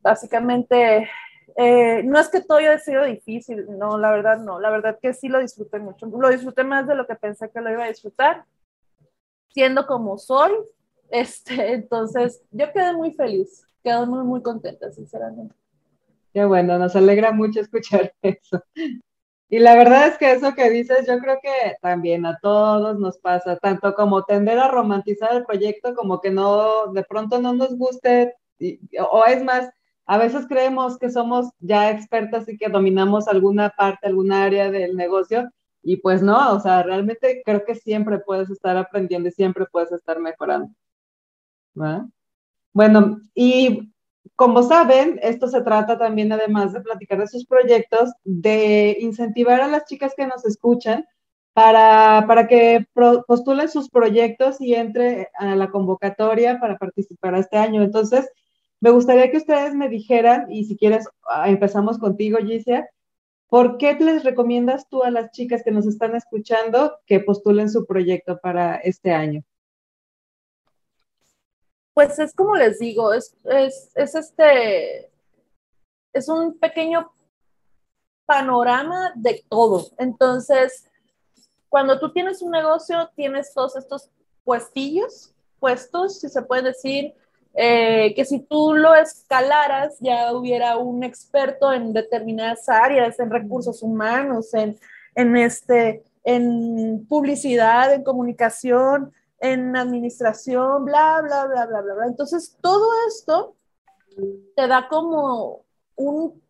básicamente, 0.00 1.08
eh, 1.56 2.02
no 2.04 2.18
es 2.18 2.28
que 2.28 2.42
todo 2.42 2.58
haya 2.58 2.78
sido 2.78 3.04
difícil, 3.04 3.66
no, 3.78 3.98
la 3.98 4.10
verdad 4.10 4.38
no, 4.38 4.60
la 4.60 4.70
verdad 4.70 4.98
que 5.00 5.14
sí 5.14 5.28
lo 5.28 5.40
disfruté 5.40 5.78
mucho, 5.78 6.06
lo 6.06 6.28
disfruté 6.28 6.62
más 6.62 6.86
de 6.86 6.94
lo 6.94 7.06
que 7.06 7.16
pensé 7.16 7.50
que 7.50 7.60
lo 7.60 7.70
iba 7.70 7.84
a 7.84 7.88
disfrutar, 7.88 8.44
siendo 9.48 9.86
como 9.86 10.18
soy, 10.18 10.52
este, 11.10 11.72
entonces 11.72 12.42
yo 12.50 12.72
quedé 12.72 12.92
muy 12.92 13.12
feliz, 13.12 13.66
quedé 13.82 14.06
muy, 14.06 14.24
muy 14.24 14.42
contenta, 14.42 14.92
sinceramente. 14.92 15.54
Qué 16.32 16.44
bueno, 16.44 16.78
nos 16.78 16.94
alegra 16.94 17.32
mucho 17.32 17.60
escuchar 17.60 18.12
eso. 18.22 18.62
Y 19.52 19.58
la 19.58 19.74
verdad 19.74 20.06
es 20.06 20.16
que 20.16 20.30
eso 20.30 20.54
que 20.54 20.70
dices, 20.70 21.08
yo 21.08 21.18
creo 21.18 21.40
que 21.42 21.76
también 21.82 22.24
a 22.24 22.38
todos 22.40 23.00
nos 23.00 23.18
pasa, 23.18 23.56
tanto 23.56 23.94
como 23.94 24.22
tender 24.22 24.60
a 24.60 24.68
romantizar 24.68 25.34
el 25.34 25.44
proyecto, 25.44 25.92
como 25.96 26.20
que 26.20 26.30
no, 26.30 26.92
de 26.92 27.02
pronto 27.02 27.40
no 27.40 27.52
nos 27.52 27.76
guste, 27.76 28.32
o 29.10 29.24
es 29.26 29.42
más, 29.42 29.68
a 30.06 30.18
veces 30.18 30.46
creemos 30.46 30.98
que 30.98 31.10
somos 31.10 31.50
ya 31.58 31.90
expertas 31.90 32.48
y 32.48 32.56
que 32.56 32.68
dominamos 32.68 33.26
alguna 33.26 33.70
parte, 33.70 34.06
alguna 34.06 34.44
área 34.44 34.70
del 34.70 34.96
negocio, 34.96 35.50
y 35.82 35.96
pues 35.96 36.22
no, 36.22 36.52
o 36.54 36.60
sea, 36.60 36.84
realmente 36.84 37.42
creo 37.44 37.64
que 37.64 37.74
siempre 37.74 38.20
puedes 38.20 38.50
estar 38.50 38.76
aprendiendo 38.76 39.30
y 39.30 39.32
siempre 39.32 39.66
puedes 39.66 39.90
estar 39.90 40.20
mejorando. 40.20 40.72
Bueno, 42.72 43.20
y 43.34 43.92
como 44.40 44.62
saben, 44.62 45.20
esto 45.22 45.48
se 45.48 45.60
trata 45.60 45.98
también, 45.98 46.32
además 46.32 46.72
de 46.72 46.80
platicar 46.80 47.18
de 47.18 47.26
sus 47.26 47.44
proyectos, 47.44 48.10
de 48.24 48.96
incentivar 48.98 49.60
a 49.60 49.68
las 49.68 49.84
chicas 49.84 50.14
que 50.16 50.26
nos 50.26 50.46
escuchan 50.46 51.04
para, 51.52 52.24
para 52.26 52.48
que 52.48 52.86
postulen 53.26 53.68
sus 53.68 53.90
proyectos 53.90 54.58
y 54.62 54.72
entre 54.72 55.28
a 55.34 55.54
la 55.56 55.70
convocatoria 55.70 56.58
para 56.58 56.78
participar 56.78 57.34
este 57.34 57.58
año. 57.58 57.82
Entonces, 57.82 58.30
me 58.80 58.88
gustaría 58.88 59.30
que 59.30 59.36
ustedes 59.36 59.74
me 59.74 59.90
dijeran, 59.90 60.50
y 60.50 60.64
si 60.64 60.74
quieres, 60.74 61.06
ah, 61.28 61.50
empezamos 61.50 61.98
contigo, 61.98 62.38
Gicia, 62.38 62.88
¿por 63.46 63.76
qué 63.76 63.92
les 64.00 64.24
recomiendas 64.24 64.88
tú 64.88 65.02
a 65.02 65.10
las 65.10 65.32
chicas 65.32 65.62
que 65.62 65.70
nos 65.70 65.86
están 65.86 66.16
escuchando 66.16 66.96
que 67.04 67.20
postulen 67.20 67.68
su 67.68 67.84
proyecto 67.84 68.38
para 68.40 68.76
este 68.76 69.12
año? 69.12 69.42
Pues 71.94 72.18
es 72.18 72.34
como 72.34 72.56
les 72.56 72.78
digo, 72.78 73.12
es, 73.12 73.34
es, 73.44 73.90
es 73.94 74.14
este, 74.14 75.10
es 76.12 76.28
un 76.28 76.58
pequeño 76.58 77.12
panorama 78.26 79.12
de 79.16 79.44
todo. 79.48 79.86
Entonces, 79.98 80.88
cuando 81.68 81.98
tú 81.98 82.12
tienes 82.12 82.42
un 82.42 82.52
negocio, 82.52 83.10
tienes 83.16 83.52
todos 83.52 83.76
estos 83.76 84.08
puestillos, 84.44 85.34
puestos, 85.58 86.20
si 86.20 86.28
se 86.28 86.42
puede 86.42 86.62
decir, 86.62 87.14
eh, 87.54 88.14
que 88.14 88.24
si 88.24 88.40
tú 88.40 88.74
lo 88.74 88.94
escalaras 88.94 89.96
ya 90.00 90.32
hubiera 90.32 90.76
un 90.76 91.02
experto 91.02 91.72
en 91.72 91.92
determinadas 91.92 92.68
áreas, 92.68 93.18
en 93.18 93.30
recursos 93.30 93.82
humanos, 93.82 94.54
en, 94.54 94.78
en, 95.14 95.36
este, 95.36 96.04
en 96.22 97.06
publicidad, 97.08 97.92
en 97.92 98.04
comunicación, 98.04 99.12
en 99.40 99.76
administración, 99.76 100.84
bla, 100.84 101.20
bla, 101.22 101.46
bla, 101.46 101.66
bla, 101.66 101.80
bla, 101.80 101.94
bla. 101.94 102.06
Entonces, 102.06 102.56
todo 102.60 102.86
esto 103.08 103.56
te 104.54 104.66
da 104.66 104.88
como 104.88 105.64
un, 105.96 106.40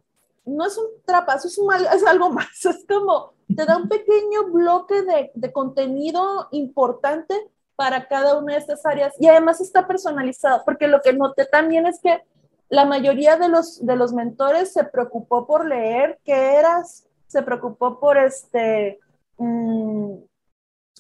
no 0.44 0.66
es 0.66 0.76
un 0.76 0.86
trapazo, 1.04 1.48
es, 1.48 1.58
un, 1.58 1.72
es 1.72 2.04
algo 2.04 2.30
más, 2.32 2.64
es 2.64 2.84
como, 2.86 3.32
te 3.54 3.64
da 3.64 3.76
un 3.76 3.88
pequeño 3.88 4.50
bloque 4.52 5.02
de, 5.02 5.30
de 5.34 5.52
contenido 5.52 6.48
importante 6.50 7.34
para 7.76 8.08
cada 8.08 8.36
una 8.38 8.54
de 8.54 8.58
estas 8.58 8.84
áreas 8.84 9.14
y 9.18 9.28
además 9.28 9.60
está 9.60 9.86
personalizado, 9.86 10.62
porque 10.64 10.86
lo 10.86 11.00
que 11.00 11.12
noté 11.12 11.46
también 11.46 11.86
es 11.86 12.00
que 12.00 12.22
la 12.68 12.84
mayoría 12.84 13.36
de 13.36 13.48
los, 13.48 13.84
de 13.84 13.96
los 13.96 14.12
mentores 14.12 14.72
se 14.72 14.84
preocupó 14.84 15.46
por 15.46 15.66
leer 15.66 16.20
qué 16.24 16.54
eras, 16.54 17.06
se 17.26 17.42
preocupó 17.42 17.98
por 17.98 18.16
este, 18.18 19.00
mm, 19.38 20.14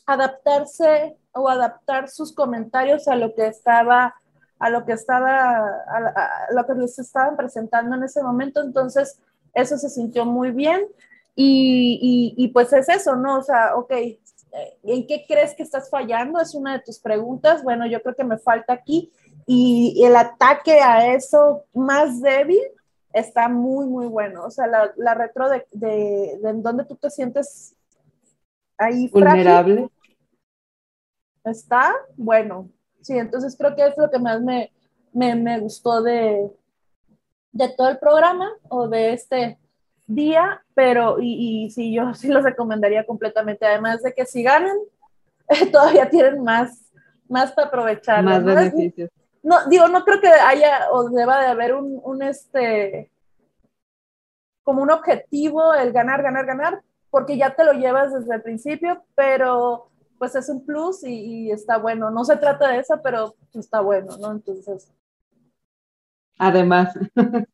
adaptarse 0.06 1.16
o 1.32 1.48
adaptar 1.48 2.08
sus 2.08 2.34
comentarios 2.34 3.08
a 3.08 3.16
lo 3.16 3.34
que 3.34 3.46
estaba 3.46 4.14
a 4.58 4.68
lo 4.68 4.84
que 4.84 4.92
estaba 4.92 5.58
a, 5.58 6.52
lo 6.52 6.66
que 6.66 6.74
les 6.74 6.98
estaban 6.98 7.36
presentando 7.36 7.96
en 7.96 8.04
ese 8.04 8.22
momento 8.22 8.60
entonces 8.62 9.20
eso 9.54 9.78
se 9.78 9.88
sintió 9.88 10.24
muy 10.24 10.50
bien 10.50 10.86
y, 11.42 12.34
y, 12.36 12.48
pues 12.48 12.72
es 12.72 12.88
eso, 12.88 13.16
¿no? 13.16 13.38
O 13.38 13.42
sea, 13.42 13.74
ok, 13.76 13.92
eh, 13.92 14.18
¿en 14.82 15.06
qué 15.06 15.24
crees 15.26 15.54
que 15.54 15.62
estás 15.62 15.88
fallando? 15.88 16.40
Es 16.40 16.54
una 16.54 16.74
de 16.74 16.80
tus 16.80 16.98
preguntas. 16.98 17.62
Bueno, 17.62 17.86
yo 17.86 18.02
creo 18.02 18.14
que 18.14 18.24
me 18.24 18.38
falta 18.38 18.72
aquí. 18.72 19.10
Y 19.46 20.02
el 20.04 20.16
ataque 20.16 20.80
a 20.80 21.14
eso 21.14 21.64
más 21.72 22.20
débil 22.20 22.60
está 23.12 23.48
muy, 23.48 23.86
muy 23.86 24.06
bueno. 24.06 24.44
O 24.44 24.50
sea, 24.50 24.66
la, 24.66 25.14
retro 25.14 25.48
de, 25.48 25.66
de, 25.72 26.38
donde 26.56 26.84
tú 26.84 26.96
te 26.96 27.10
sientes 27.10 27.74
ahí 28.76 29.08
vulnerable. 29.08 29.88
Está 31.44 31.94
bueno. 32.16 32.68
Sí, 33.00 33.16
entonces 33.16 33.56
creo 33.58 33.74
que 33.74 33.86
es 33.86 33.96
lo 33.96 34.10
que 34.10 34.18
más 34.18 34.40
me, 34.42 34.72
me, 35.12 35.34
me 35.34 35.58
gustó 35.60 36.02
de, 36.02 36.50
de 37.52 37.68
todo 37.70 37.88
el 37.88 37.98
programa 37.98 38.50
o 38.68 38.88
de 38.88 39.12
este 39.12 39.58
día, 40.06 40.62
pero 40.74 41.20
y, 41.20 41.64
y 41.64 41.70
sí, 41.70 41.94
yo 41.94 42.14
sí 42.14 42.28
los 42.28 42.42
recomendaría 42.42 43.06
completamente, 43.06 43.66
además 43.66 44.02
de 44.02 44.12
que 44.12 44.26
si 44.26 44.42
ganan, 44.42 44.76
todavía 45.72 46.08
tienen 46.10 46.42
más, 46.42 46.92
más 47.28 47.52
para 47.52 47.68
aprovechar. 47.68 48.22
Más 48.22 48.44
beneficios. 48.44 49.10
No, 49.42 49.56
digo, 49.68 49.88
no 49.88 50.04
creo 50.04 50.20
que 50.20 50.28
haya 50.28 50.90
o 50.92 51.08
deba 51.08 51.40
de 51.40 51.46
haber 51.46 51.74
un, 51.74 51.98
un, 52.04 52.22
este, 52.22 53.10
como 54.62 54.82
un 54.82 54.90
objetivo 54.90 55.72
el 55.72 55.92
ganar, 55.92 56.22
ganar, 56.22 56.44
ganar, 56.44 56.82
porque 57.08 57.38
ya 57.38 57.54
te 57.54 57.64
lo 57.64 57.72
llevas 57.72 58.12
desde 58.12 58.34
el 58.34 58.42
principio, 58.42 59.02
pero 59.14 59.90
pues 60.20 60.36
es 60.36 60.48
un 60.48 60.64
plus 60.64 61.02
y, 61.02 61.48
y 61.48 61.50
está 61.50 61.78
bueno. 61.78 62.10
No 62.10 62.24
se 62.24 62.36
trata 62.36 62.70
de 62.70 62.78
eso, 62.78 63.00
pero 63.02 63.34
está 63.54 63.80
bueno, 63.80 64.16
¿no? 64.18 64.30
Entonces, 64.30 64.92
Además. 66.42 66.94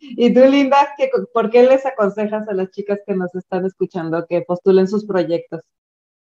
y 0.00 0.34
tú, 0.34 0.40
Linda, 0.40 0.92
¿por 1.32 1.50
qué 1.50 1.62
les 1.62 1.86
aconsejas 1.86 2.48
a 2.48 2.52
las 2.52 2.68
chicas 2.72 2.98
que 3.06 3.14
nos 3.14 3.32
están 3.36 3.64
escuchando 3.64 4.26
que 4.26 4.42
postulen 4.42 4.88
sus 4.88 5.06
proyectos? 5.06 5.62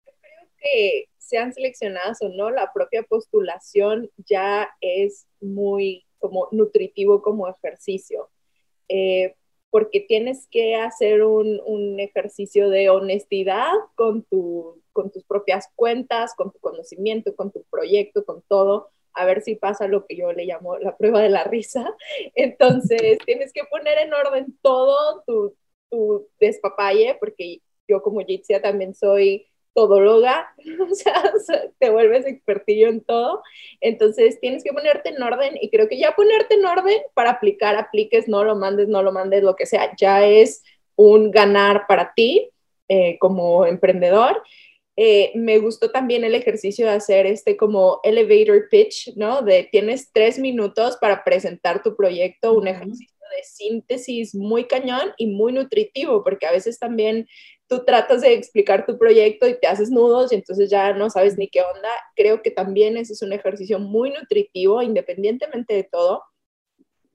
Creo 0.04 0.48
que 0.58 1.08
sean 1.16 1.54
seleccionadas 1.54 2.20
o 2.20 2.28
no, 2.28 2.50
la 2.50 2.70
propia 2.74 3.04
postulación 3.04 4.10
ya 4.18 4.68
es 4.82 5.26
muy 5.40 6.04
como 6.18 6.48
nutritivo 6.52 7.22
como 7.22 7.48
ejercicio. 7.48 8.28
Eh, 8.88 9.34
porque 9.74 9.98
tienes 9.98 10.46
que 10.52 10.76
hacer 10.76 11.24
un, 11.24 11.60
un, 11.66 11.98
ejercicio 11.98 12.70
de 12.70 12.90
honestidad 12.90 13.72
con, 13.96 14.22
tu, 14.22 14.80
con 14.92 15.10
tus 15.10 15.24
propias 15.24 15.68
cuentas, 15.74 16.32
con 16.36 16.52
tu 16.52 16.60
conocimiento, 16.60 17.34
con 17.34 17.50
tu 17.50 17.64
proyecto, 17.64 18.24
con 18.24 18.40
todo, 18.46 18.90
a 19.14 19.24
ver 19.24 19.42
si 19.42 19.56
pasa 19.56 19.88
lo 19.88 20.06
que 20.06 20.14
yo 20.14 20.32
le 20.32 20.44
llamo 20.44 20.78
la 20.78 20.96
prueba 20.96 21.20
de 21.20 21.28
la 21.28 21.42
risa. 21.42 21.92
Entonces, 22.36 23.18
tienes 23.26 23.52
que 23.52 23.64
poner 23.68 23.98
en 23.98 24.14
orden 24.14 24.56
todo 24.62 25.24
tu, 25.26 25.56
tu 25.90 26.28
despapalle, 26.38 27.16
porque 27.18 27.58
yo 27.88 28.00
como 28.00 28.20
Jitsia 28.20 28.62
también 28.62 28.94
soy 28.94 29.48
todóloga, 29.74 30.54
o 30.90 30.94
sea, 30.94 31.32
te 31.78 31.90
vuelves 31.90 32.26
expertillo 32.26 32.88
en 32.88 33.02
todo. 33.02 33.42
Entonces, 33.80 34.40
tienes 34.40 34.64
que 34.64 34.72
ponerte 34.72 35.10
en 35.10 35.22
orden 35.22 35.58
y 35.60 35.70
creo 35.70 35.88
que 35.88 35.98
ya 35.98 36.12
ponerte 36.12 36.54
en 36.54 36.64
orden 36.64 36.98
para 37.14 37.30
aplicar, 37.30 37.76
apliques, 37.76 38.28
no 38.28 38.44
lo 38.44 38.56
mandes, 38.56 38.88
no 38.88 39.02
lo 39.02 39.12
mandes, 39.12 39.42
lo 39.42 39.56
que 39.56 39.66
sea, 39.66 39.94
ya 39.96 40.26
es 40.26 40.62
un 40.96 41.30
ganar 41.30 41.86
para 41.88 42.12
ti 42.14 42.50
eh, 42.88 43.18
como 43.18 43.66
emprendedor. 43.66 44.42
Eh, 44.96 45.32
me 45.34 45.58
gustó 45.58 45.90
también 45.90 46.22
el 46.22 46.36
ejercicio 46.36 46.86
de 46.86 46.92
hacer 46.92 47.26
este 47.26 47.56
como 47.56 47.98
elevator 48.04 48.68
pitch, 48.70 49.12
¿no? 49.16 49.42
De 49.42 49.68
tienes 49.70 50.10
tres 50.12 50.38
minutos 50.38 50.96
para 51.00 51.24
presentar 51.24 51.82
tu 51.82 51.96
proyecto, 51.96 52.54
un 52.54 52.68
ejercicio 52.68 53.08
de 53.36 53.42
síntesis 53.42 54.34
muy 54.34 54.64
cañón 54.64 55.12
y 55.16 55.26
muy 55.26 55.52
nutritivo, 55.52 56.22
porque 56.22 56.46
a 56.46 56.52
veces 56.52 56.78
también 56.78 57.26
tú 57.74 57.84
tratas 57.84 58.20
de 58.20 58.32
explicar 58.34 58.86
tu 58.86 58.96
proyecto 58.96 59.48
y 59.48 59.58
te 59.58 59.66
haces 59.66 59.90
nudos 59.90 60.30
y 60.30 60.36
entonces 60.36 60.70
ya 60.70 60.92
no 60.92 61.10
sabes 61.10 61.36
ni 61.36 61.48
qué 61.48 61.62
onda. 61.62 61.88
Creo 62.14 62.40
que 62.40 62.52
también 62.52 62.96
ese 62.96 63.14
es 63.14 63.22
un 63.22 63.32
ejercicio 63.32 63.80
muy 63.80 64.10
nutritivo, 64.10 64.80
independientemente 64.80 65.74
de 65.74 65.82
todo, 65.84 66.22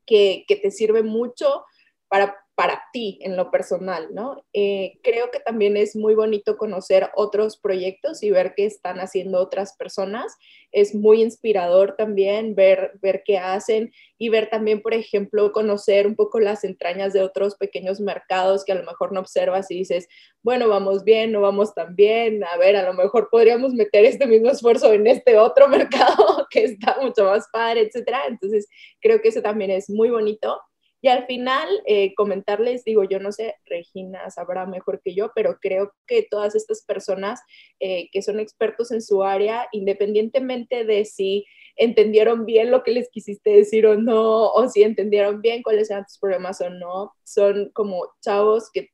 que, 0.05 0.43
que 0.47 0.57
te 0.57 0.72
sirve 0.72 1.01
mucho 1.01 1.64
para 2.10 2.36
para 2.60 2.84
ti 2.91 3.18
en 3.22 3.38
lo 3.38 3.51
personal, 3.51 4.10
¿no? 4.14 4.43
Eh, 4.51 4.99
creo 5.01 5.32
que 5.32 5.39
también 5.39 5.78
es 5.78 5.95
muy 5.95 6.14
bonito 6.14 6.57
conocer 6.57 7.10
otros 7.16 7.55
proyectos 7.55 8.22
y 8.22 8.32
ver 8.32 8.53
qué 8.53 8.66
están 8.66 8.99
haciendo 8.99 9.39
otras 9.39 9.78
personas. 9.78 10.36
Es 10.74 10.93
muy 10.93 11.22
inspirador 11.22 11.95
también 11.95 12.55
ver, 12.55 12.99
ver 13.01 13.24
qué 13.26 13.38
hacen 13.38 13.93
y 14.18 14.28
ver 14.28 14.49
también, 14.49 14.82
por 14.82 14.93
ejemplo, 14.93 15.53
conocer 15.53 16.05
un 16.05 16.18
poco 16.18 16.41
las 16.41 16.66
entrañas 16.66 17.14
de 17.14 17.22
otros 17.22 17.55
pequeños 17.55 18.01
mercados 18.01 18.66
que 18.66 18.74
a 18.74 18.76
lo 18.76 18.84
mejor 18.84 19.14
no 19.14 19.22
observas 19.22 19.72
y 19.72 19.76
dices, 19.76 20.10
bueno, 20.43 20.68
vamos 20.68 21.05
bien, 21.05 21.32
no 21.32 21.39
vamos 21.39 21.74
tan 21.74 21.95
bien, 21.95 22.43
a 22.43 22.57
ver, 22.57 22.76
a 22.76 22.84
lo 22.84 22.93
mejor 22.93 23.30
podríamos 23.32 23.74
meter 23.74 24.03
este 24.03 24.28
mismo 24.28 24.49
esfuerzo 24.49 24.91
en 24.91 25.07
este 25.07 25.38
otro 25.38 25.68
mercado 25.70 26.45
que 26.49 26.66
está 26.66 26.97
mucho 27.01 27.24
más 27.24 27.47
padre, 27.53 27.84
etcétera. 27.84 28.24
Entonces, 28.28 28.68
creo 28.99 29.22
que 29.22 29.30
eso 29.30 29.41
también 29.41 29.72
es 29.72 29.89
muy 29.89 30.10
bonito. 30.10 30.60
Y 31.02 31.08
al 31.08 31.26
final, 31.26 31.68
eh, 31.86 32.14
comentarles, 32.16 32.84
digo, 32.84 33.04
yo 33.04 33.20
no 33.20 33.32
sé, 33.32 33.56
Regina 33.66 34.30
sabrá 34.30 34.66
mejor 34.66 35.02
que 35.02 35.16
yo, 35.16 35.32
pero 35.34 35.58
creo 35.62 35.93
que 36.08 36.28
todas 36.30 36.56
estas 36.56 36.84
personas 36.84 37.39
eh, 37.80 38.10
que 38.12 38.22
son 38.22 38.39
expertos 38.39 38.91
en 38.91 39.02
su 39.02 39.24
área, 39.24 39.68
independientemente 39.72 40.84
de 40.84 41.06
si 41.06 41.45
entendieron 41.78 42.45
bien 42.45 42.72
lo 42.72 42.84
que 42.84 42.91
les 42.91 43.10
quisiste 43.10 43.52
decir 43.52 43.88
o 43.88 43.95
no, 43.95 44.50
o 44.52 44.68
si 44.68 44.84
entendieron 44.84 45.41
bien 45.41 45.64
cuáles 45.64 45.89
eran 45.89 46.06
tus 46.06 46.20
problemas 46.20 46.60
o 46.60 46.70
no, 46.70 47.14
son 47.24 47.72
como 47.74 48.10
chavos 48.22 48.70
que 48.72 48.89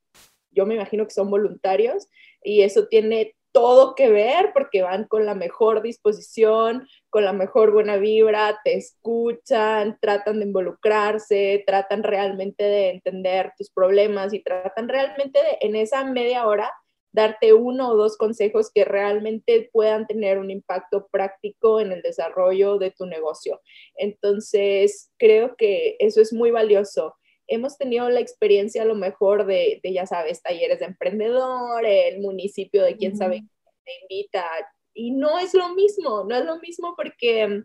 yo 0.52 0.66
me 0.66 0.76
imagino 0.76 1.06
que 1.06 1.14
son 1.14 1.30
voluntarios 1.30 2.08
y 2.44 2.62
eso 2.62 2.88
tiene 2.88 3.35
todo 3.56 3.96
que 3.96 4.10
ver 4.10 4.52
porque 4.54 4.82
van 4.82 5.06
con 5.06 5.26
la 5.26 5.34
mejor 5.34 5.82
disposición, 5.82 6.86
con 7.10 7.24
la 7.24 7.32
mejor 7.32 7.72
buena 7.72 7.96
vibra, 7.96 8.60
te 8.66 8.76
escuchan, 8.76 9.98
tratan 10.02 10.40
de 10.40 10.46
involucrarse, 10.46 11.64
tratan 11.66 12.04
realmente 12.04 12.66
de 12.66 12.90
entender 12.90 13.54
tus 13.58 13.72
problemas 13.72 14.34
y 14.34 14.44
tratan 14.44 14.90
realmente 14.90 15.40
de 15.40 15.58
en 15.62 15.78
esa 15.78 16.04
media 16.04 16.46
hora 16.46 16.70
darte 17.14 17.54
uno 17.54 17.92
o 17.92 17.96
dos 17.96 18.18
consejos 18.18 18.70
que 18.74 18.84
realmente 18.84 19.70
puedan 19.72 20.06
tener 20.06 20.38
un 20.38 20.52
impacto 20.52 21.08
práctico 21.10 21.80
en 21.80 21.94
el 21.94 22.02
desarrollo 22.02 22.78
de 22.78 22.92
tu 22.92 23.06
negocio. 23.06 23.62
Entonces, 23.96 25.14
creo 25.18 25.56
que 25.56 25.96
eso 26.00 26.20
es 26.20 26.34
muy 26.34 26.52
valioso 26.52 27.16
hemos 27.48 27.78
tenido 27.78 28.10
la 28.10 28.20
experiencia 28.20 28.82
a 28.82 28.86
lo 28.86 28.96
mejor 28.96 29.46
de, 29.46 29.80
ya 29.84 30.06
sabes, 30.06 30.42
talleres 30.42 30.80
de 30.80 30.86
emprendedor, 30.86 31.86
el 31.86 32.20
municipio 32.22 32.84
de 32.84 32.98
quién 32.98 33.16
sabe 33.16 33.44
te 33.84 33.92
invita. 34.02 34.46
Y 34.94 35.12
no 35.12 35.40
es 35.40 35.54
lo 35.54 35.74
mismo, 35.74 36.24
no 36.24 36.36
es 36.36 36.46
lo 36.46 36.60
mismo 36.60 36.94
porque 36.96 37.64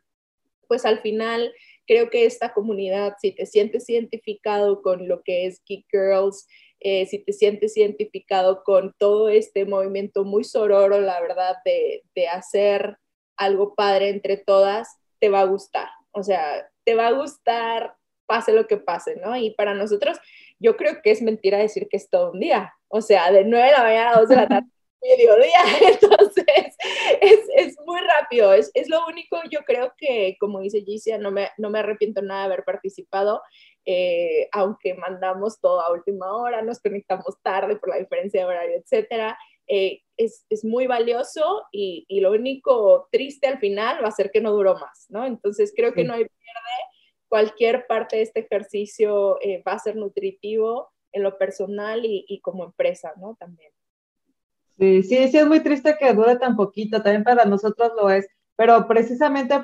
pues 0.69 0.85
al 0.85 1.01
final 1.01 1.53
creo 1.87 2.11
que 2.11 2.25
esta 2.25 2.53
comunidad, 2.53 3.15
si 3.21 3.33
te 3.33 3.47
sientes 3.47 3.89
identificado 3.89 4.83
con 4.83 5.09
lo 5.09 5.23
que 5.23 5.47
es 5.47 5.61
Geek 5.67 5.87
Girls, 5.91 6.47
eh, 6.79 7.07
si 7.07 7.19
te 7.19 7.33
sientes 7.33 7.77
identificado 7.77 8.63
con 8.63 8.95
todo 8.99 9.29
este 9.29 9.65
movimiento 9.65 10.25
muy 10.25 10.45
sororo, 10.45 11.01
la 11.01 11.21
verdad, 11.21 11.57
de, 11.65 12.05
de 12.15 12.29
hacer 12.29 12.97
algo 13.37 13.75
padre 13.75 14.11
entre 14.11 14.37
todas, 14.37 14.89
te 15.19 15.29
va 15.29 15.41
a 15.41 15.47
gustar. 15.47 15.89
O 16.13 16.23
sea, 16.23 16.71
te 16.85 16.95
va 16.95 17.09
a 17.09 17.13
gustar 17.13 17.97
pase 18.31 18.53
lo 18.53 18.69
que 18.69 18.77
pase, 18.77 19.17
¿no? 19.17 19.37
Y 19.37 19.51
para 19.51 19.75
nosotros, 19.75 20.17
yo 20.61 20.77
creo 20.77 21.03
que 21.03 21.11
es 21.11 21.21
mentira 21.21 21.59
decir 21.59 21.89
que 21.91 21.97
es 21.97 22.09
todo 22.09 22.31
un 22.31 22.39
día, 22.39 22.73
o 22.87 23.01
sea, 23.01 23.33
de 23.33 23.45
9 23.45 23.67
de 23.67 23.73
la 23.73 23.83
mañana 23.83 24.11
a 24.11 24.21
2 24.21 24.29
de 24.29 24.37
la 24.37 24.47
tarde, 24.47 24.69
mediodía, 25.03 25.61
entonces 25.93 26.77
es, 27.21 27.41
es 27.57 27.77
muy 27.85 27.99
rápido, 28.01 28.53
es, 28.53 28.71
es, 28.75 28.89
lo 28.89 29.05
único, 29.09 29.37
yo 29.51 29.61
creo 29.65 29.95
que, 29.99 30.37
como 30.39 30.61
dice 30.61 30.83
Gicia, 30.83 31.19
no 31.19 31.33
me, 31.33 31.49
no 31.59 31.71
me 31.71 31.81
arrepiento 31.81 32.23
nada 32.23 32.43
de 32.43 32.47
haber 32.53 32.65
participado, 32.65 33.43
eh, 33.85 34.49
aunque 34.53 34.95
mandamos 34.95 35.59
todo 35.59 35.81
a 35.81 35.91
última 35.91 36.37
hora, 36.37 36.63
nos 36.63 36.79
conectamos 36.79 37.35
tarde 37.43 37.77
por 37.77 37.89
la 37.89 37.97
diferencia 37.97 38.43
de 38.43 38.47
horario, 38.47 38.77
etcétera, 38.77 39.37
eh, 39.67 40.03
es, 40.17 40.47
es, 40.51 40.65
muy 40.65 40.87
valioso 40.87 41.65
y, 41.73 42.05
y, 42.07 42.21
lo 42.21 42.31
único 42.33 43.09
triste 43.11 43.47
al 43.47 43.59
final 43.59 44.05
va 44.05 44.09
a 44.09 44.13
ser 44.13 44.31
que 44.31 44.41
no 44.41 44.53
duró 44.53 44.75
más, 44.75 45.07
¿no? 45.09 45.25
Entonces 45.25 45.73
creo 45.75 45.95
que 45.95 46.05
no 46.05 46.13
hay 46.13 46.25
pierde 46.25 47.00
cualquier 47.31 47.87
parte 47.87 48.17
de 48.17 48.23
este 48.23 48.41
ejercicio 48.41 49.39
eh, 49.41 49.63
va 49.67 49.73
a 49.73 49.79
ser 49.79 49.97
nutritivo 49.97 50.91
en 51.13 51.23
lo 51.23 51.39
personal 51.39 52.03
y, 52.05 52.41
como 52.43 52.65
empresa, 52.65 53.13
¿no? 53.17 53.37
También. 53.39 53.73
Sí, 54.79 55.03
sí, 55.03 55.29
sí, 55.29 55.39
es 55.39 55.47
muy 55.47 55.61
triste 55.61 55.97
que 55.99 56.13
dure 56.13 56.37
tan 56.37 56.57
poquito, 56.57 57.03
también 57.03 57.25
para 57.25 57.45
nosotros 57.45 57.93
lo 57.97 58.11
es, 58.11 58.29
pero 58.57 58.87
precisamente 58.89 59.55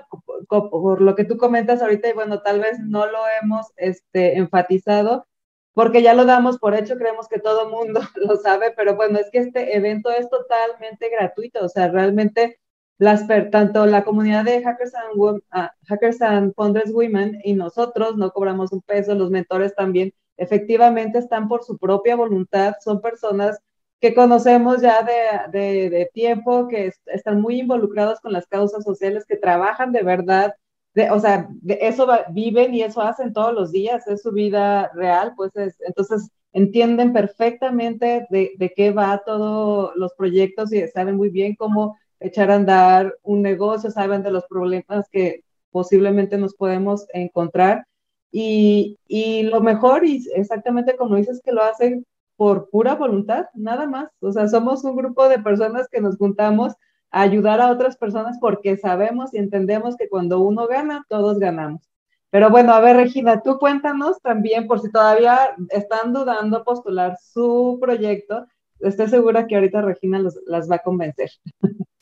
por 0.49 1.01
lo 1.01 1.14
que 1.14 1.25
tú 1.25 1.37
comentas 1.37 1.83
ahorita, 1.83 2.09
y 2.09 2.12
bueno, 2.12 2.41
tal 2.43 2.61
vez 2.61 2.79
no 2.79 3.07
lo 3.07 3.19
hemos 3.43 3.67
este, 3.77 4.37
enfatizado, 4.37 5.27
porque 5.73 6.03
ya 6.03 6.14
lo 6.14 6.25
damos 6.25 6.59
por 6.59 6.75
hecho, 6.75 6.97
creemos 6.97 7.29
que 7.29 7.41
todo 7.41 7.69
mundo 7.69 8.01
lo 8.14 8.37
sabe, 8.37 8.73
pero 8.77 8.95
bueno, 8.95 9.19
es 9.19 9.31
que 9.31 9.39
este 9.39 9.77
evento 9.77 10.11
es 10.11 10.29
totalmente 10.31 11.09
gratuito, 11.09 11.64
o 11.64 11.69
sea, 11.69 11.89
realmente 11.89 12.61
las, 12.99 13.26
tanto 13.51 13.86
la 13.86 14.05
comunidad 14.05 14.44
de 14.44 14.62
Hackers 14.62 14.94
and, 14.94 15.20
uh, 15.20 15.38
Hackers 15.86 16.22
and 16.22 16.55
Founders 16.55 16.92
Women 16.92 17.40
y 17.44 17.55
nosotros 17.55 18.16
no 18.16 18.30
cobramos 18.30 18.72
un 18.72 18.82
peso, 18.82 19.14
los 19.14 19.30
mentores 19.30 19.74
también, 19.74 20.12
efectivamente 20.36 21.18
están 21.18 21.49
por 21.49 21.64
su 21.64 21.78
propia 21.78 22.16
voluntad, 22.16 22.74
son 22.82 23.01
personas 23.01 23.59
que 24.01 24.14
conocemos 24.14 24.82
ya 24.82 25.03
de, 25.03 25.59
de, 25.59 25.90
de 25.90 26.11
tiempo, 26.12 26.68
que 26.68 26.92
están 27.07 27.40
muy 27.40 27.61
involucrados 27.61 28.20
con 28.20 28.32
las 28.32 28.47
causas 28.47 28.84
sociales, 28.84 29.24
que 29.26 29.36
trabajan 29.36 29.92
de 29.92 30.03
verdad, 30.03 30.55
de, 30.94 31.11
o 31.11 31.18
sea, 31.20 31.49
de 31.51 31.78
eso 31.82 32.07
viven 32.30 32.74
y 32.74 32.82
eso 32.82 33.01
hacen 33.03 33.32
todos 33.32 33.55
los 33.55 33.72
días, 33.72 34.07
es 34.07 34.22
su 34.22 34.32
vida 34.32 34.90
real, 34.94 35.32
pues 35.36 35.55
es, 35.57 35.76
entonces 35.80 36.30
entienden 36.53 37.12
perfectamente 37.12 38.26
de, 38.30 38.53
de 38.57 38.72
qué 38.74 38.90
va 38.90 39.22
todos 39.24 39.92
los 39.97 40.14
proyectos 40.14 40.72
y 40.72 40.86
saben 40.88 41.16
muy 41.16 41.28
bien 41.30 41.55
cómo 41.55 41.97
echar 42.21 42.51
a 42.51 42.57
andar 42.57 43.14
un 43.23 43.43
negocio, 43.43 43.91
saben 43.91 44.23
de 44.23 44.31
los 44.31 44.47
problemas 44.47 45.09
que 45.11 45.45
posiblemente 45.71 46.39
nos 46.39 46.55
podemos 46.55 47.07
encontrar. 47.12 47.87
Y, 48.33 48.99
y 49.07 49.45
lo 49.45 49.61
mejor, 49.61 50.05
y 50.05 50.25
exactamente 50.35 50.97
como 50.97 51.17
dices, 51.17 51.41
que 51.45 51.53
lo 51.53 51.62
hacen 51.62 52.07
por 52.37 52.69
pura 52.71 52.95
voluntad, 52.95 53.47
nada 53.55 53.87
más. 53.87 54.11
O 54.21 54.33
sea, 54.33 54.49
somos 54.49 54.85
un 54.85 54.97
grupo 54.97 55.29
de 55.29 55.39
personas 55.39 55.89
que 55.89 56.01
nos 56.01 56.17
juntamos 56.17 56.75
a 57.11 57.23
ayudar 57.23 57.61
a 57.61 57.71
otras 57.71 57.97
personas 57.97 58.39
porque 58.41 58.77
sabemos 58.77 59.33
y 59.33 59.39
entendemos 59.39 59.97
que 59.97 60.09
cuando 60.09 60.41
uno 60.41 60.67
gana, 60.67 61.05
todos 61.09 61.39
ganamos. 61.39 61.89
Pero 62.31 62.51
bueno, 62.51 62.73
a 62.73 62.81
ver, 62.81 62.97
Regina, 62.97 63.41
tú 63.43 63.59
cuéntanos 63.59 64.21
también, 64.21 64.67
por 64.67 64.81
si 64.81 64.91
todavía 64.91 65.57
están 65.71 66.12
dudando 66.12 66.64
postular 66.64 67.17
su 67.19 67.79
proyecto, 67.81 68.47
estoy 68.81 69.09
segura 69.09 69.47
que 69.47 69.55
ahorita 69.55 69.81
Regina 69.81 70.19
los, 70.19 70.39
las 70.47 70.71
va 70.71 70.77
a 70.77 70.83
convencer. 70.83 71.31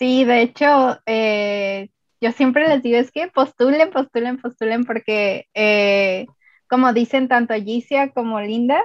Sí, 0.00 0.24
de 0.26 0.42
hecho, 0.42 0.98
eh, 1.06 1.90
yo 2.22 2.32
siempre 2.32 2.68
les 2.68 2.82
digo 2.82 2.98
es 2.98 3.12
que 3.12 3.28
postulen, 3.28 3.90
postulen, 3.92 4.38
postulen, 4.40 4.84
porque 4.86 5.46
eh, 5.54 6.26
como 6.68 6.92
dicen 6.94 7.28
tanto 7.28 7.54
Gicia 7.54 8.12
como 8.12 8.40
Linda, 8.40 8.82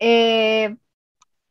eh, 0.00 0.76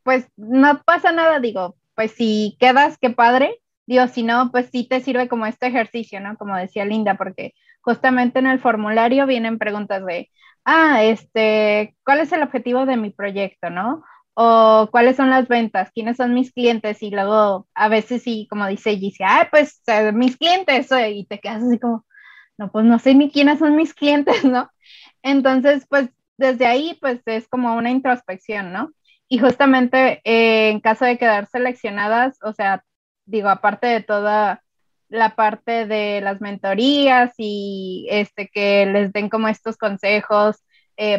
pues 0.03 0.27
no 0.37 0.81
pasa 0.85 1.11
nada, 1.13 1.39
digo, 1.41 1.77
pues 1.95 2.11
si 2.13 2.57
quedas, 2.59 2.97
qué 2.99 3.11
padre, 3.11 3.61
digo, 3.87 4.07
si 4.07 4.23
no, 4.23 4.51
pues 4.51 4.69
sí 4.71 4.87
te 4.89 5.01
sirve 5.01 5.29
como 5.29 5.45
este 5.47 5.67
ejercicio, 5.67 6.21
¿no? 6.21 6.37
Como 6.37 6.57
decía 6.57 6.85
Linda, 6.85 7.15
porque 7.17 7.53
justamente 7.81 8.39
en 8.39 8.47
el 8.47 8.59
formulario 8.59 9.27
vienen 9.27 9.59
preguntas 9.59 10.05
de, 10.05 10.29
ah, 10.65 11.03
este, 11.05 11.95
¿cuál 12.05 12.19
es 12.21 12.31
el 12.33 12.43
objetivo 12.43 12.85
de 12.85 12.97
mi 12.97 13.11
proyecto, 13.11 13.69
no? 13.71 14.03
O 14.35 14.89
cuáles 14.91 15.15
son 15.15 15.29
las 15.29 15.47
ventas, 15.47 15.91
quiénes 15.93 16.17
son 16.17 16.33
mis 16.33 16.51
clientes 16.51 17.01
y 17.01 17.09
luego 17.09 17.67
a 17.73 17.87
veces 17.87 18.21
sí, 18.23 18.47
como 18.49 18.67
dice 18.67 18.97
Gigi, 18.97 19.23
ah, 19.25 19.47
pues 19.49 19.81
eh, 19.87 20.11
mis 20.11 20.37
clientes 20.37 20.91
eh", 20.91 21.11
y 21.11 21.25
te 21.25 21.39
quedas 21.39 21.63
así 21.63 21.79
como, 21.79 22.05
no, 22.57 22.71
pues 22.71 22.85
no 22.85 22.99
sé 22.99 23.15
ni 23.15 23.31
quiénes 23.31 23.59
son 23.59 23.75
mis 23.75 23.93
clientes, 23.93 24.35
¿no? 24.45 24.69
Entonces, 25.23 25.85
pues 25.89 26.09
desde 26.37 26.65
ahí, 26.67 26.97
pues 27.01 27.21
es 27.25 27.47
como 27.47 27.75
una 27.75 27.91
introspección, 27.91 28.73
¿no? 28.73 28.91
Y 29.29 29.39
justamente 29.39 30.21
eh, 30.25 30.69
en 30.69 30.81
caso 30.81 31.05
de 31.05 31.17
quedar 31.17 31.47
seleccionadas, 31.47 32.37
o 32.43 32.53
sea, 32.53 32.83
digo, 33.25 33.49
aparte 33.49 33.87
de 33.87 34.01
toda 34.01 34.63
la 35.09 35.35
parte 35.35 35.85
de 35.87 36.19
las 36.21 36.41
mentorías 36.41 37.33
y 37.37 38.07
este 38.09 38.49
que 38.49 38.85
les 38.85 39.13
den 39.13 39.29
como 39.29 39.47
estos 39.47 39.77
consejos 39.77 40.57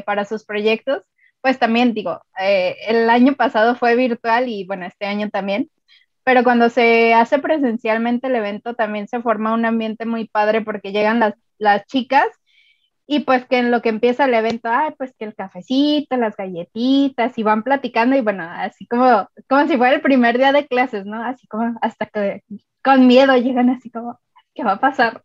para 0.06 0.24
sus 0.24 0.44
proyectos, 0.44 1.02
pues 1.46 1.60
también 1.60 1.94
digo, 1.94 2.20
eh, 2.40 2.76
el 2.88 3.08
año 3.10 3.34
pasado 3.36 3.76
fue 3.76 3.94
virtual 3.96 4.48
y 4.48 4.66
bueno, 4.66 4.86
este 4.86 5.06
año 5.06 5.30
también, 5.30 5.70
pero 6.24 6.44
cuando 6.44 6.70
se 6.70 7.14
hace 7.14 7.38
presencialmente 7.38 8.28
el 8.28 8.36
evento 8.36 8.74
también 8.74 9.08
se 9.08 9.22
forma 9.22 9.54
un 9.54 9.64
ambiente 9.66 10.06
muy 10.06 10.28
padre 10.28 10.62
porque 10.62 10.92
llegan 10.92 11.20
las, 11.20 11.34
las 11.58 11.86
chicas 11.86 12.26
Y 13.08 13.20
pues 13.20 13.46
que 13.46 13.58
en 13.58 13.70
lo 13.70 13.82
que 13.82 13.90
empieza 13.90 14.24
el 14.26 14.34
evento, 14.34 14.68
ay, 14.70 14.92
pues 14.98 15.14
que 15.18 15.26
el 15.26 15.34
cafecito, 15.36 16.16
las 16.16 16.36
galletitas, 16.36 17.38
y 17.38 17.42
van 17.44 17.62
platicando 17.62 18.16
y 18.16 18.20
bueno, 18.22 18.44
así 18.44 18.86
como, 18.88 19.28
como 19.48 19.68
si 19.68 19.76
fuera 19.76 19.94
el 19.96 20.02
primer 20.02 20.38
día 20.38 20.52
de 20.52 20.66
clases, 20.66 21.06
¿no? 21.06 21.22
Así 21.24 21.46
como 21.48 21.78
hasta 21.82 22.06
que 22.06 22.42
con 22.82 23.06
miedo 23.06 23.36
llegan 23.36 23.70
así 23.70 23.90
como, 23.90 24.18
¿qué 24.54 24.64
va 24.64 24.74
a 24.74 24.80
pasar? 24.80 25.22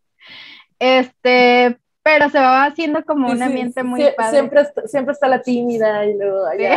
Este, 0.80 1.80
pero 2.04 2.30
se 2.30 2.40
va 2.40 2.66
haciendo 2.66 3.04
como 3.04 3.30
un 3.30 3.42
ambiente 3.42 3.84
muy 3.84 4.04
padre. 4.18 4.32
Siempre 4.32 4.62
está, 4.62 4.88
siempre 4.88 5.14
está 5.14 5.28
la 5.28 5.42
tímida 5.42 6.06
y 6.06 6.18
luego 6.18 6.46
allá, 6.46 6.76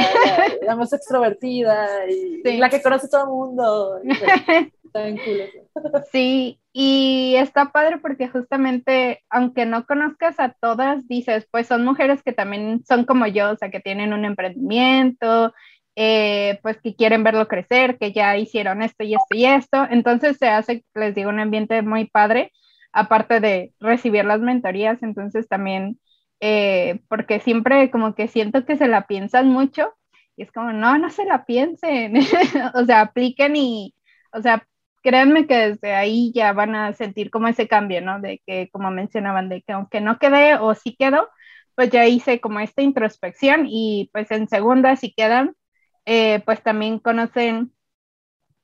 la, 0.63 0.77
más 0.77 0.93
extrovertida 0.93 2.07
y, 2.09 2.59
la 2.59 2.69
que 2.69 2.83
conoce 2.83 3.09
todo 3.09 3.25
el 3.25 3.31
mundo. 3.31 4.01
Sí, 6.13 6.61
y 6.73 7.35
está 7.37 7.73
padre 7.73 7.99
porque 7.99 8.29
justamente, 8.29 9.23
aunque 9.29 9.67
no 9.67 9.87
conozcas 9.87 10.39
a 10.39 10.51
todas, 10.61 11.09
dices, 11.09 11.49
pues 11.51 11.67
son 11.67 11.85
mujeres 11.85 12.23
que 12.23 12.33
también 12.33 12.85
son 12.87 13.05
como 13.05 13.27
yo, 13.27 13.51
o 13.51 13.57
sea, 13.57 13.71
que 13.71 13.81
tienen 13.81 14.13
un 14.13 14.25
emprendimiento, 14.25 15.53
eh, 15.97 16.61
pues 16.63 16.81
que 16.81 16.95
quieren 16.95 17.25
verlo 17.25 17.49
crecer, 17.49 17.99
que 17.99 18.13
ya 18.13 18.37
hicieron 18.37 18.83
esto 18.83 19.03
y 19.03 19.15
esto 19.15 19.35
y 19.35 19.47
esto. 19.47 19.87
Entonces 19.91 20.37
se 20.39 20.47
hace, 20.47 20.85
les 20.95 21.15
digo, 21.15 21.31
un 21.31 21.41
ambiente 21.41 21.83
muy 21.83 22.07
padre 22.07 22.53
aparte 22.95 23.41
de 23.41 23.75
recibir 23.81 24.25
las 24.27 24.41
mentorías, 24.41 25.03
entonces 25.03 25.49
también, 25.49 26.01
eh, 26.41 27.01
porque 27.09 27.41
siempre 27.41 27.91
como 27.91 28.15
que 28.15 28.29
siento 28.29 28.65
que 28.67 28.77
se 28.79 28.89
la 28.89 29.07
piensan 29.09 29.49
mucho 29.49 29.93
y 30.37 30.43
es 30.45 30.53
como, 30.53 30.73
no, 30.73 30.99
no 30.99 31.11
se 31.11 31.25
la 31.27 31.45
piensen, 31.47 32.15
o 32.75 32.85
sea, 32.87 33.03
apliquen 33.03 33.57
y, 33.57 33.95
o 34.33 34.43
sea, 34.43 34.67
créanme 35.03 35.47
que 35.47 35.55
desde 35.71 35.95
ahí 35.95 36.33
ya 36.35 36.53
van 36.53 36.75
a 36.75 36.93
sentir 36.95 37.31
como 37.31 37.49
ese 37.49 37.69
cambio, 37.69 38.01
¿no? 38.03 38.21
De 38.21 38.43
que, 38.47 38.69
como 38.73 38.91
mencionaban, 38.91 39.49
de 39.49 39.63
que 39.63 39.73
aunque 39.73 40.01
no 40.01 40.19
quede 40.19 40.57
o 40.57 40.75
sí 40.75 40.97
quedó, 40.99 41.29
pues 41.75 41.91
ya 41.91 42.07
hice 42.07 42.41
como 42.41 42.61
esta 42.61 42.83
introspección 42.83 43.67
y 43.69 44.11
pues 44.13 44.31
en 44.31 44.49
segunda 44.49 44.97
si 44.97 45.13
quedan, 45.15 45.55
eh, 46.07 46.41
pues 46.47 46.63
también 46.63 46.99
conocen 46.99 47.73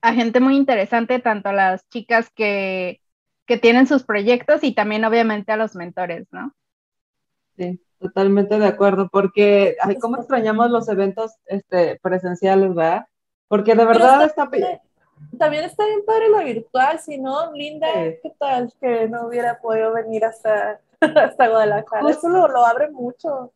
a 0.02 0.14
gente 0.14 0.40
muy 0.40 0.56
interesante, 0.56 1.18
tanto 1.20 1.52
las 1.52 1.88
chicas 1.90 2.30
que 2.34 3.00
que 3.50 3.58
tienen 3.58 3.88
sus 3.88 4.04
proyectos 4.04 4.62
y 4.62 4.72
también 4.72 5.04
obviamente 5.04 5.50
a 5.50 5.56
los 5.56 5.74
mentores, 5.74 6.28
¿no? 6.30 6.54
Sí, 7.56 7.82
totalmente 7.98 8.60
de 8.60 8.66
acuerdo, 8.68 9.08
porque 9.10 9.74
ay, 9.80 9.98
cómo 9.98 10.18
extrañamos 10.18 10.70
los 10.70 10.88
eventos 10.88 11.32
este, 11.46 11.98
presenciales, 12.00 12.72
¿verdad? 12.72 13.06
Porque 13.48 13.74
de 13.74 13.84
verdad 13.84 14.24
está... 14.24 14.48
También 15.36 15.64
está 15.64 15.84
bien 15.84 16.04
padre 16.06 16.28
lo 16.28 16.44
virtual, 16.44 17.00
si 17.00 17.18
no, 17.18 17.52
Linda, 17.52 17.88
¿qué 17.92 18.32
tal 18.38 18.72
que 18.80 19.08
no 19.08 19.26
hubiera 19.26 19.58
podido 19.58 19.94
venir 19.94 20.24
hasta, 20.24 20.80
hasta 21.00 21.48
Guadalajara? 21.48 22.08
Eso 22.08 22.28
lo, 22.28 22.46
lo 22.46 22.64
abre 22.64 22.88
mucho. 22.92 23.52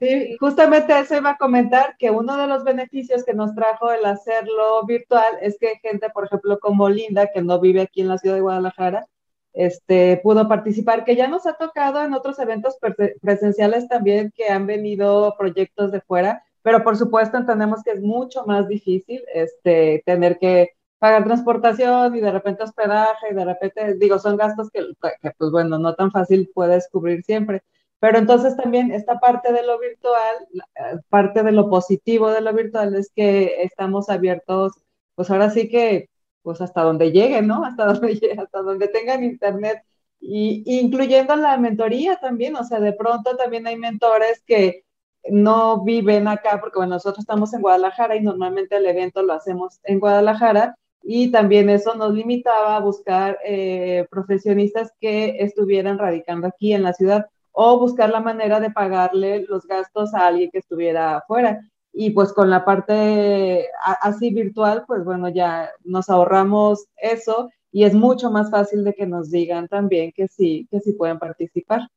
Sí, 0.00 0.36
justamente 0.40 0.98
eso 0.98 1.14
iba 1.14 1.30
a 1.30 1.36
comentar 1.36 1.96
que 1.98 2.10
uno 2.10 2.36
de 2.36 2.48
los 2.48 2.64
beneficios 2.64 3.22
que 3.24 3.34
nos 3.34 3.54
trajo 3.54 3.92
el 3.92 4.04
hacerlo 4.06 4.84
virtual 4.86 5.38
es 5.40 5.56
que 5.56 5.76
gente, 5.76 6.10
por 6.10 6.24
ejemplo, 6.24 6.58
como 6.58 6.88
Linda, 6.88 7.28
que 7.32 7.42
no 7.42 7.60
vive 7.60 7.82
aquí 7.82 8.00
en 8.00 8.08
la 8.08 8.18
ciudad 8.18 8.34
de 8.34 8.40
Guadalajara, 8.40 9.06
este, 9.52 10.20
pudo 10.22 10.48
participar, 10.48 11.04
que 11.04 11.16
ya 11.16 11.28
nos 11.28 11.46
ha 11.46 11.54
tocado 11.54 12.02
en 12.02 12.14
otros 12.14 12.38
eventos 12.38 12.78
presenciales 13.20 13.88
también 13.88 14.32
que 14.34 14.48
han 14.48 14.66
venido 14.66 15.34
proyectos 15.38 15.92
de 15.92 16.00
fuera, 16.00 16.44
pero 16.62 16.82
por 16.84 16.96
supuesto 16.96 17.36
entendemos 17.36 17.82
que 17.82 17.92
es 17.92 18.00
mucho 18.00 18.44
más 18.46 18.68
difícil 18.68 19.22
este, 19.34 20.02
tener 20.06 20.38
que 20.38 20.70
pagar 20.98 21.24
transportación 21.24 22.14
y 22.14 22.20
de 22.20 22.30
repente 22.30 22.62
hospedaje 22.62 23.28
y 23.30 23.34
de 23.34 23.44
repente, 23.44 23.94
digo, 23.94 24.18
son 24.18 24.36
gastos 24.36 24.70
que, 24.70 24.80
que, 25.22 25.30
pues 25.38 25.50
bueno, 25.50 25.78
no 25.78 25.94
tan 25.94 26.10
fácil 26.10 26.50
puedes 26.54 26.88
cubrir 26.90 27.22
siempre. 27.24 27.62
Pero 28.00 28.18
entonces 28.18 28.56
también 28.56 28.92
esta 28.92 29.18
parte 29.18 29.52
de 29.52 29.62
lo 29.62 29.78
virtual, 29.78 30.36
eh, 30.54 30.98
parte 31.08 31.42
de 31.42 31.52
lo 31.52 31.68
positivo 31.70 32.30
de 32.30 32.40
lo 32.42 32.52
virtual 32.52 32.94
es 32.94 33.10
que 33.14 33.62
estamos 33.62 34.08
abiertos, 34.10 34.72
pues 35.14 35.30
ahora 35.30 35.50
sí 35.50 35.68
que 35.68 36.08
pues 36.42 36.60
hasta 36.60 36.82
donde 36.82 37.12
lleguen, 37.12 37.46
¿no? 37.46 37.64
Hasta 37.64 37.86
donde, 37.86 38.36
hasta 38.38 38.62
donde 38.62 38.88
tengan 38.88 39.24
internet, 39.24 39.82
y, 40.20 40.62
incluyendo 40.80 41.34
la 41.36 41.56
mentoría 41.56 42.16
también, 42.16 42.56
o 42.56 42.64
sea, 42.64 42.80
de 42.80 42.92
pronto 42.92 43.36
también 43.36 43.66
hay 43.66 43.76
mentores 43.76 44.42
que 44.46 44.84
no 45.28 45.82
viven 45.84 46.28
acá, 46.28 46.58
porque 46.60 46.78
bueno, 46.78 46.94
nosotros 46.94 47.20
estamos 47.20 47.52
en 47.54 47.62
Guadalajara 47.62 48.16
y 48.16 48.20
normalmente 48.20 48.76
el 48.76 48.86
evento 48.86 49.22
lo 49.22 49.34
hacemos 49.34 49.80
en 49.84 50.00
Guadalajara, 50.00 50.76
y 51.02 51.30
también 51.30 51.70
eso 51.70 51.94
nos 51.94 52.12
limitaba 52.12 52.76
a 52.76 52.80
buscar 52.80 53.38
eh, 53.44 54.06
profesionistas 54.10 54.92
que 55.00 55.36
estuvieran 55.40 55.98
radicando 55.98 56.46
aquí 56.48 56.72
en 56.74 56.82
la 56.82 56.92
ciudad 56.92 57.26
o 57.52 57.78
buscar 57.78 58.10
la 58.10 58.20
manera 58.20 58.60
de 58.60 58.70
pagarle 58.70 59.44
los 59.48 59.66
gastos 59.66 60.14
a 60.14 60.26
alguien 60.26 60.50
que 60.50 60.58
estuviera 60.58 61.18
afuera 61.18 61.60
y 61.92 62.10
pues 62.10 62.32
con 62.32 62.50
la 62.50 62.64
parte 62.64 63.68
así 64.00 64.30
virtual, 64.30 64.84
pues 64.86 65.04
bueno, 65.04 65.28
ya 65.28 65.70
nos 65.84 66.08
ahorramos 66.08 66.86
eso 66.96 67.50
y 67.72 67.84
es 67.84 67.94
mucho 67.94 68.30
más 68.30 68.50
fácil 68.50 68.84
de 68.84 68.94
que 68.94 69.06
nos 69.06 69.30
digan 69.30 69.68
también 69.68 70.12
que 70.12 70.28
sí, 70.28 70.66
que 70.70 70.80
sí 70.80 70.92
pueden 70.92 71.18
participar. 71.18 71.88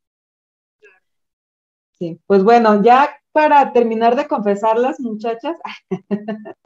Sí, 1.92 2.20
pues 2.26 2.44
bueno, 2.44 2.82
ya 2.84 3.10
para 3.32 3.72
terminar 3.72 4.16
de 4.16 4.28
confesarlas, 4.28 5.00
muchachas, 5.00 5.58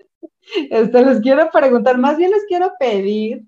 este, 0.69 1.05
les 1.05 1.19
quiero 1.21 1.49
preguntar, 1.51 1.97
más 1.97 2.17
bien 2.17 2.31
les 2.31 2.45
quiero 2.47 2.71
pedir 2.79 3.45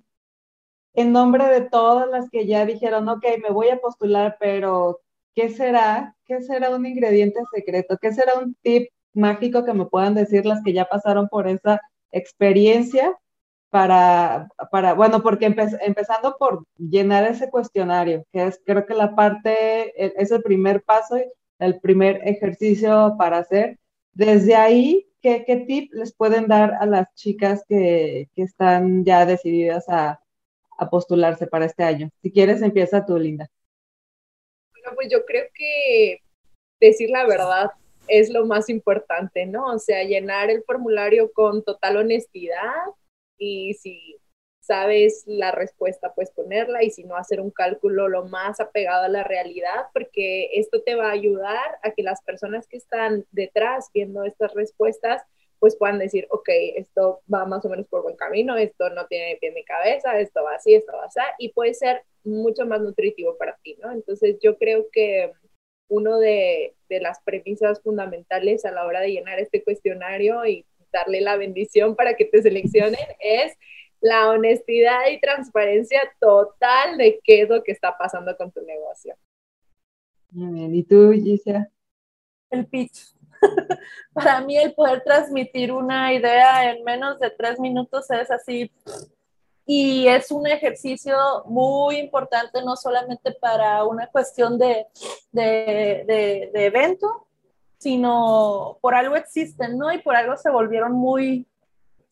en 0.94 1.12
nombre 1.14 1.46
de 1.46 1.62
todas 1.62 2.10
las 2.10 2.30
que 2.30 2.46
ya 2.46 2.66
dijeron, 2.66 3.08
ok, 3.08 3.26
me 3.42 3.52
voy 3.52 3.70
a 3.70 3.80
postular, 3.80 4.38
pero 4.40 5.00
¿qué 5.34 5.50
será? 5.50 6.16
¿Qué 6.26 6.42
será 6.42 6.70
un 6.76 6.86
ingrediente 6.86 7.40
secreto? 7.54 7.98
¿Qué 8.02 8.14
será 8.14 8.38
un 8.40 8.56
tip 8.62 8.90
mágico 9.20 9.66
que 9.66 9.74
me 9.74 9.86
puedan 9.86 10.16
decir 10.16 10.46
las 10.46 10.62
que 10.64 10.74
ya 10.74 10.86
pasaron 10.86 11.28
por 11.30 11.48
esa 11.48 11.82
experiencia 12.12 13.16
para, 13.70 14.50
para 14.72 14.94
bueno, 14.94 15.22
porque 15.22 15.46
empezando 15.46 16.36
por 16.38 16.66
llenar 16.78 17.26
ese 17.26 17.50
cuestionario, 17.50 18.26
que 18.32 18.48
es 18.48 18.60
creo 18.66 18.86
que 18.86 18.96
la 18.96 19.16
parte, 19.16 19.94
es 20.22 20.32
el 20.32 20.42
primer 20.42 20.82
paso, 20.82 21.18
el 21.60 21.80
primer 21.80 22.22
ejercicio 22.28 23.16
para 23.18 23.40
hacer. 23.40 23.78
Desde 24.14 24.56
ahí, 24.56 25.08
¿qué, 25.22 25.44
qué 25.46 25.58
tip 25.58 25.94
les 25.94 26.14
pueden 26.14 26.48
dar 26.48 26.74
a 26.80 26.86
las 26.86 27.14
chicas 27.14 27.64
que, 27.68 28.30
que 28.36 28.42
están 28.42 29.06
ya 29.06 29.26
decididas 29.26 29.88
a, 29.88 30.20
a 30.78 30.90
postularse 30.90 31.46
para 31.46 31.66
este 31.66 31.84
año? 31.84 32.10
Si 32.22 32.32
quieres, 32.32 32.62
empieza 32.62 33.06
tú, 33.06 33.18
Linda. 33.20 33.48
Bueno, 34.72 34.96
pues 34.96 35.10
yo 35.12 35.26
creo 35.26 35.46
que 35.54 36.22
decir 36.80 37.10
la 37.12 37.28
verdad 37.28 37.70
es 38.10 38.30
lo 38.30 38.46
más 38.46 38.70
importante, 38.70 39.46
¿no? 39.46 39.74
O 39.74 39.80
sea, 39.80 40.04
llenar 40.04 40.50
el 40.50 40.64
formulario 40.64 41.32
con 41.32 41.64
total 41.64 41.98
honestidad 41.98 42.74
y 43.38 43.74
si 43.76 44.18
sabes 44.70 45.24
la 45.26 45.52
respuesta, 45.52 46.14
pues 46.14 46.30
ponerla 46.30 46.84
y 46.84 46.92
si 46.92 47.04
no, 47.04 47.16
hacer 47.16 47.42
un 47.42 47.50
cálculo 47.50 48.08
lo 48.08 48.26
más 48.26 48.60
apegado 48.60 49.06
a 49.06 49.10
la 49.10 49.24
realidad, 49.24 49.88
porque 49.94 50.50
esto 50.54 50.84
te 50.84 50.94
va 50.94 51.08
a 51.08 51.14
ayudar 51.14 51.80
a 51.82 51.92
que 51.92 52.04
las 52.04 52.22
personas 52.22 52.68
que 52.68 52.78
están 52.78 53.26
detrás 53.32 53.90
viendo 53.94 54.24
estas 54.26 54.54
respuestas, 54.54 55.24
pues 55.58 55.76
puedan 55.76 55.98
decir, 55.98 56.28
ok, 56.30 56.50
esto 56.76 57.22
va 57.34 57.46
más 57.46 57.66
o 57.66 57.70
menos 57.70 57.88
por 57.88 58.04
buen 58.04 58.16
camino, 58.16 58.58
esto 58.58 58.92
no 58.92 59.08
tiene 59.08 59.38
pie 59.42 59.52
ni 59.52 59.64
cabeza, 59.64 60.20
esto 60.20 60.44
va 60.44 60.56
así, 60.56 60.76
esto 60.76 60.94
va 60.96 61.06
así, 61.06 61.20
y 61.40 61.52
puede 61.52 61.74
ser 61.74 62.04
mucho 62.24 62.68
más 62.68 62.80
nutritivo 62.80 63.38
para 63.38 63.58
ti, 63.64 63.76
¿no? 63.82 63.92
Entonces 63.92 64.38
yo 64.40 64.58
creo 64.58 64.86
que 64.92 65.34
uno 65.90 66.18
de, 66.20 66.76
las 66.90 67.20
premisas 67.22 67.82
fundamentales 67.82 68.66
a 68.66 68.72
la 68.72 68.86
hora 68.86 69.02
de 69.02 69.12
llenar 69.12 69.40
este 69.40 69.64
cuestionario 69.64 70.46
y 70.46 70.66
darle 70.92 71.22
la 71.22 71.36
bendición 71.36 71.96
para 71.96 72.16
que 72.16 72.26
te 72.26 72.42
seleccionen 72.42 73.00
es 73.20 73.54
la 74.02 74.30
honestidad 74.30 75.08
y 75.12 75.20
transparencia 75.20 76.02
total 76.20 76.98
de 76.98 77.20
qué 77.24 77.42
es 77.42 77.50
lo 77.50 77.62
que 77.64 77.74
está 77.74 77.98
pasando 77.98 78.36
con 78.38 78.52
tu 78.52 78.62
negocio. 78.62 79.16
Muy 80.32 80.54
bien, 80.54 80.74
¿y 80.74 80.84
tú, 80.84 81.12
Gisela? 81.12 81.70
El 82.50 82.66
pitch. 82.66 83.14
Para 84.14 84.42
mí 84.42 84.58
el 84.58 84.74
poder 84.74 85.04
transmitir 85.04 85.72
una 85.72 86.14
idea 86.14 86.72
en 86.72 86.84
menos 86.84 87.20
de 87.20 87.30
tres 87.32 87.60
minutos 87.60 88.10
es 88.12 88.32
así 88.32 88.72
y 89.72 90.08
es 90.08 90.32
un 90.32 90.48
ejercicio 90.48 91.16
muy 91.46 91.98
importante, 91.98 92.64
no 92.64 92.76
solamente 92.76 93.34
para 93.34 93.84
una 93.84 94.08
cuestión 94.08 94.58
de, 94.58 94.88
de, 95.32 96.50
de, 96.52 96.66
evento, 96.66 97.28
sino 97.78 98.80
por 98.82 98.96
algo 98.96 99.16
existen, 99.16 99.78
¿no? 99.78 99.94
Y 99.94 100.00
por 100.00 100.16
algo 100.16 100.36
se 100.38 100.50
volvieron 100.50 100.94
muy 100.94 101.48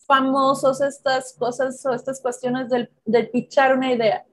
famosos 0.05 0.81
estas 0.81 1.33
cosas 1.33 1.83
o 1.87 1.95
estas 1.95 2.21
cuestiones 2.21 2.69
del, 2.69 2.91
del 3.05 3.31
pichar 3.31 3.75
una 3.75 3.91
idea. 3.91 4.23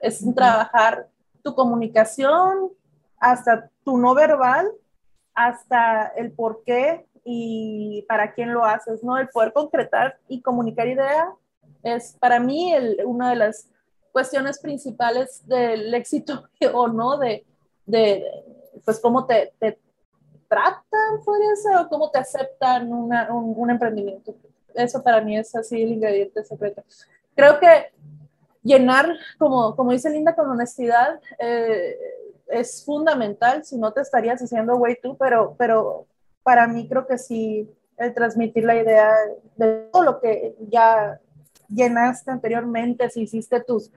Es 0.00 0.24
trabajar 0.34 1.08
tu 1.42 1.54
comunicación, 1.54 2.70
hasta 3.18 3.68
tu 3.84 3.98
no 3.98 4.14
verbal, 4.14 4.72
hasta 5.34 6.06
el 6.16 6.32
por 6.32 6.62
qué 6.64 7.06
y 7.22 8.06
para 8.08 8.32
quién 8.32 8.54
lo 8.54 8.64
haces, 8.64 9.04
¿no? 9.04 9.18
El 9.18 9.28
poder 9.28 9.52
concretar 9.52 10.18
y 10.26 10.40
comunicar 10.40 10.88
idea 10.88 11.34
es 11.82 12.16
para 12.20 12.40
mí 12.40 12.72
una 13.04 13.30
de 13.30 13.36
las 13.36 13.68
cuestiones 14.12 14.60
principales 14.60 15.46
del 15.46 15.92
éxito 15.94 16.44
o 16.74 16.88
no 16.88 17.18
de, 17.18 17.44
pues 18.84 19.00
cómo 19.00 19.26
te, 19.26 19.52
tratan, 20.48 21.24
podría 21.24 21.56
ser, 21.56 21.76
o 21.76 21.88
cómo 21.88 22.10
te 22.10 22.18
aceptan 22.18 22.92
un, 22.92 23.10
un, 23.30 23.70
emprendimiento. 23.70 24.34
Eso 24.74 25.02
para 25.02 25.22
mí 25.22 25.38
es 25.38 25.54
así 25.54 25.82
el 25.82 25.92
ingrediente 25.92 26.44
secreto. 26.44 26.84
Creo 27.34 27.58
que 27.58 27.86
llenar, 28.62 29.16
como, 29.38 29.74
como 29.74 29.92
dice 29.92 30.10
Linda, 30.10 30.34
con 30.34 30.50
honestidad 30.50 31.18
eh, 31.38 31.96
es 32.48 32.84
fundamental, 32.84 33.64
si 33.64 33.78
no 33.78 33.92
te 33.92 34.02
estarías 34.02 34.42
haciendo 34.42 34.76
güey 34.76 34.98
tú, 35.02 35.16
pero, 35.16 35.54
pero 35.56 36.06
para 36.42 36.66
mí 36.66 36.86
creo 36.86 37.06
que 37.06 37.16
sí, 37.16 37.70
el 37.96 38.12
transmitir 38.12 38.64
la 38.64 38.76
idea 38.76 39.14
de 39.56 39.88
todo 39.90 40.02
lo 40.02 40.20
que 40.20 40.54
ya 40.68 41.18
llenaste 41.74 42.30
anteriormente, 42.30 43.08
si 43.10 43.22
hiciste 43.22 43.60
tus, 43.62 43.90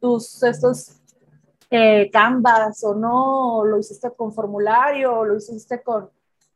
tus 0.00 0.42
estos 0.42 1.00
eh, 1.70 2.10
canvas 2.10 2.82
o 2.84 2.94
no, 2.94 3.64
lo 3.64 3.78
hiciste 3.78 4.10
con 4.12 4.32
formulario, 4.32 5.20
o 5.20 5.24
lo 5.24 5.36
hiciste 5.36 5.82
con, 5.82 6.10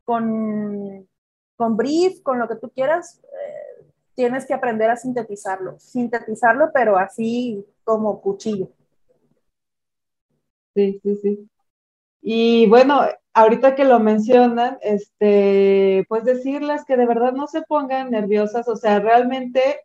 con, 0.04 1.08
con 1.56 1.76
brief, 1.76 2.22
con 2.22 2.38
lo 2.38 2.48
que 2.48 2.56
tú 2.56 2.70
quieras, 2.70 3.20
eh, 3.24 3.84
tienes 4.14 4.46
que 4.46 4.54
aprender 4.54 4.90
a 4.90 4.96
sintetizarlo, 4.96 5.78
sintetizarlo, 5.78 6.70
pero 6.72 6.96
así 6.96 7.64
como 7.84 8.20
cuchillo. 8.20 8.68
Sí, 10.74 11.00
sí, 11.02 11.16
sí. 11.16 11.50
Y 12.22 12.68
bueno, 12.68 13.00
ahorita 13.32 13.74
que 13.74 13.84
lo 13.84 13.98
mencionan, 13.98 14.78
este, 14.82 16.04
pues 16.08 16.24
decirles 16.24 16.84
que 16.84 16.96
de 16.96 17.06
verdad 17.06 17.32
no 17.32 17.46
se 17.46 17.62
pongan 17.62 18.10
nerviosas, 18.10 18.68
o 18.68 18.76
sea, 18.76 19.00
realmente 19.00 19.80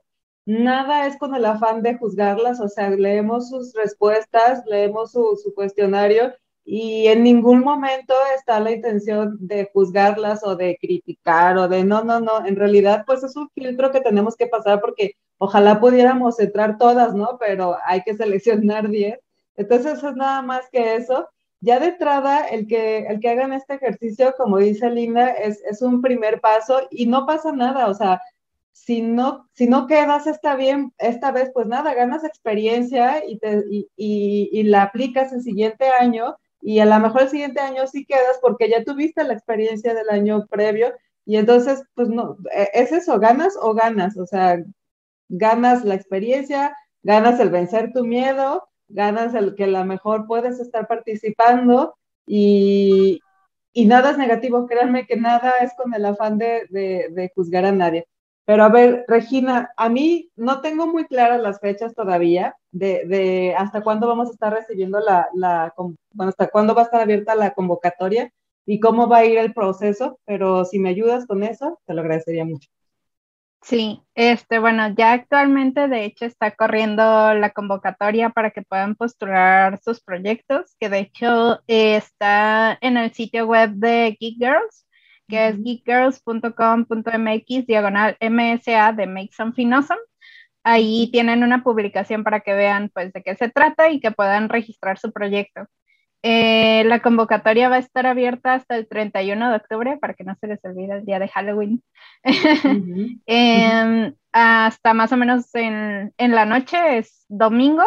nada 0.46 1.08
es 1.08 1.18
con 1.18 1.36
el 1.36 1.46
afán 1.46 1.82
de 1.82 1.98
juzgarlas, 1.98 2.60
o 2.60 2.68
sea, 2.70 2.90
leemos 2.92 3.50
sus 3.50 3.74
respuestas, 3.74 4.64
leemos 4.68 5.12
su, 5.12 5.38
cuestionario 5.56 6.34
y 6.64 7.08
en 7.08 7.24
ningún 7.24 7.60
momento 7.60 8.14
está 8.36 8.60
la 8.60 8.72
intención 8.72 9.38
de 9.40 9.70
juzgarlas 9.74 10.44
o 10.44 10.56
de 10.56 10.78
criticar 10.80 11.58
o 11.58 11.68
de 11.68 11.84
no, 11.84 12.04
no, 12.04 12.20
no, 12.20 12.46
en 12.46 12.56
realidad 12.56 13.04
pues 13.06 13.24
es 13.24 13.36
un 13.36 13.50
filtro 13.50 13.92
que 13.92 14.02
tenemos 14.02 14.36
que 14.36 14.48
pasar 14.48 14.82
porque 14.82 15.14
ojalá 15.38 15.80
pudiéramos 15.80 16.40
entrar 16.40 16.78
todas, 16.78 17.14
¿no? 17.14 17.38
Pero 17.40 17.78
hay 17.86 18.02
que 18.02 18.16
seleccionar 18.16 18.90
10. 18.90 19.20
Entonces 19.58 20.04
es 20.04 20.16
nada 20.16 20.42
más 20.42 20.70
que 20.72 20.96
eso. 20.96 21.28
Ya 21.62 21.80
de 21.80 21.88
entrada, 21.88 22.48
el 22.48 22.68
que, 22.68 23.00
el 23.08 23.20
que 23.20 23.30
hagan 23.30 23.54
este 23.54 23.76
ejercicio, 23.76 24.34
como 24.38 24.58
dice 24.58 24.90
Linda, 24.90 25.30
es, 25.30 25.62
es 25.64 25.82
un 25.82 26.02
primer 26.02 26.42
paso 26.42 26.82
y 26.92 27.08
no 27.08 27.26
pasa 27.26 27.52
nada, 27.52 27.88
o 27.88 27.94
sea, 27.94 28.22
si 28.76 29.02
no, 29.02 29.48
si 29.54 29.68
no 29.68 29.88
quedas 29.88 30.28
está 30.28 30.58
bien, 30.58 30.94
esta 30.98 31.32
vez 31.32 31.50
pues 31.54 31.66
nada, 31.66 31.94
ganas 31.94 32.26
experiencia 32.26 33.24
y, 33.26 33.40
te, 33.40 33.64
y, 33.70 33.88
y, 33.96 34.64
la 34.64 34.84
aplicas 34.84 35.32
el 35.32 35.42
siguiente 35.42 35.88
año 35.88 36.36
y 36.62 36.80
a 36.80 36.86
lo 36.86 37.00
mejor 37.00 37.22
el 37.22 37.30
siguiente 37.30 37.62
año 37.62 37.88
sí 37.88 38.06
quedas 38.06 38.38
porque 38.42 38.70
ya 38.70 38.84
tuviste 38.84 39.24
la 39.24 39.34
experiencia 39.34 39.94
del 39.94 40.10
año 40.10 40.46
previo 40.48 40.94
y 41.26 41.38
entonces 41.38 41.84
pues 41.94 42.10
no, 42.10 42.38
e, 42.54 42.70
es 42.74 42.92
eso, 42.92 43.18
ganas 43.18 43.58
o 43.62 43.74
ganas, 43.74 44.18
o 44.18 44.26
sea, 44.26 44.62
ganas 45.30 45.86
la 45.86 45.96
experiencia, 45.96 46.76
ganas 47.02 47.40
el 47.40 47.52
vencer 47.52 47.94
tu 47.94 48.04
miedo, 48.04 48.68
ganas 48.90 49.34
el 49.36 49.56
que 49.56 49.64
a 49.64 49.68
lo 49.68 49.86
mejor 49.86 50.28
puedes 50.28 50.60
estar 50.60 50.86
participando 50.86 51.96
y, 52.28 53.22
y 53.72 53.86
nada 53.86 54.12
es 54.12 54.18
negativo, 54.18 54.68
créanme 54.68 55.08
que 55.08 55.16
nada 55.16 55.54
es 55.62 55.74
con 55.76 55.94
el 55.94 56.06
afán 56.06 56.38
de, 56.38 56.68
de 56.70 57.32
juzgar 57.34 57.64
a 57.64 57.72
nadie. 57.72 58.06
Pero 58.46 58.64
a 58.64 58.70
ver, 58.70 59.06
Regina, 59.08 59.72
a 59.76 59.90
mí 59.90 60.30
no 60.36 60.62
tengo 60.62 60.86
muy 60.86 61.06
claras 61.06 61.42
las 61.42 61.60
fechas 61.60 61.96
todavía 61.96 62.56
de, 62.72 63.56
hasta 63.58 63.82
cuándo 63.82 64.08
vamos 64.08 64.30
a 64.30 64.34
estar 64.34 64.54
recibiendo 64.54 65.00
la, 65.00 65.28
la, 65.34 65.74
bueno, 65.78 66.30
hasta 66.30 66.48
cuándo 66.48 66.76
va 66.76 66.82
a 66.82 66.86
estar 66.86 67.02
abierta 67.02 67.34
la 67.34 67.52
convocatoria 67.52 68.32
y 68.68 68.80
cómo 68.80 69.08
va 69.08 69.18
a 69.18 69.26
ir 69.26 69.40
el 69.40 69.54
proceso, 69.54 70.20
pero 70.26 70.64
si 70.66 70.80
me 70.80 70.90
ayudas 70.90 71.26
con 71.26 71.44
eso, 71.44 71.80
te 71.86 71.94
lo 71.94 72.02
agradecería 72.02 72.46
mucho. 72.46 72.70
Sí, 73.64 74.04
este, 74.14 74.60
bueno, 74.60 74.94
ya 74.96 75.14
actualmente 75.14 75.88
de 75.88 76.06
hecho 76.06 76.26
está 76.26 76.52
corriendo 76.52 77.34
la 77.34 77.50
convocatoria 77.50 78.30
para 78.30 78.52
que 78.52 78.62
puedan 78.62 78.94
postular 78.94 79.80
sus 79.82 80.02
proyectos, 80.02 80.76
que 80.80 80.88
de 80.88 81.00
hecho 81.00 81.62
eh, 81.68 81.96
está 81.96 82.78
en 82.80 82.98
el 82.98 83.12
sitio 83.14 83.48
web 83.48 83.72
de 83.72 84.16
Geek 84.20 84.38
Girls 84.38 84.86
que 85.28 85.50
es 85.50 85.62
geekgirls.com.mx 85.64 87.68
diagonal 87.68 88.18
MSA 88.20 88.94
de 88.94 89.08
Make 89.08 89.32
Something 89.36 89.74
Awesome. 89.74 90.00
Ahí 90.64 91.10
tienen 91.12 91.44
una 91.44 91.64
publicación 91.64 92.24
para 92.24 92.40
que 92.40 92.54
vean 92.54 92.90
pues 92.94 93.12
de 93.14 93.24
qué 93.24 93.36
se 93.36 93.50
trata 93.50 93.90
y 93.90 94.00
que 94.00 94.12
puedan 94.12 94.50
registrar 94.50 94.98
su 94.98 95.12
proyecto. 95.12 95.68
Eh, 96.24 96.84
la 96.86 97.02
convocatoria 97.04 97.70
va 97.70 97.76
a 97.76 97.80
estar 97.80 98.08
abierta 98.08 98.56
hasta 98.56 98.76
el 98.76 98.88
31 98.88 99.52
de 99.52 99.58
octubre 99.58 99.98
para 100.02 100.16
que 100.16 100.24
no 100.24 100.36
se 100.42 100.48
les 100.48 100.66
olvide 100.66 100.98
el 100.98 101.06
día 101.06 101.20
de 101.20 101.28
Halloween. 101.28 101.84
Uh 102.24 102.32
-huh. 102.32 103.22
eh, 103.28 104.14
hasta 104.32 104.94
más 104.96 105.12
o 105.12 105.18
menos 105.18 105.54
en, 105.54 106.12
en 106.18 106.32
la 106.32 106.46
noche, 106.46 106.98
es 106.98 107.26
domingo, 107.30 107.86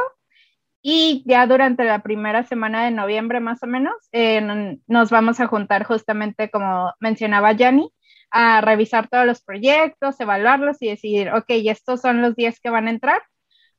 y 0.83 1.25
ya 1.27 1.47
durante 1.47 1.85
la 1.85 2.03
primera 2.03 2.45
semana 2.45 2.85
de 2.85 2.91
noviembre, 2.91 3.41
más 3.41 3.63
o 3.63 3.67
menos, 3.67 3.95
eh, 4.13 4.41
nos 4.87 5.11
vamos 5.11 5.41
a 5.41 5.47
juntar 5.47 5.85
justamente, 5.85 6.51
como 6.51 6.93
mencionaba 7.01 7.53
Yanni, 7.53 7.91
a 8.31 8.61
revisar 8.61 9.09
todos 9.09 9.27
los 9.27 9.43
proyectos, 9.43 10.21
evaluarlos 10.21 10.77
y 10.81 10.89
decidir, 10.89 11.31
ok, 11.33 11.47
estos 11.49 12.01
son 12.01 12.23
los 12.23 12.37
10 12.37 12.61
que 12.61 12.71
van 12.71 12.87
a 12.87 12.91
entrar, 12.91 13.23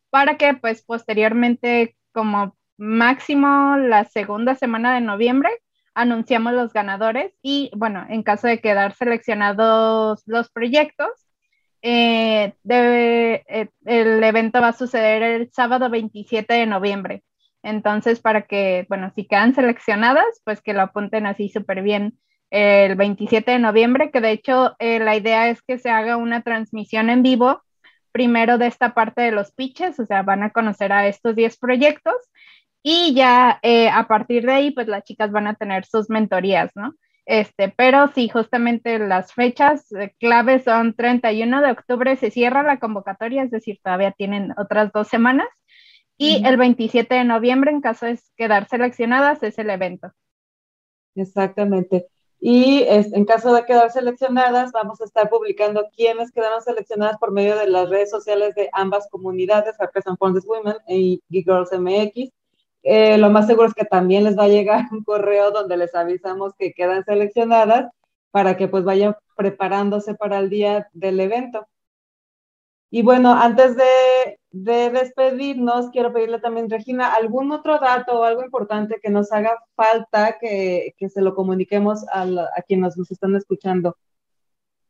para 0.10 0.38
que 0.38 0.54
pues 0.56 0.84
posteriormente, 0.84 1.96
como 2.14 2.58
máximo 2.78 3.78
la 3.78 4.06
segunda 4.06 4.56
semana 4.56 4.96
de 4.96 5.02
noviembre, 5.02 5.50
anunciamos 5.94 6.54
los 6.54 6.74
ganadores 6.74 7.34
y 7.42 7.72
bueno, 7.76 8.06
en 8.10 8.24
caso 8.24 8.48
de 8.48 8.62
quedar 8.62 8.94
seleccionados 8.96 10.24
los 10.26 10.50
proyectos, 10.50 11.10
eh, 11.82 12.54
eh, 12.68 13.70
el 13.86 14.24
evento 14.24 14.62
va 14.62 14.70
a 14.70 14.74
suceder 14.74 15.24
el 15.24 15.52
sábado 15.52 15.90
27 15.90 16.54
de 16.54 16.66
noviembre. 16.66 17.24
Entonces, 17.64 18.20
para 18.20 18.44
que, 18.44 18.86
bueno, 18.90 19.12
si 19.16 19.26
quedan 19.26 19.54
seleccionadas, 19.54 20.42
pues 20.46 20.62
que 20.62 20.74
lo 20.74 20.82
apunten 20.82 21.26
así 21.26 21.50
súper 21.50 21.82
bien 21.82 22.20
el 22.52 22.96
27 22.96 23.52
de 23.52 23.60
noviembre, 23.60 24.12
que 24.12 24.22
de 24.22 24.32
hecho 24.32 24.76
eh, 24.80 25.00
la 25.00 25.16
idea 25.16 25.50
es 25.50 25.62
que 25.62 25.78
se 25.78 25.90
haga 25.90 26.18
una 26.18 26.42
transmisión 26.42 27.10
en 27.10 27.22
vivo 27.22 27.62
primero 28.12 28.58
de 28.58 28.68
esta 28.68 28.94
parte 28.94 29.22
de 29.22 29.32
los 29.32 29.52
pitches, 29.52 30.00
o 30.00 30.06
sea, 30.06 30.24
van 30.24 30.42
a 30.42 30.50
conocer 30.50 30.92
a 30.92 31.08
estos 31.08 31.36
10 31.36 31.58
proyectos 31.60 32.16
y 32.82 33.14
ya 33.14 33.60
a 33.94 34.08
partir 34.08 34.46
de 34.46 34.54
ahí, 34.54 34.72
pues 34.72 34.88
las 34.88 35.04
chicas 35.04 35.32
van 35.32 35.48
a 35.48 35.54
tener 35.54 35.86
sus 35.86 36.10
mentorías, 36.10 36.72
¿no? 36.76 36.96
Este, 37.30 37.70
pero 37.70 38.08
sí, 38.16 38.28
justamente 38.28 38.98
las 38.98 39.34
fechas 39.34 39.92
eh, 39.92 40.16
claves 40.20 40.64
son 40.64 40.96
31 40.96 41.62
de 41.62 41.70
octubre 41.70 42.16
se 42.16 42.32
cierra 42.32 42.64
la 42.64 42.80
convocatoria, 42.80 43.44
es 43.44 43.52
decir, 43.52 43.80
todavía 43.84 44.12
tienen 44.14 44.52
otras 44.58 44.92
dos 44.92 45.10
semanas. 45.10 45.48
Y 46.18 46.38
uh 46.38 46.40
-huh. 46.40 46.50
el 46.50 46.58
27 46.58 47.14
de 47.14 47.24
noviembre, 47.26 47.70
en 47.70 47.82
caso 47.82 48.08
de 48.08 48.20
quedar 48.36 48.68
seleccionadas, 48.68 49.44
es 49.44 49.60
el 49.60 49.70
evento. 49.70 50.12
Exactamente. 51.14 52.08
Y 52.40 52.82
es, 52.88 53.14
en 53.14 53.26
caso 53.26 53.54
de 53.54 53.64
quedar 53.64 53.92
seleccionadas, 53.92 54.72
vamos 54.72 55.00
a 55.00 55.06
estar 55.06 55.30
publicando 55.30 55.88
quiénes 55.96 56.32
quedaron 56.32 56.64
seleccionadas 56.64 57.20
por 57.20 57.32
medio 57.32 57.56
de 57.60 57.68
las 57.68 57.92
redes 57.92 58.10
sociales 58.10 58.56
de 58.56 58.70
ambas 58.74 59.08
comunidades, 59.08 59.78
Represent 59.78 60.18
Fondes 60.18 60.48
Women 60.48 60.78
y 60.88 61.22
Geek 61.30 61.46
Girls 61.46 61.72
MX 61.74 62.32
eh, 62.84 63.18
lo 63.18 63.30
más 63.30 63.48
seguro 63.48 63.68
es 63.68 63.74
que 63.74 63.86
también 63.86 64.24
les 64.24 64.38
va 64.38 64.44
a 64.44 64.50
llegar 64.50 64.86
un 64.92 65.04
correo 65.04 65.52
donde 65.52 65.78
les 65.78 65.94
avisamos 65.96 66.54
que 66.58 66.74
quedan 66.74 67.04
seleccionadas 67.04 67.92
para 68.32 68.58
que 68.58 68.68
pues 68.68 68.84
vayan 68.84 69.16
preparándose 69.36 70.16
para 70.16 70.40
el 70.40 70.50
día 70.50 70.90
del 70.94 71.20
evento. 71.20 71.68
Y 72.92 73.04
bueno, 73.04 73.34
antes 73.34 73.76
de, 73.76 74.40
de 74.52 74.90
despedirnos, 74.90 75.92
quiero 75.92 76.12
pedirle 76.12 76.40
también, 76.40 76.70
Regina, 76.70 77.14
algún 77.14 77.52
otro 77.52 77.80
dato 77.80 78.20
o 78.20 78.24
algo 78.24 78.44
importante 78.44 79.00
que 79.02 79.12
nos 79.12 79.32
haga 79.32 79.58
falta 79.76 80.38
que, 80.40 80.96
que 80.98 81.10
se 81.10 81.22
lo 81.22 81.36
comuniquemos 81.36 82.08
a, 82.10 82.24
a 82.24 82.62
quienes 82.68 82.98
nos 82.98 83.12
están 83.12 83.36
escuchando. 83.36 83.96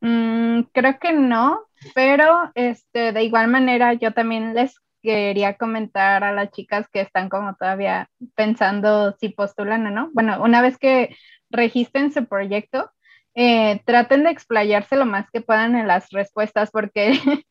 Mm, 0.02 0.62
creo 0.72 0.98
que 1.00 1.12
no, 1.12 1.68
pero 1.94 2.52
este, 2.56 3.12
de 3.12 3.24
igual 3.24 3.50
manera 3.50 3.94
yo 3.94 4.14
también 4.14 4.54
les 4.54 4.80
quería 5.02 5.56
comentar 5.56 6.24
a 6.24 6.32
las 6.34 6.52
chicas 6.52 6.88
que 6.92 7.02
están 7.02 7.30
como 7.30 7.56
todavía 7.56 8.10
pensando 8.36 9.16
si 9.20 9.30
postulan 9.30 9.88
o 9.88 9.92
no. 9.92 10.10
Bueno, 10.14 10.42
una 10.44 10.62
vez 10.62 10.78
que 10.78 11.16
registren 11.50 12.12
su 12.12 12.26
proyecto, 12.28 12.92
eh, 13.36 13.82
traten 13.86 14.24
de 14.24 14.32
explayarse 14.32 14.96
lo 14.96 15.06
más 15.06 15.30
que 15.32 15.42
puedan 15.42 15.76
en 15.76 15.88
las 15.88 16.10
respuestas, 16.12 16.72
porque 16.72 17.12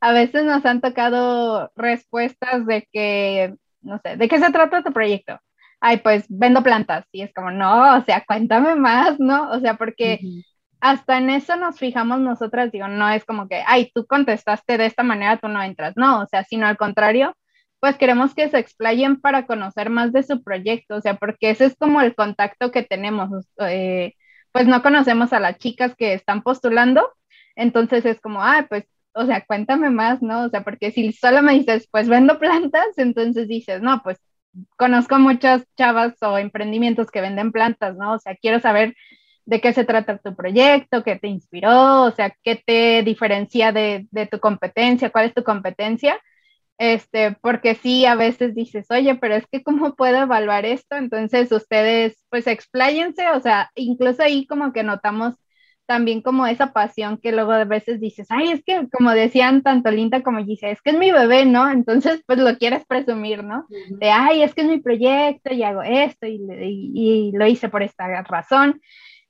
a 0.00 0.12
veces 0.12 0.44
nos 0.44 0.64
han 0.66 0.80
tocado 0.80 1.70
respuestas 1.76 2.66
de 2.66 2.88
que, 2.92 3.54
no 3.80 4.00
sé, 4.02 4.16
¿de 4.16 4.28
qué 4.28 4.38
se 4.38 4.52
trata 4.52 4.82
tu 4.82 4.92
proyecto? 4.92 5.38
Ay, 5.80 5.98
pues 5.98 6.24
vendo 6.28 6.62
plantas. 6.62 7.06
Y 7.12 7.22
es 7.22 7.32
como, 7.34 7.50
no, 7.50 7.98
o 7.98 8.04
sea, 8.04 8.24
cuéntame 8.26 8.74
más, 8.76 9.20
¿no? 9.20 9.50
O 9.52 9.60
sea, 9.60 9.74
porque 9.74 10.20
uh 10.22 10.26
-huh 10.26 10.57
hasta 10.80 11.18
en 11.18 11.30
eso 11.30 11.56
nos 11.56 11.78
fijamos 11.78 12.20
nosotras, 12.20 12.70
digo, 12.72 12.88
no 12.88 13.08
es 13.10 13.24
como 13.24 13.48
que, 13.48 13.62
ay, 13.66 13.90
tú 13.94 14.06
contestaste 14.06 14.78
de 14.78 14.86
esta 14.86 15.02
manera, 15.02 15.38
tú 15.38 15.48
no 15.48 15.62
entras, 15.62 15.94
no, 15.96 16.22
o 16.22 16.26
sea, 16.26 16.44
sino 16.44 16.66
al 16.66 16.76
contrario, 16.76 17.36
pues 17.80 17.96
queremos 17.96 18.34
que 18.34 18.48
se 18.48 18.58
explayen 18.58 19.20
para 19.20 19.46
conocer 19.46 19.90
más 19.90 20.12
de 20.12 20.22
su 20.22 20.42
proyecto, 20.42 20.96
o 20.96 21.00
sea, 21.00 21.14
porque 21.14 21.50
ese 21.50 21.66
es 21.66 21.76
como 21.76 22.00
el 22.00 22.14
contacto 22.14 22.70
que 22.70 22.82
tenemos, 22.82 23.30
eh, 23.60 24.14
pues 24.52 24.66
no 24.66 24.82
conocemos 24.82 25.32
a 25.32 25.40
las 25.40 25.58
chicas 25.58 25.94
que 25.96 26.14
están 26.14 26.42
postulando, 26.42 27.12
entonces 27.56 28.04
es 28.04 28.20
como, 28.20 28.42
ah, 28.42 28.66
pues, 28.68 28.84
o 29.14 29.26
sea, 29.26 29.44
cuéntame 29.44 29.90
más, 29.90 30.22
¿no? 30.22 30.44
O 30.44 30.48
sea, 30.48 30.62
porque 30.62 30.92
si 30.92 31.12
solo 31.12 31.42
me 31.42 31.54
dices, 31.54 31.88
pues 31.90 32.08
vendo 32.08 32.38
plantas, 32.38 32.86
entonces 32.98 33.48
dices, 33.48 33.82
no, 33.82 34.02
pues 34.02 34.18
conozco 34.76 35.18
muchas 35.18 35.64
chavas 35.76 36.14
o 36.22 36.38
emprendimientos 36.38 37.10
que 37.10 37.20
venden 37.20 37.52
plantas, 37.52 37.96
¿no? 37.96 38.14
O 38.14 38.18
sea, 38.18 38.36
quiero 38.36 38.60
saber 38.60 38.94
de 39.48 39.60
qué 39.60 39.72
se 39.72 39.84
trata 39.84 40.18
tu 40.18 40.36
proyecto, 40.36 41.02
qué 41.02 41.16
te 41.16 41.28
inspiró, 41.28 42.04
o 42.04 42.10
sea, 42.12 42.34
qué 42.42 42.62
te 42.64 43.02
diferencia 43.02 43.72
de, 43.72 44.06
de 44.10 44.26
tu 44.26 44.40
competencia, 44.40 45.10
cuál 45.10 45.26
es 45.26 45.34
tu 45.34 45.42
competencia 45.44 46.20
este, 46.78 47.36
porque 47.42 47.74
sí, 47.74 48.06
a 48.06 48.14
veces 48.14 48.54
dices, 48.54 48.86
oye, 48.90 49.16
pero 49.16 49.34
es 49.34 49.44
que 49.50 49.62
cómo 49.64 49.94
puedo 49.96 50.16
evaluar 50.18 50.64
esto, 50.64 50.96
entonces 50.96 51.50
ustedes 51.52 52.24
pues 52.30 52.46
expláyense, 52.46 53.30
o 53.30 53.40
sea, 53.40 53.70
incluso 53.74 54.22
ahí 54.22 54.46
como 54.46 54.72
que 54.72 54.84
notamos 54.84 55.34
también 55.86 56.20
como 56.22 56.46
esa 56.46 56.72
pasión 56.72 57.18
que 57.18 57.32
luego 57.32 57.52
a 57.52 57.64
veces 57.64 57.98
dices, 58.00 58.28
ay, 58.30 58.50
es 58.52 58.62
que 58.64 58.88
como 58.92 59.10
decían 59.12 59.62
tanto 59.62 59.90
Linda 59.90 60.22
como 60.22 60.44
dice, 60.44 60.70
es 60.70 60.82
que 60.82 60.90
es 60.90 60.98
mi 60.98 61.10
bebé, 61.12 61.46
¿no? 61.46 61.68
Entonces 61.70 62.22
pues 62.26 62.38
lo 62.38 62.56
quieres 62.58 62.84
presumir, 62.86 63.42
¿no? 63.42 63.66
De, 64.00 64.10
ay, 64.10 64.42
es 64.42 64.54
que 64.54 64.62
es 64.62 64.68
mi 64.68 64.80
proyecto 64.80 65.52
y 65.52 65.62
hago 65.62 65.82
esto 65.82 66.26
y, 66.26 66.40
y, 66.62 67.28
y 67.30 67.32
lo 67.32 67.46
hice 67.46 67.68
por 67.68 67.82
esta 67.82 68.22
razón. 68.22 68.80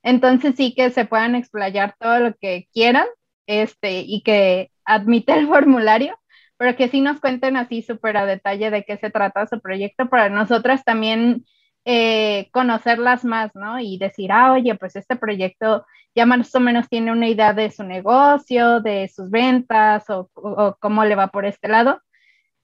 Entonces 0.03 0.55
sí 0.55 0.73
que 0.75 0.89
se 0.91 1.05
puedan 1.05 1.35
explayar 1.35 1.95
todo 1.99 2.19
lo 2.19 2.33
que 2.35 2.67
quieran, 2.73 3.07
este, 3.47 4.01
y 4.01 4.21
que 4.23 4.71
admite 4.85 5.33
el 5.33 5.47
formulario 5.49 6.19
pero 6.59 6.75
que 6.75 6.89
sí 6.89 6.99
nos 6.99 7.21
cuenten 7.21 7.55
así 7.55 7.81
súper 7.81 8.17
a 8.17 8.25
detalle 8.25 8.69
de 8.69 8.83
qué 8.83 8.97
se 8.97 9.09
trata 9.09 9.47
su 9.47 9.61
proyecto 9.61 10.09
para 10.09 10.27
nosotras 10.29 10.83
también 10.83 11.45
eh, 11.85 12.49
conocerlas 12.51 13.23
más, 13.23 13.55
¿no? 13.55 13.79
Y 13.79 13.97
decir, 13.97 14.29
ah, 14.33 14.51
oye, 14.51 14.75
pues 14.75 14.97
este 14.97 15.15
proyecto 15.15 15.85
ya 16.13 16.25
más 16.25 16.53
o 16.53 16.59
menos 16.59 16.89
tiene 16.89 17.13
una 17.13 17.29
idea 17.29 17.53
de 17.53 17.71
su 17.71 17.83
negocio, 17.83 18.81
de 18.81 19.07
sus 19.07 19.29
ventas 19.31 20.09
o, 20.09 20.29
o 20.33 20.75
cómo 20.81 21.05
le 21.05 21.15
va 21.15 21.27
por 21.27 21.45
este 21.45 21.69
lado. 21.69 22.01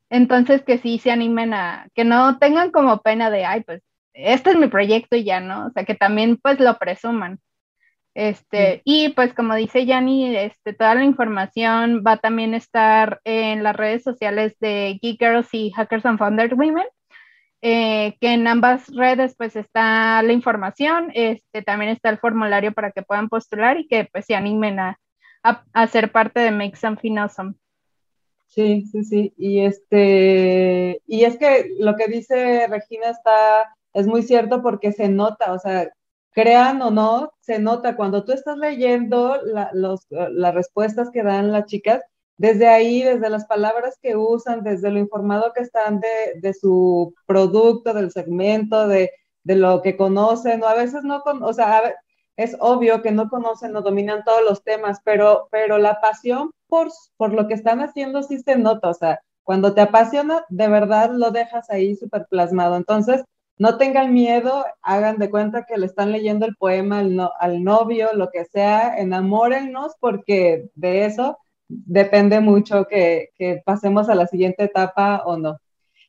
Entonces, 0.10 0.64
que 0.64 0.78
sí 0.78 1.00
se 1.00 1.12
animen 1.12 1.54
a, 1.54 1.88
que 1.96 2.04
no 2.06 2.38
tengan 2.40 2.72
como 2.72 3.02
pena 3.02 3.30
de, 3.30 3.46
ay, 3.46 3.64
pues 3.64 3.82
este 4.16 4.52
es 4.52 4.58
mi 4.58 4.68
proyecto 4.68 5.16
y 5.16 5.24
ya, 5.24 5.40
¿no? 5.40 5.68
O 5.68 5.72
sea, 5.72 5.86
que 5.86 5.96
también 5.96 6.38
pues 6.38 6.60
lo 6.60 6.78
presuman. 6.80 7.40
Este, 8.16 8.82
y 8.86 9.10
pues 9.10 9.34
como 9.34 9.56
dice 9.56 9.86
Yanni, 9.86 10.38
este, 10.38 10.74
toda 10.74 10.96
la 10.96 11.04
información 11.04 12.02
va 12.08 12.16
también 12.16 12.54
a 12.54 12.58
estar 12.58 13.20
en 13.26 13.62
las 13.62 13.76
redes 13.76 14.04
sociales 14.04 14.56
de 14.62 14.98
Geek 15.02 15.20
Girls 15.20 15.54
y 15.54 15.72
Hackers 15.72 16.06
and 16.06 16.18
Founders 16.18 16.54
Women, 16.54 16.86
eh, 17.62 18.16
que 18.22 18.32
en 18.32 18.48
ambas 18.48 18.88
redes 18.96 19.36
pues 19.38 19.58
está 19.58 20.22
la 20.24 20.32
información, 20.32 21.12
este, 21.14 21.62
también 21.62 21.92
está 21.92 22.10
el 22.10 22.18
formulario 22.18 22.74
para 22.74 22.92
que 22.92 23.02
puedan 23.02 23.28
postular 23.28 23.78
y 23.78 23.88
que 23.88 24.06
pues 24.06 24.26
se 24.26 24.36
animen 24.36 24.80
a, 24.80 24.98
a, 25.44 25.88
ser 25.88 26.10
parte 26.14 26.40
de 26.40 26.52
Make 26.52 26.78
Something 26.78 27.18
Awesome. 27.18 27.56
Sí, 28.48 28.86
sí, 28.86 29.04
sí, 29.04 29.34
y 29.38 29.60
este, 29.60 31.02
y 31.06 31.26
es 31.26 31.38
que 31.38 31.72
lo 31.80 31.98
que 31.98 32.08
dice 32.08 32.68
Regina 32.68 33.10
está, 33.10 33.76
es 33.96 34.08
muy 34.08 34.24
cierto 34.24 34.62
porque 34.62 34.92
se 34.92 35.08
nota, 35.08 35.54
o 35.54 35.60
sea, 35.60 35.90
crean 36.32 36.82
o 36.82 36.92
no, 36.92 37.32
se 37.40 37.60
nota 37.60 37.96
cuando 37.96 38.26
tú 38.26 38.34
estás 38.34 38.58
leyendo 38.58 39.40
las 39.72 40.54
respuestas 40.54 41.10
que 41.12 41.24
dan 41.24 41.54
las 41.54 41.66
chicas, 41.66 42.02
desde 42.38 42.68
ahí, 42.68 43.02
desde 43.02 43.30
las 43.30 43.46
palabras 43.46 43.98
que 44.02 44.18
usan, 44.18 44.64
desde 44.64 44.92
lo 44.92 45.00
informado 45.00 45.54
que 45.54 45.62
están 45.62 46.02
de, 46.02 46.54
su 46.54 47.14
producto, 47.26 47.94
del 47.94 48.12
segmento, 48.12 48.90
de, 48.90 49.12
lo 49.46 49.82
que 49.82 49.96
conocen, 49.96 50.62
o 50.62 50.68
a 50.68 50.76
veces 50.76 51.04
no, 51.04 51.24
o 51.24 51.54
sea, 51.54 51.96
es 52.36 52.58
obvio 52.60 53.02
que 53.02 53.12
no 53.14 53.30
conocen 53.30 53.74
o 53.78 53.82
dominan 53.82 54.26
todos 54.26 54.44
los 54.44 54.62
temas, 54.62 55.00
pero, 55.06 55.48
pero 55.52 55.78
la 55.78 56.02
pasión 56.02 56.52
por, 56.68 56.90
por 57.16 57.34
lo 57.34 57.48
que 57.48 57.54
están 57.54 57.80
haciendo 57.80 58.24
sí 58.24 58.40
se 58.40 58.58
nota, 58.58 58.90
o 58.90 58.94
sea, 58.94 59.22
cuando 59.44 59.74
te 59.74 59.80
apasiona, 59.80 60.44
de 60.50 60.68
verdad 60.68 61.12
lo 61.12 61.32
dejas 61.32 61.70
ahí 61.70 61.96
súper 61.96 62.26
plasmado. 62.30 62.76
Entonces, 62.76 63.24
no 63.58 63.78
tengan 63.78 64.14
miedo, 64.14 64.66
hagan 64.82 65.18
de 65.18 65.30
cuenta 65.30 65.66
que 65.66 65.78
le 65.78 65.86
están 65.86 66.12
leyendo 66.12 66.46
el 66.46 66.56
poema 66.56 67.00
al, 67.40 67.64
novio, 67.64 68.10
lo 68.14 68.30
que 68.30 68.46
sea, 68.46 68.98
enamórennos 68.98 69.94
porque 70.00 70.70
de 70.76 71.06
eso 71.06 71.38
depende 71.68 72.42
mucho 72.42 72.86
que, 72.88 73.30
pasemos 73.66 74.10
a 74.10 74.16
la 74.16 74.28
siguiente 74.28 74.64
etapa 74.64 75.24
o 75.26 75.38
no. 75.38 75.58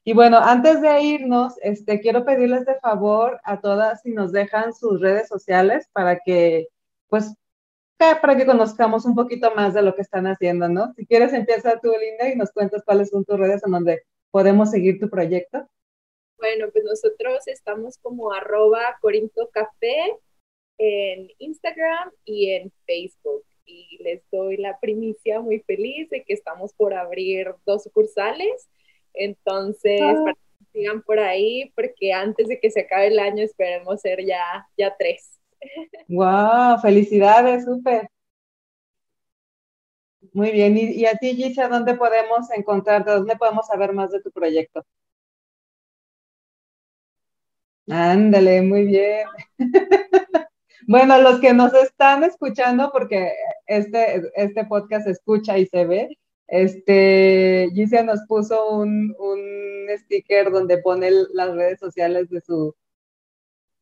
Y 0.04 0.12
bueno, 0.12 0.38
antes 0.38 0.80
de 0.82 1.02
irnos, 1.02 1.54
este, 1.62 2.00
quiero 2.00 2.24
pedirles 2.24 2.64
de 2.64 2.76
favor 2.76 3.40
a 3.44 3.60
todas 3.60 4.02
si 4.02 4.12
nos 4.12 4.32
dejan 4.32 4.72
sus 4.72 5.00
redes 5.00 5.28
sociales 5.28 5.88
para 5.92 6.20
que, 6.24 6.68
pues, 7.08 7.34
para 7.98 8.36
que 8.36 8.46
conozcamos 8.46 9.04
un 9.04 9.14
poquito 9.14 9.52
más 9.54 9.74
de 9.74 9.82
lo 9.82 9.94
que 9.94 10.02
están 10.02 10.26
haciendo, 10.26 10.68
¿no? 10.68 10.92
Si 10.94 11.06
quieres, 11.06 11.32
empieza 11.32 11.80
tú, 11.80 11.90
Linda, 11.90 12.28
y 12.32 12.36
nos 12.36 12.52
cuentas 12.52 12.82
cuáles 12.84 13.10
son 13.10 13.24
tus 13.24 13.38
redes 13.38 13.62
en 13.64 13.72
donde 13.72 14.02
podemos 14.30 14.70
seguir 14.70 15.00
tu 15.00 15.08
proyecto. 15.08 15.66
Bueno, 16.38 16.66
pues 16.70 16.84
nosotros 16.84 17.46
estamos 17.46 17.98
como 17.98 18.32
arroba 18.32 18.98
Corinto 19.00 19.48
Café 19.50 20.16
en 20.78 21.28
Instagram 21.38 22.10
y 22.24 22.50
en 22.50 22.72
Facebook. 22.86 23.44
Y 23.64 23.98
les 24.02 24.22
doy 24.30 24.58
la 24.58 24.78
primicia 24.78 25.40
muy 25.40 25.60
feliz 25.60 26.08
de 26.10 26.22
que 26.24 26.34
estamos 26.34 26.72
por 26.74 26.94
abrir 26.94 27.54
dos 27.64 27.84
sucursales. 27.84 28.68
Entonces, 29.14 30.00
ah. 30.02 30.34
sigan 30.72 31.02
por 31.02 31.18
ahí, 31.18 31.72
porque 31.74 32.12
antes 32.12 32.48
de 32.48 32.60
que 32.60 32.70
se 32.70 32.80
acabe 32.82 33.08
el 33.08 33.18
año 33.18 33.42
esperemos 33.42 34.00
ser 34.00 34.24
ya, 34.24 34.68
ya 34.76 34.94
tres. 34.96 35.40
¡Wow! 36.08 36.78
¡Felicidades! 36.80 37.64
¡Súper! 37.64 38.08
Muy 40.32 40.50
bien. 40.50 40.76
¿Y, 40.76 40.92
y 40.92 41.06
a 41.06 41.14
ti, 41.14 41.34
Gisha, 41.34 41.68
dónde 41.68 41.94
podemos 41.94 42.50
encontrarte? 42.50 43.10
¿Dónde 43.10 43.36
podemos 43.36 43.66
saber 43.66 43.92
más 43.92 44.10
de 44.10 44.20
tu 44.20 44.30
proyecto? 44.30 44.84
Ándale, 47.88 48.62
muy 48.62 48.84
bien. 48.84 49.26
bueno, 50.88 51.20
los 51.20 51.40
que 51.40 51.52
nos 51.52 51.72
están 51.74 52.24
escuchando, 52.24 52.90
porque 52.92 53.32
este, 53.66 54.22
este 54.34 54.64
podcast 54.64 55.04
se 55.06 55.12
escucha 55.12 55.56
y 55.58 55.66
se 55.66 55.86
ve, 55.86 56.18
este, 56.48 57.68
Gicia 57.74 58.02
nos 58.02 58.20
puso 58.26 58.70
un, 58.70 59.14
un 59.18 59.86
sticker 59.98 60.50
donde 60.50 60.78
pone 60.78 61.10
las 61.32 61.54
redes 61.54 61.78
sociales 61.80 62.28
de 62.30 62.40
su, 62.40 62.74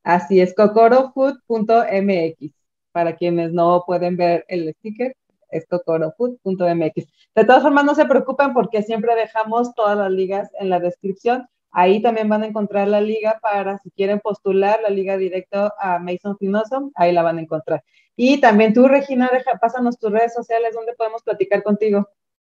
así 0.02 0.40
es, 0.40 0.54
cocorofood.mx, 0.54 2.52
para 2.92 3.16
quienes 3.16 3.52
no 3.52 3.84
pueden 3.86 4.16
ver 4.16 4.44
el 4.48 4.72
sticker, 4.74 5.16
es 5.50 5.66
cocorofood.mx. 5.66 7.06
De 7.34 7.44
todas 7.44 7.62
formas, 7.62 7.84
no 7.84 7.94
se 7.94 8.06
preocupen 8.06 8.52
porque 8.52 8.82
siempre 8.82 9.14
dejamos 9.14 9.74
todas 9.74 9.96
las 9.96 10.10
ligas 10.10 10.50
en 10.58 10.70
la 10.70 10.80
descripción 10.80 11.48
Ahí 11.76 12.00
también 12.00 12.28
van 12.28 12.44
a 12.44 12.46
encontrar 12.46 12.86
la 12.86 13.00
liga 13.00 13.40
para 13.42 13.78
si 13.78 13.90
quieren 13.90 14.20
postular 14.20 14.80
la 14.80 14.90
liga 14.90 15.16
directo 15.16 15.72
a 15.80 15.98
Mason 15.98 16.38
Finoso, 16.38 16.92
ahí 16.94 17.12
la 17.12 17.22
van 17.22 17.38
a 17.38 17.42
encontrar. 17.42 17.82
Y 18.16 18.40
también 18.40 18.72
tú, 18.72 18.86
Regina, 18.86 19.28
deja, 19.32 19.58
pásanos 19.58 19.98
tus 19.98 20.12
redes 20.12 20.32
sociales 20.32 20.72
donde 20.72 20.94
podemos 20.94 21.22
platicar 21.22 21.62
contigo. 21.62 22.08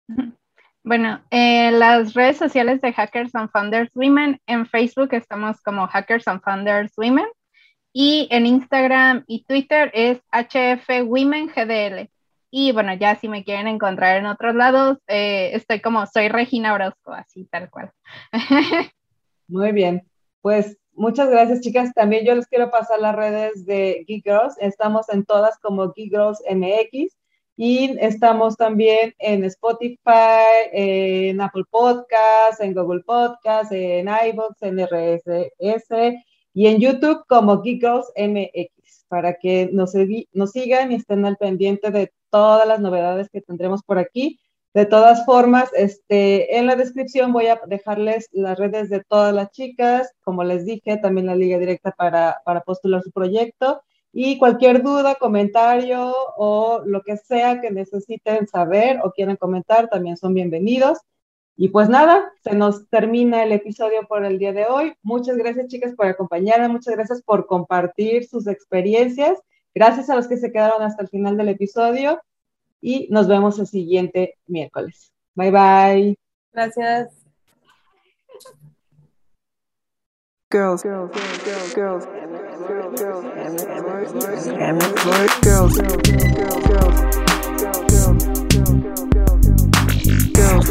Bueno, 0.83 1.21
eh, 1.31 1.71
las 1.73 2.15
redes 2.15 2.39
sociales 2.39 2.81
de 2.81 2.95
Hackers 2.95 3.35
and 3.35 3.51
Founders 3.51 3.91
Women, 3.95 4.41
en 4.47 4.65
Facebook 4.65 5.13
estamos 5.13 5.61
como 5.61 5.87
Hackers 5.87 6.27
and 6.27 6.41
Founders 6.41 6.97
Women 6.97 7.27
y 7.93 8.29
en 8.31 8.47
Instagram 8.47 9.25
y 9.27 9.45
Twitter 9.45 9.91
es 9.93 10.23
HF 10.33 11.05
Women 11.05 11.49
GDL. 11.49 12.09
Y 12.51 12.73
bueno, 12.73 12.95
ya 12.95 13.15
si 13.17 13.29
me 13.29 13.45
quieren 13.45 13.69
encontrar 13.69 14.17
en 14.17 14.25
otros 14.25 14.55
lados, 14.55 14.97
eh, 15.07 15.51
estoy 15.53 15.81
como 15.81 16.07
soy 16.07 16.29
Regina 16.29 16.73
Orozco, 16.73 17.13
así 17.13 17.45
tal 17.45 17.69
cual. 17.69 17.93
Muy 19.51 19.73
bien. 19.73 20.03
Pues 20.43 20.79
muchas 20.93 21.29
gracias, 21.29 21.61
chicas. 21.61 21.93
También 21.93 22.25
yo 22.25 22.35
les 22.37 22.47
quiero 22.47 22.71
pasar 22.71 23.01
las 23.01 23.17
redes 23.17 23.67
de 23.67 24.05
Geek 24.07 24.25
Girls. 24.25 24.57
Estamos 24.61 25.09
en 25.09 25.25
todas 25.25 25.59
como 25.59 25.93
Geek 25.93 26.11
Girls 26.11 26.41
MX 26.49 27.17
y 27.57 27.97
estamos 27.99 28.57
también 28.57 29.13
en 29.19 29.45
Spotify, 29.45 30.71
en 30.73 31.41
Apple 31.41 31.65
Podcasts, 31.69 32.61
en 32.61 32.75
Google 32.75 33.03
Podcasts, 33.03 33.73
en 33.73 34.07
iVoox, 34.09 34.63
en 34.63 34.79
RSS 34.79 36.23
y 36.55 36.67
en 36.69 36.79
YouTube 36.79 37.25
como 37.29 37.61
Geek 37.61 37.81
Girls 37.81 38.13
MX 38.17 39.05
para 39.09 39.35
que 39.35 39.69
nos, 39.73 39.95
nos 40.33 40.53
sigan 40.53 40.93
y 40.93 40.95
estén 40.95 41.25
al 41.25 41.37
pendiente 41.37 41.91
de 41.91 42.13
todas 42.31 42.69
las 42.69 42.79
novedades 42.79 43.29
que 43.29 43.41
tendremos 43.41 43.83
por 43.83 43.99
aquí. 43.99 44.39
De 44.73 44.87
todas 44.87 45.25
formas, 45.25 45.69
este, 45.75 46.57
en 46.57 46.67
la 46.67 46.77
descripción 46.77 47.33
voy 47.33 47.47
a 47.49 47.61
dejarles 47.67 48.29
las 48.31 48.57
redes 48.57 48.89
de 48.89 49.03
todas 49.03 49.35
las 49.35 49.51
chicas, 49.51 50.13
como 50.23 50.45
les 50.45 50.65
dije, 50.65 50.97
también 50.97 51.27
la 51.27 51.35
liga 51.35 51.59
directa 51.59 51.91
para, 51.91 52.41
para 52.45 52.61
postular 52.61 53.03
su 53.03 53.11
proyecto. 53.11 53.83
Y 54.13 54.39
cualquier 54.39 54.83
duda, 54.83 55.17
comentario 55.17 56.13
o 56.37 56.83
lo 56.85 57.03
que 57.03 57.17
sea 57.17 57.61
que 57.61 57.71
necesiten 57.71 58.47
saber 58.47 59.01
o 59.03 59.11
quieran 59.11 59.37
comentar, 59.37 59.89
también 59.89 60.17
son 60.17 60.35
bienvenidos. 60.35 60.99
Y 61.57 61.69
pues 61.69 61.89
nada, 61.89 62.33
se 62.43 62.55
nos 62.55 62.89
termina 62.89 63.43
el 63.43 63.53
episodio 63.53 64.07
por 64.09 64.25
el 64.25 64.39
día 64.39 64.53
de 64.53 64.67
hoy. 64.67 64.95
Muchas 65.03 65.37
gracias, 65.37 65.67
chicas, 65.67 65.95
por 65.95 66.07
acompañarme. 66.07 66.69
Muchas 66.69 66.95
gracias 66.95 67.23
por 67.23 67.47
compartir 67.47 68.27
sus 68.27 68.47
experiencias. 68.47 69.39
Gracias 69.75 70.09
a 70.11 70.17
los 70.17 70.27
que 70.27 70.37
se 70.37 70.51
quedaron 70.53 70.83
hasta 70.83 71.03
el 71.03 71.09
final 71.09 71.37
del 71.37 71.51
episodio. 71.51 72.21
Y 72.81 73.09
nos 73.11 73.29
vemos 73.29 73.59
el 73.59 73.67
siguiente 73.67 74.39
miércoles. 74.47 75.13
Bye 75.35 75.51
bye. 75.51 76.19
Gracias. 76.53 77.21
Girls, 80.51 80.83
girls, 80.83 81.11
girls, 81.13 81.75
girls, 81.75 82.07
girls, 82.07 83.01
girls, 83.01 83.01
girls, 83.01 83.33
girls, 84.51 84.87
girls, 85.43 85.77
girls, 85.77 85.77
girls, 85.77 86.21